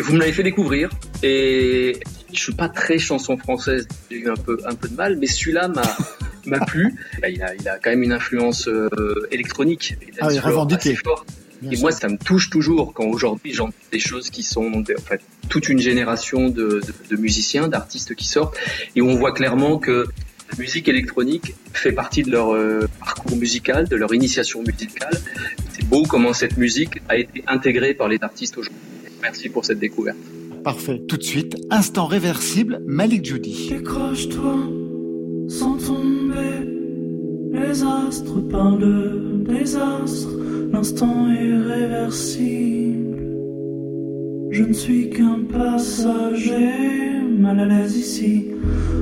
vous 0.00 0.12
me 0.12 0.18
l'avez 0.18 0.32
fait 0.32 0.42
découvrir 0.42 0.90
et 1.22 2.00
je 2.34 2.40
suis 2.40 2.54
pas 2.54 2.68
très 2.68 2.98
chanson 2.98 3.36
française, 3.36 3.86
j'ai 4.10 4.18
eu 4.18 4.28
un 4.28 4.34
peu 4.34 4.58
un 4.66 4.74
peu 4.74 4.88
de 4.88 4.96
mal, 4.96 5.18
mais 5.18 5.28
celui-là 5.28 5.68
m'a 5.68 5.96
m'a 6.46 6.58
plu. 6.66 6.96
Il 7.28 7.40
a, 7.44 7.54
il 7.54 7.68
a 7.68 7.78
quand 7.78 7.90
même 7.90 8.02
une 8.02 8.12
influence 8.12 8.66
euh, 8.66 9.28
électronique, 9.30 9.94
et 10.02 10.06
Ah 10.20 10.26
oui, 10.26 10.34
dancefloor 10.34 10.46
revendiqué. 10.46 10.90
assez 10.90 10.96
forte. 10.96 11.28
Bien 11.60 11.70
et 11.72 11.76
sûr. 11.76 11.82
moi, 11.82 11.92
ça 11.92 12.08
me 12.08 12.16
touche 12.16 12.50
toujours 12.50 12.92
quand 12.92 13.06
aujourd'hui 13.06 13.52
j'entends 13.52 13.74
des 13.92 13.98
choses 13.98 14.30
qui 14.30 14.42
sont 14.42 14.72
en 14.72 14.84
fait 14.84 15.20
toute 15.48 15.68
une 15.68 15.80
génération 15.80 16.48
de, 16.48 16.80
de, 16.80 16.94
de 17.10 17.16
musiciens, 17.16 17.68
d'artistes 17.68 18.14
qui 18.14 18.26
sortent, 18.26 18.56
et 18.94 19.00
où 19.00 19.08
on 19.08 19.16
voit 19.16 19.32
clairement 19.32 19.78
que 19.78 20.06
la 20.50 20.58
musique 20.58 20.88
électronique 20.88 21.54
fait 21.72 21.92
partie 21.92 22.22
de 22.22 22.30
leur 22.30 22.54
euh, 22.54 22.88
parcours 22.98 23.36
musical, 23.36 23.88
de 23.88 23.96
leur 23.96 24.14
initiation 24.14 24.62
musicale. 24.62 25.12
C'est 25.72 25.84
beau 25.86 26.04
comment 26.04 26.32
cette 26.32 26.56
musique 26.56 27.00
a 27.08 27.16
été 27.16 27.44
intégrée 27.46 27.94
par 27.94 28.08
les 28.08 28.18
artistes 28.22 28.56
aujourd'hui. 28.56 28.80
Merci 29.22 29.48
pour 29.48 29.64
cette 29.64 29.78
découverte. 29.78 30.16
Parfait. 30.64 31.02
Tout 31.06 31.16
de 31.16 31.22
suite, 31.22 31.56
Instant 31.70 32.06
Réversible, 32.06 32.80
Malik 32.86 33.24
Judy. 33.24 33.68
Décroche-toi 33.70 34.56
sans 35.48 35.76
tomber. 35.78 36.77
Les 37.52 37.82
astres 37.82 38.40
parlent 38.50 38.80
de 38.80 39.44
désastre. 39.52 40.30
L'instant 40.72 41.28
irréversible. 41.30 43.18
Je 44.50 44.64
ne 44.64 44.72
suis 44.72 45.10
qu'un 45.10 45.40
passager, 45.50 47.20
mal 47.38 47.60
à 47.60 47.64
l'aise 47.66 47.96
ici. 47.96 48.46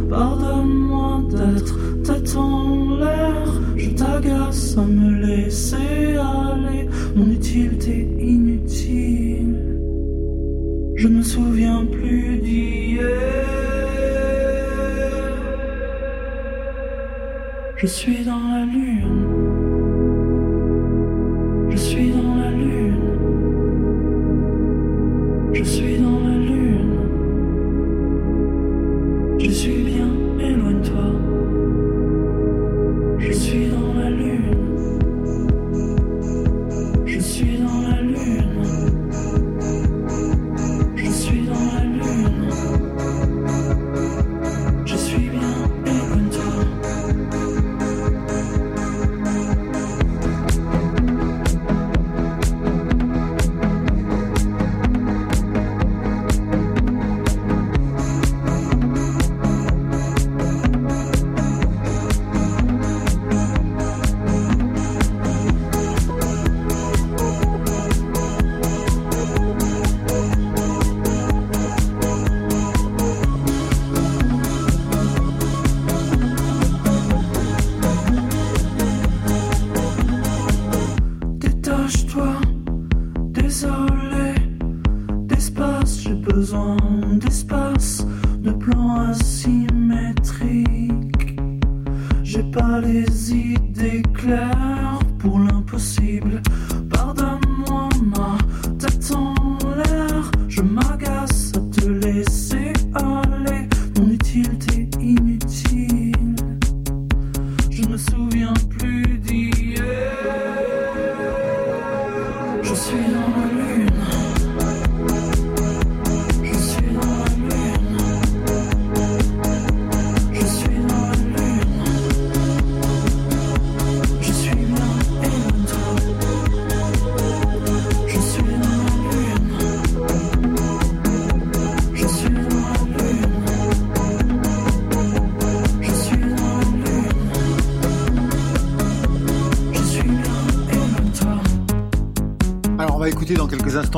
Pardonne-moi 0.09 1.23
d'être 1.31 2.02
tête 2.02 2.36
en 2.36 2.97
l'air. 2.97 3.60
Je 3.77 3.90
t'agace 3.90 4.77
à 4.78 4.82
me 4.82 5.27
laisser 5.27 6.16
aller. 6.16 6.89
Mon 7.14 7.31
utilité 7.31 8.09
inutile. 8.20 9.77
Je 10.97 11.09
ne 11.09 11.18
me 11.18 11.23
souviens 11.23 11.85
plus 11.85 12.36
Je 17.78 17.86
suis 17.86 18.24
dans 18.24 18.40
la 18.40 18.65
lune. 18.65 19.36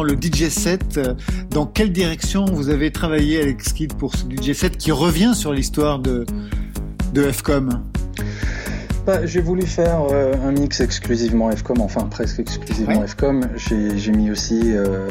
Le 0.03 0.15
DJ 0.21 0.49
set. 0.49 0.99
Euh, 0.99 1.15
Dans 1.51 1.67
quelle 1.67 1.93
direction 1.93 2.45
vous 2.45 2.69
avez 2.71 2.91
travaillé 2.91 3.41
Alex 3.43 3.73
Kidd 3.73 3.95
pour 3.95 4.15
ce 4.15 4.25
DJ 4.25 4.53
set 4.53 4.77
qui 4.77 4.93
revient 4.93 5.33
sur 5.35 5.53
l'histoire 5.53 5.99
de, 5.99 6.25
de 7.15 7.23
FCOM 7.33 7.83
Bah, 9.07 9.25
j'ai 9.25 9.41
voulu 9.41 9.63
faire 9.67 10.03
euh, 10.11 10.35
un 10.47 10.53
mix 10.53 10.81
exclusivement 10.81 11.51
FCOM, 11.51 11.81
enfin 11.81 12.03
presque 12.11 12.41
exclusivement 12.41 13.01
Ouais. 13.01 13.07
FCOM. 13.07 13.41
J'ai 13.57 14.13
mis 14.13 14.31
aussi 14.31 14.61
euh, 14.65 15.09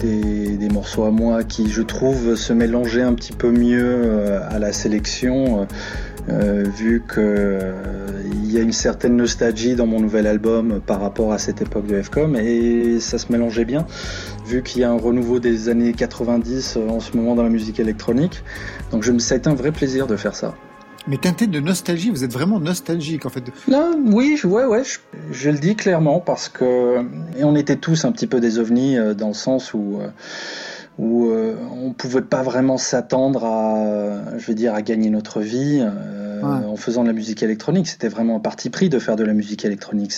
des, 0.00 0.56
des 0.56 0.68
morceaux 0.68 1.04
à 1.04 1.10
moi 1.10 1.42
qui, 1.44 1.70
je 1.70 1.82
trouve, 1.82 2.36
se 2.36 2.52
mélangeaient 2.52 3.02
un 3.02 3.14
petit 3.14 3.32
peu 3.32 3.50
mieux 3.50 3.82
euh, 3.84 4.40
à 4.48 4.58
la 4.58 4.72
sélection, 4.72 5.66
vu 6.28 7.02
que 7.06 7.72
y 8.56 8.60
a 8.60 8.62
une 8.62 8.72
certaine 8.72 9.16
nostalgie 9.16 9.74
dans 9.76 9.86
mon 9.86 10.00
nouvel 10.00 10.26
album 10.26 10.80
par 10.84 11.00
rapport 11.00 11.32
à 11.32 11.38
cette 11.38 11.62
époque 11.62 11.86
de 11.86 11.96
FCOM, 12.02 12.36
et 12.36 13.00
ça 13.00 13.18
se 13.18 13.30
mélangeait 13.32 13.64
bien, 13.64 13.86
vu 14.46 14.62
qu'il 14.62 14.80
y 14.80 14.84
a 14.84 14.90
un 14.90 14.98
renouveau 14.98 15.38
des 15.38 15.68
années 15.68 15.92
90 15.92 16.76
euh, 16.76 16.88
en 16.88 17.00
ce 17.00 17.16
moment 17.16 17.34
dans 17.34 17.42
la 17.42 17.48
musique 17.50 17.78
électronique. 17.80 18.42
Donc 18.92 19.02
je 19.02 19.12
me, 19.12 19.18
ça 19.18 19.34
a 19.34 19.38
été 19.38 19.48
un 19.48 19.54
vrai 19.54 19.72
plaisir 19.72 20.06
de 20.06 20.16
faire 20.16 20.34
ça. 20.34 20.54
Mais 21.08 21.18
teinté 21.18 21.46
de 21.46 21.60
nostalgie, 21.60 22.10
vous 22.10 22.24
êtes 22.24 22.32
vraiment 22.32 22.58
nostalgique 22.58 23.26
en 23.26 23.28
fait. 23.28 23.44
Non, 23.68 23.96
oui, 24.06 24.36
je- 24.36 24.48
ouais, 24.48 24.64
ouais, 24.64 24.82
je, 24.82 24.98
je 25.30 25.50
le 25.50 25.58
dis 25.58 25.76
clairement 25.76 26.18
parce 26.18 26.48
que 26.48 26.96
et 27.38 27.44
on 27.44 27.54
était 27.54 27.76
tous 27.76 28.04
un 28.04 28.10
petit 28.10 28.26
peu 28.26 28.40
des 28.40 28.58
ovnis 28.58 28.98
euh, 28.98 29.14
dans 29.14 29.28
le 29.28 29.34
sens 29.34 29.72
où 29.72 30.00
euh, 30.00 30.08
où 30.98 31.28
euh, 31.30 31.54
on 31.80 31.92
pouvait 31.92 32.22
pas 32.22 32.42
vraiment 32.42 32.76
s'attendre 32.78 33.44
à, 33.44 33.76
euh, 33.86 34.20
je 34.38 34.46
veux 34.46 34.54
dire, 34.54 34.74
à 34.74 34.82
gagner 34.82 35.10
notre 35.10 35.40
vie 35.42 35.80
euh, 36.36 36.42
Ouais. 36.42 36.66
en 36.66 36.76
faisant 36.76 37.02
de 37.02 37.08
la 37.08 37.12
musique 37.12 37.42
électronique. 37.42 37.88
C'était 37.88 38.08
vraiment 38.08 38.36
un 38.36 38.40
parti 38.40 38.70
pris 38.70 38.88
de 38.88 38.98
faire 38.98 39.16
de 39.16 39.24
la 39.24 39.32
musique 39.32 39.64
électronique. 39.64 40.12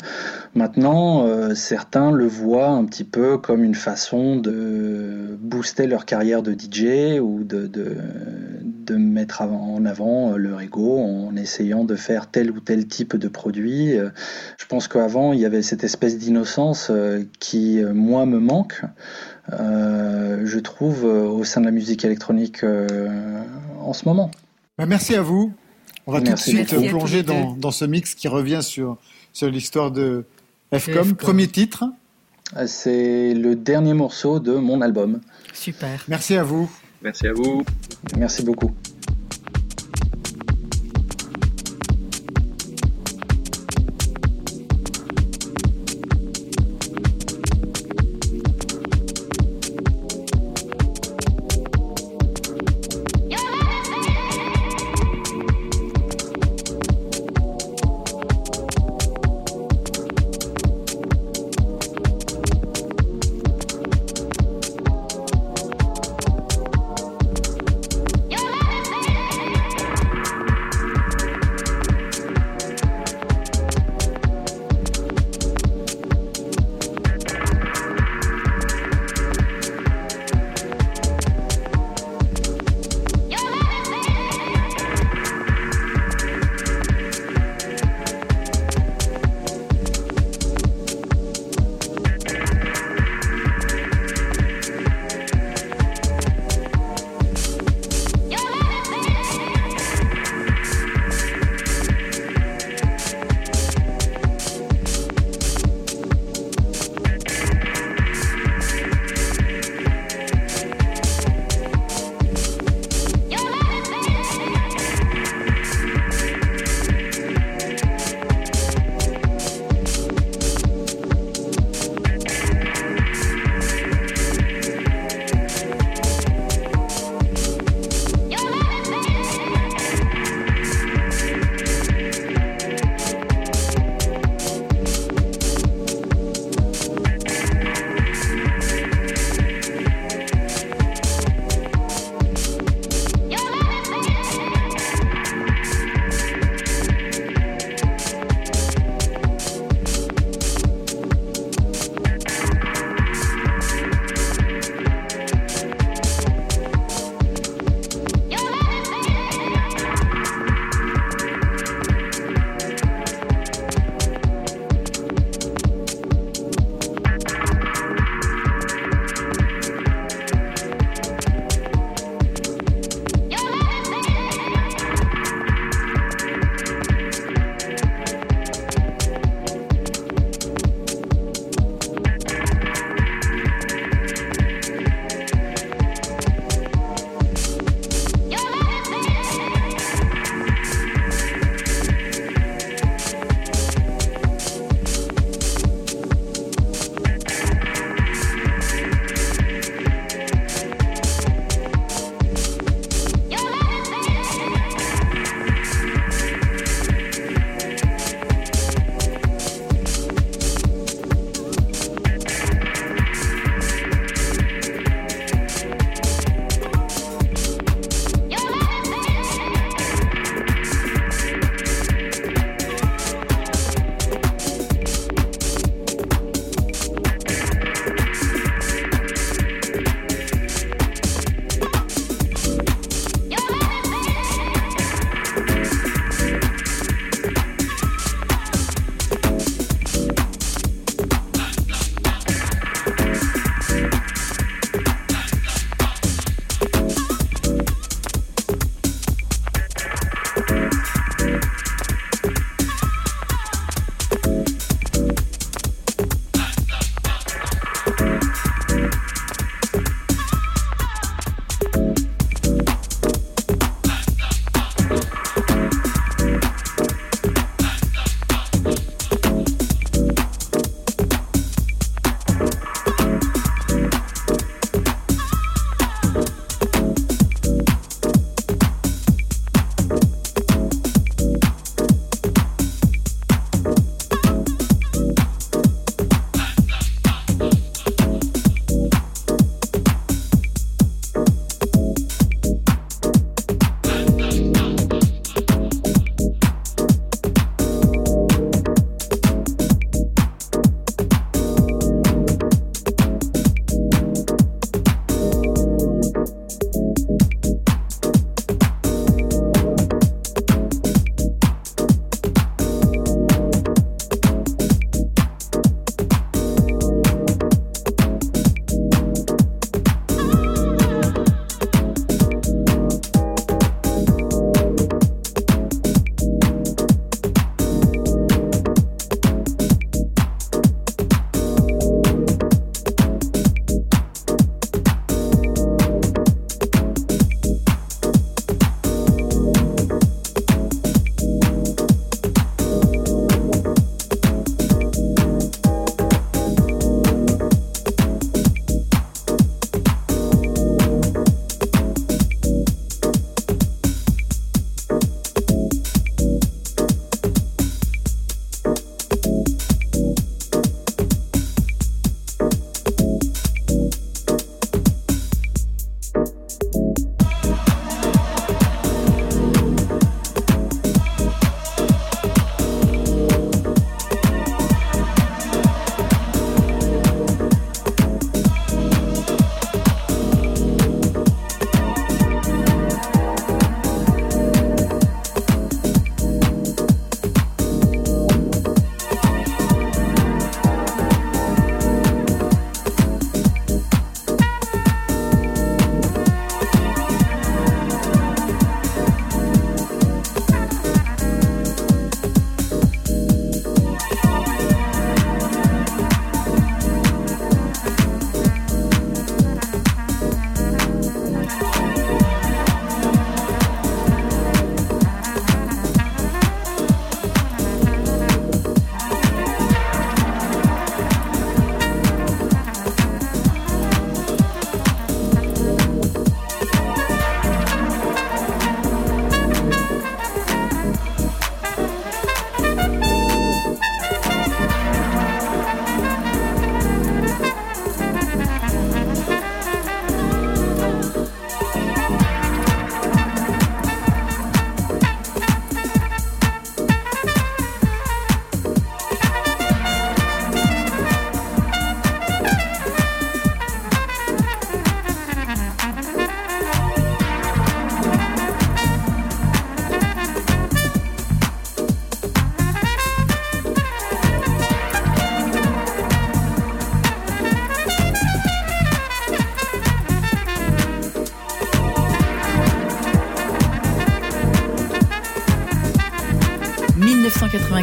Maintenant, 0.55 1.27
euh, 1.27 1.55
certains 1.55 2.11
le 2.11 2.27
voient 2.27 2.69
un 2.70 2.85
petit 2.85 3.05
peu 3.05 3.39
comme 3.39 3.65
une 3.65 3.74
façon 3.74 4.36
de 4.36 5.36
booster 5.40 5.86
leur 5.86 6.05
carrière 6.05 6.43
de 6.43 6.53
DJ 6.53 7.19
ou 7.20 7.45
de, 7.45 7.66
de, 7.66 7.97
de 8.62 8.97
mettre 8.97 9.43
en 9.43 9.85
avant 9.85 10.32
euh, 10.32 10.36
leur 10.36 10.61
ego 10.61 10.99
en 10.99 11.36
essayant 11.36 11.85
de 11.85 11.95
faire 11.97 12.27
tel 12.28 12.51
ou 12.51 12.61
tel 12.61 12.86
type 12.86 13.16
de 13.16 13.28
produit. 13.28 13.97
Euh, 13.97 14.09
Je 14.59 14.66
pense 14.66 14.89
qu'avant, 14.89 15.32
il 15.32 15.40
y 15.40 15.47
avait 15.47 15.62
cette 15.62 15.85
espèce 15.85 16.19
d'innocence 16.19 16.90
qui, 17.40 17.81
moi, 17.95 18.27
me 18.27 18.39
manque. 18.39 18.82
euh, 19.53 20.43
je 20.45 20.59
trouve 20.59 21.05
euh, 21.07 21.27
au 21.27 21.45
sein 21.45 21.61
de 21.61 21.66
la 21.66 21.73
musique 21.73 22.05
électronique 22.05 22.65
euh, 22.65 23.40
en 23.81 23.93
ce 23.93 24.07
moment. 24.07 24.31
Bah, 24.77 24.86
merci 24.86 25.15
à 25.15 25.23
vous. 25.23 25.53
On 26.09 26.12
va 26.12 26.20
Merci 26.20 26.52
tout 26.52 26.62
de 26.62 26.80
suite 26.80 26.89
plonger 26.89 27.22
dans, 27.22 27.52
dans 27.52 27.70
ce 27.70 27.85
mix 27.85 28.14
qui 28.14 28.28
revient 28.28 28.60
sur, 28.62 28.97
sur 29.35 29.51
l'histoire 29.51 29.90
de 29.90 30.24
FCOM. 30.72 31.14
Premier 31.14 31.48
titre. 31.48 31.85
Euh, 32.56 32.64
C'est 32.66 33.35
le 33.35 33.55
dernier 33.55 33.93
morceau 33.93 34.40
de 34.40 34.55
mon 34.55 34.80
album. 34.80 35.20
Super. 35.52 36.02
Merci 36.09 36.39
à 36.39 36.43
vous. 36.43 36.70
Merci 37.02 37.26
à 37.26 37.35
vous. 37.35 37.62
Merci 38.16 38.43
beaucoup. 38.43 38.72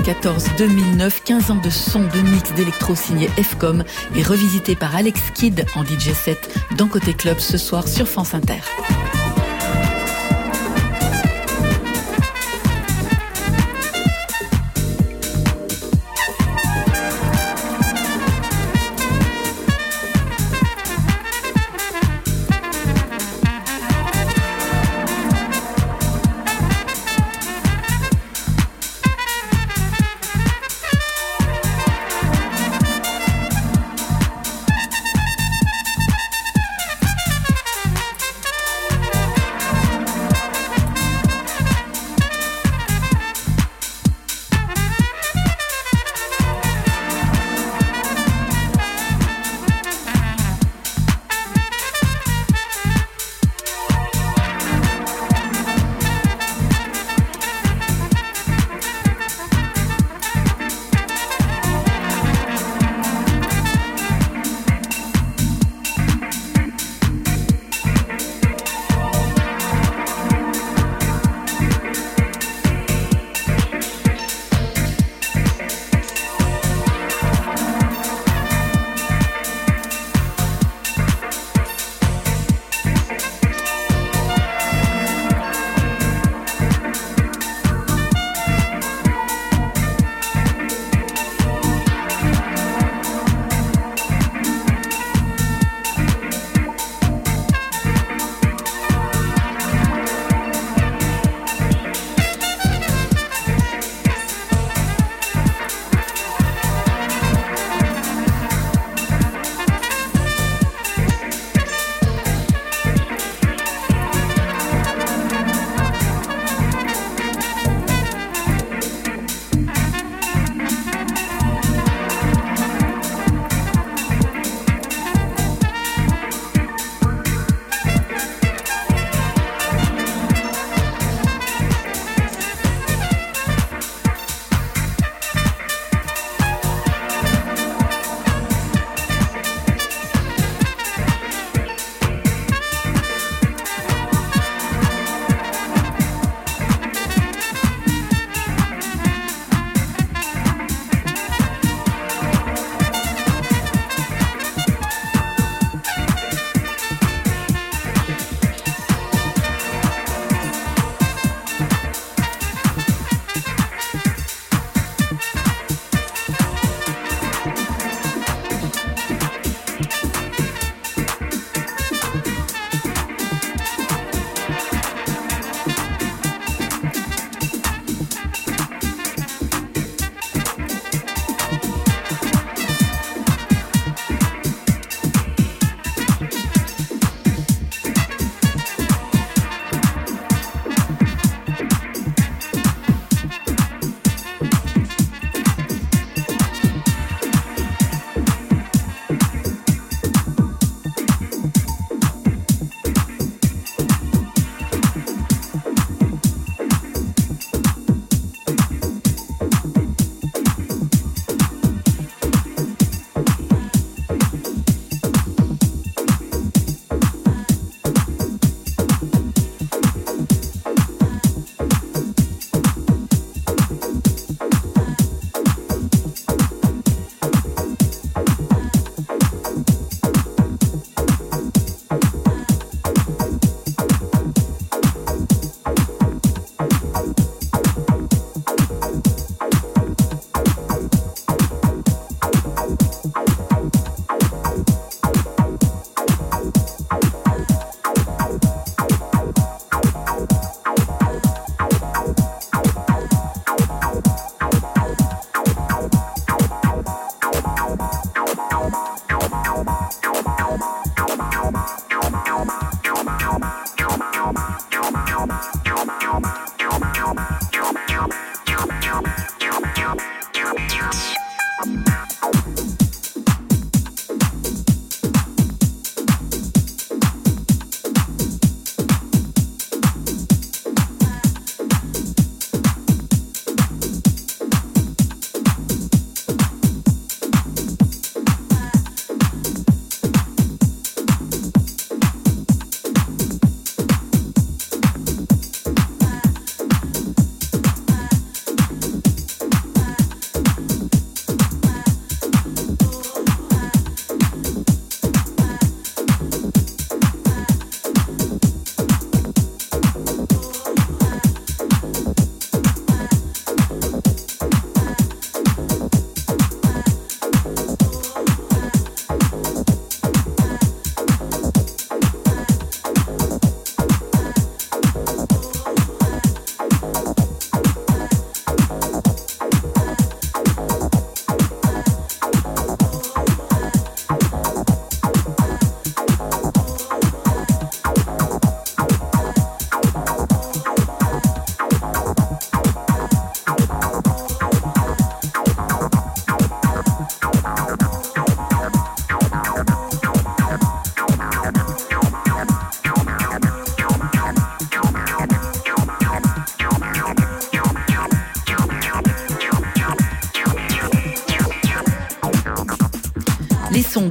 1994-2009, 0.06 1.24
15 1.24 1.52
ans 1.52 1.56
de 1.56 1.70
son 1.70 2.02
de 2.02 2.20
mix 2.30 2.54
d'électro 2.54 2.96
signé 2.96 3.28
Fcom 3.28 3.84
et 4.16 4.22
revisité 4.22 4.76
par 4.76 4.96
Alex 4.96 5.20
Kidd 5.34 5.66
en 5.76 5.84
DJ 5.84 6.14
set 6.14 6.60
dans 6.78 6.88
Côté 6.88 7.14
Club 7.14 7.40
ce 7.40 7.58
soir 7.58 7.88
sur 7.88 8.08
France 8.08 8.36
Inter. 8.36 8.62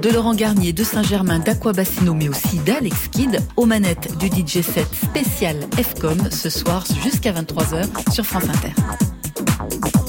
De 0.05 0.11
Laurent 0.11 0.35
Garnier, 0.35 0.75
de 0.75 0.85
Saint-Germain, 0.85 1.39
d'Aqua 1.39 1.73
Bassino, 1.73 2.13
mais 2.13 2.29
aussi 2.29 2.59
d'Alex 2.59 3.09
Kidd, 3.09 3.41
aux 3.57 3.65
manettes 3.65 4.19
du 4.19 4.27
DJ 4.27 4.61
set 4.61 4.87
spécial 4.95 5.57
FCOM 5.79 6.31
ce 6.31 6.51
soir 6.51 6.85
jusqu'à 7.03 7.33
23h 7.33 8.13
sur 8.13 8.27
France 8.27 8.45
Inter. 8.45 10.04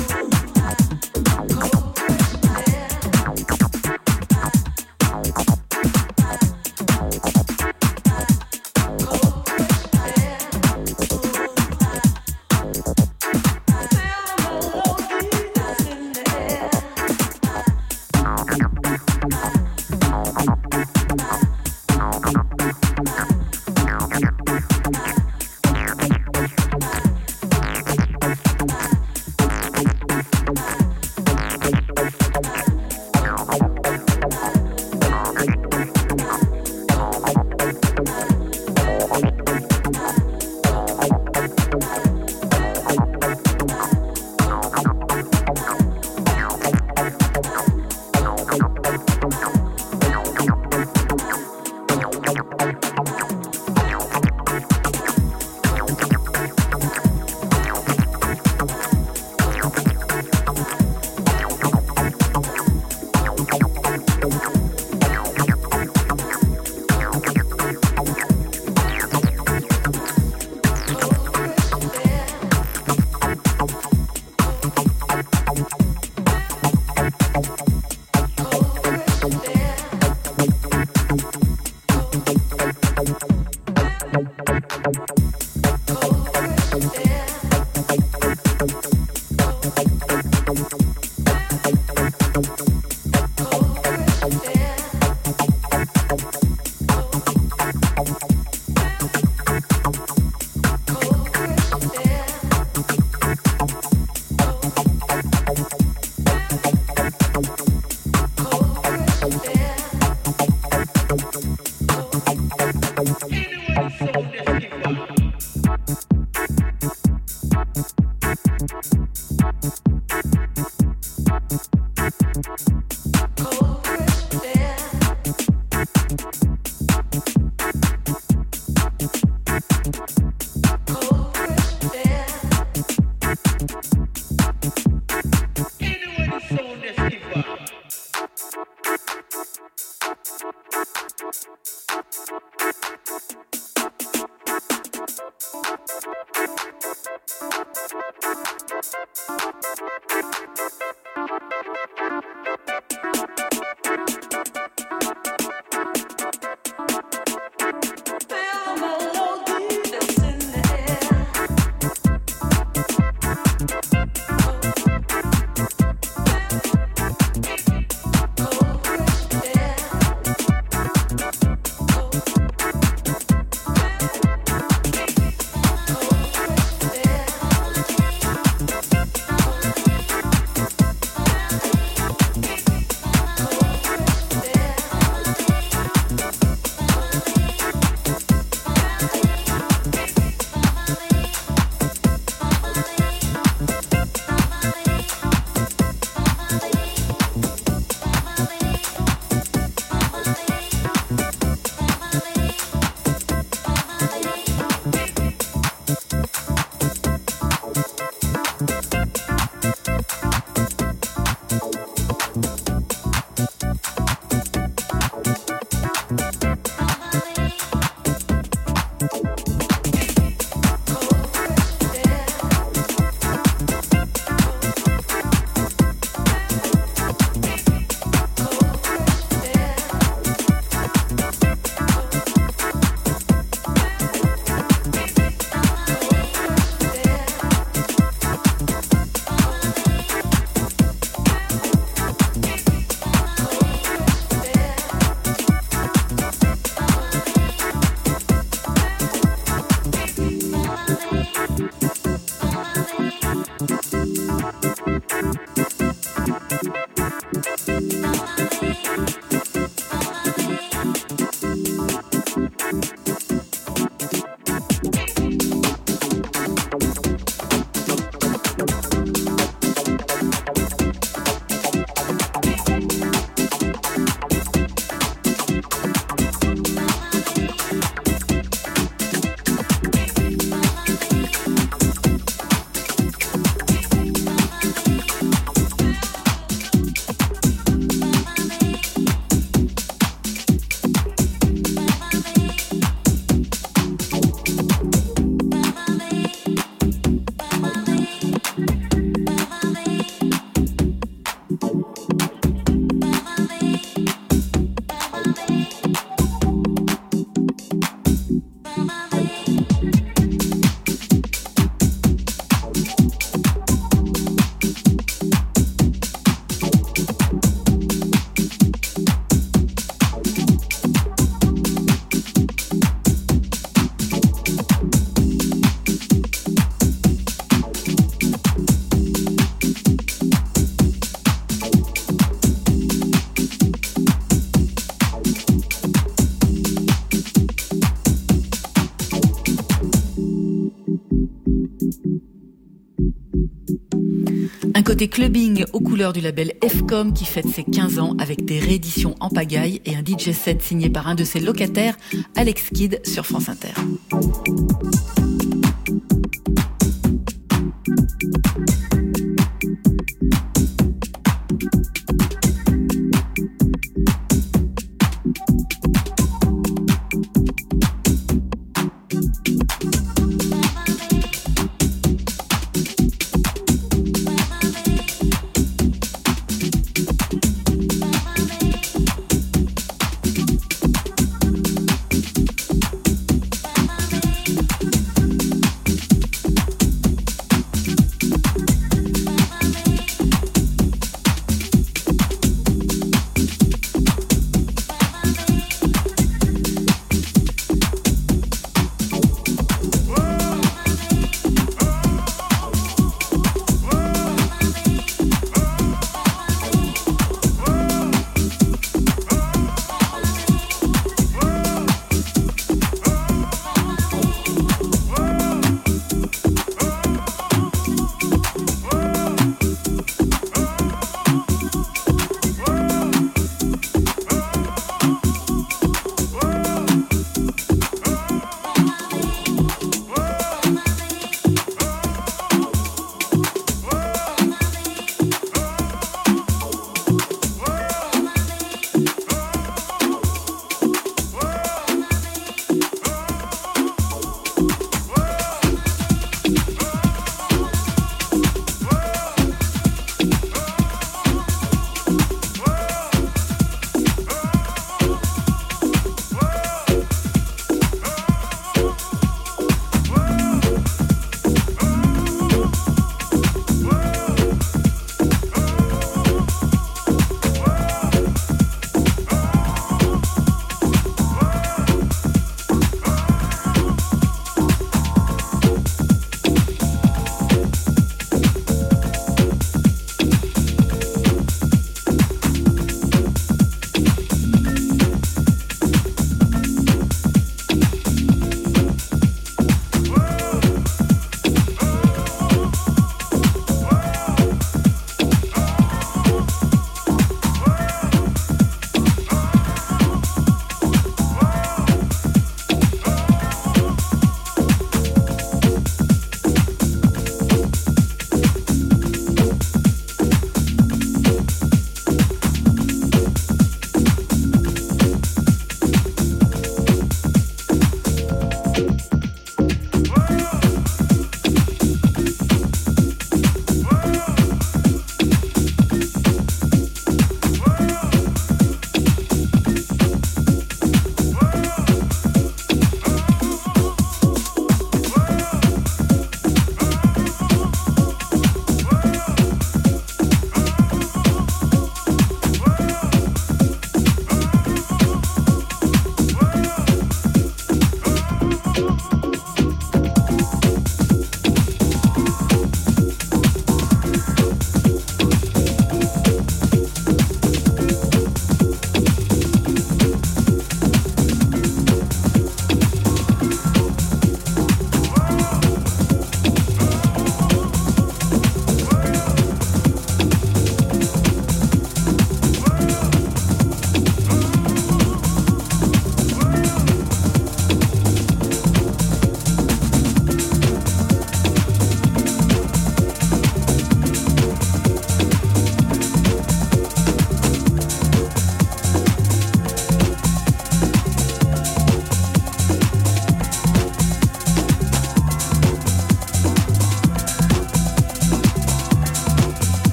Côté 344.86 345.08
clubbing 345.08 345.66
aux 345.74 345.80
couleurs 345.80 346.14
du 346.14 346.22
label 346.22 346.54
FCOM 346.62 347.12
qui 347.12 347.26
fête 347.26 347.48
ses 347.48 347.64
15 347.64 347.98
ans 347.98 348.16
avec 348.20 348.46
des 348.46 348.60
rééditions 348.60 349.16
en 349.20 349.30
pagaille 349.30 349.82
et 349.84 349.96
un 349.96 350.02
DJ 350.02 350.32
set 350.32 350.62
signé 350.62 350.90
par 350.92 351.08
un 351.08 351.16
de 351.16 351.24
ses 351.24 351.40
locataires, 351.40 351.98
Alex 352.36 352.70
Kidd 352.70 353.02
sur 353.04 353.26
France 353.26 353.50
Inter. 353.50 353.74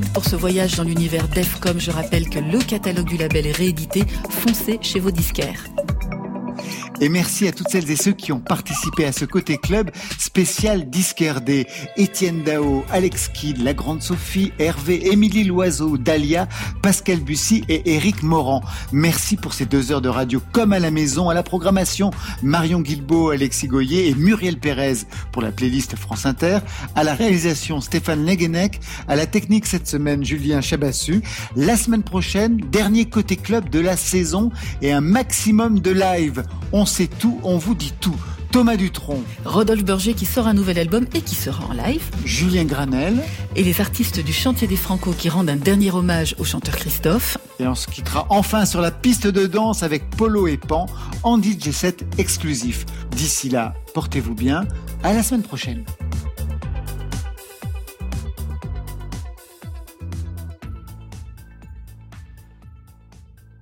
Pour 0.00 0.24
ce 0.24 0.36
voyage 0.36 0.76
dans 0.76 0.84
l'univers 0.84 1.28
d'EFCOM. 1.28 1.78
Je 1.78 1.90
rappelle 1.90 2.30
que 2.30 2.38
le 2.38 2.58
catalogue 2.60 3.08
du 3.08 3.18
label 3.18 3.46
est 3.46 3.52
réédité. 3.52 4.04
Foncez 4.30 4.78
chez 4.80 5.00
vos 5.00 5.10
disquaires. 5.10 5.66
Et 7.02 7.10
merci 7.10 7.46
à 7.46 7.52
toutes 7.52 7.68
celles 7.68 7.90
et 7.90 7.96
ceux 7.96 8.12
qui 8.12 8.32
ont 8.32 8.40
participé 8.40 9.04
à 9.04 9.12
ce 9.12 9.26
côté 9.26 9.58
club 9.58 9.90
spécial 10.32 10.88
Disque 10.88 11.22
RD. 11.22 11.66
Étienne 11.98 12.42
Dao, 12.42 12.86
Alex 12.90 13.28
Kidd, 13.28 13.62
La 13.62 13.74
Grande 13.74 14.00
Sophie, 14.00 14.50
Hervé, 14.58 15.12
Émilie 15.12 15.44
Loiseau, 15.44 15.98
Dalia, 15.98 16.48
Pascal 16.80 17.20
Bussy 17.20 17.64
et 17.68 17.96
Éric 17.96 18.22
Morand. 18.22 18.62
Merci 18.92 19.36
pour 19.36 19.52
ces 19.52 19.66
deux 19.66 19.92
heures 19.92 20.00
de 20.00 20.08
radio 20.08 20.40
comme 20.52 20.72
à 20.72 20.78
la 20.78 20.90
maison, 20.90 21.28
à 21.28 21.34
la 21.34 21.42
programmation 21.42 22.12
Marion 22.42 22.80
Guilbeault, 22.80 23.28
Alexis 23.28 23.68
Goyer 23.68 24.08
et 24.08 24.14
Muriel 24.14 24.58
Pérez 24.58 25.04
pour 25.32 25.42
la 25.42 25.52
playlist 25.52 25.96
France 25.96 26.24
Inter, 26.24 26.60
à 26.94 27.04
la 27.04 27.12
réalisation 27.12 27.82
Stéphane 27.82 28.24
Leguenec, 28.24 28.80
à 29.08 29.16
la 29.16 29.26
technique 29.26 29.66
cette 29.66 29.86
semaine 29.86 30.24
Julien 30.24 30.62
Chabassu. 30.62 31.20
La 31.56 31.76
semaine 31.76 32.04
prochaine, 32.04 32.56
dernier 32.56 33.04
côté 33.04 33.36
club 33.36 33.68
de 33.68 33.80
la 33.80 33.98
saison 33.98 34.50
et 34.80 34.94
un 34.94 35.02
maximum 35.02 35.80
de 35.80 35.90
live. 35.90 36.42
On 36.72 36.86
sait 36.86 37.08
tout, 37.18 37.38
on 37.42 37.58
vous 37.58 37.74
dit 37.74 37.92
tout. 38.00 38.16
Thomas 38.52 38.76
Dutronc, 38.76 39.22
Rodolphe 39.46 39.82
Berger 39.82 40.12
qui 40.12 40.26
sort 40.26 40.46
un 40.46 40.52
nouvel 40.52 40.78
album 40.78 41.06
et 41.14 41.22
qui 41.22 41.34
sera 41.34 41.64
en 41.64 41.72
live. 41.72 42.02
Julien 42.26 42.64
Granel. 42.64 43.16
Et 43.56 43.64
les 43.64 43.80
artistes 43.80 44.22
du 44.22 44.34
Chantier 44.34 44.68
des 44.68 44.76
Franco 44.76 45.12
qui 45.12 45.30
rendent 45.30 45.48
un 45.48 45.56
dernier 45.56 45.90
hommage 45.90 46.36
au 46.38 46.44
chanteur 46.44 46.76
Christophe. 46.76 47.38
Et 47.58 47.66
on 47.66 47.74
se 47.74 47.88
quittera 47.88 48.26
enfin 48.28 48.66
sur 48.66 48.82
la 48.82 48.90
piste 48.90 49.26
de 49.26 49.46
danse 49.46 49.82
avec 49.82 50.10
Polo 50.10 50.46
et 50.48 50.58
Pan 50.58 50.84
en 51.22 51.40
DJ 51.40 51.70
set 51.70 52.04
exclusif. 52.18 52.84
D'ici 53.16 53.48
là, 53.48 53.72
portez-vous 53.94 54.34
bien. 54.34 54.66
À 55.02 55.14
la 55.14 55.22
semaine 55.22 55.42
prochaine. 55.42 55.84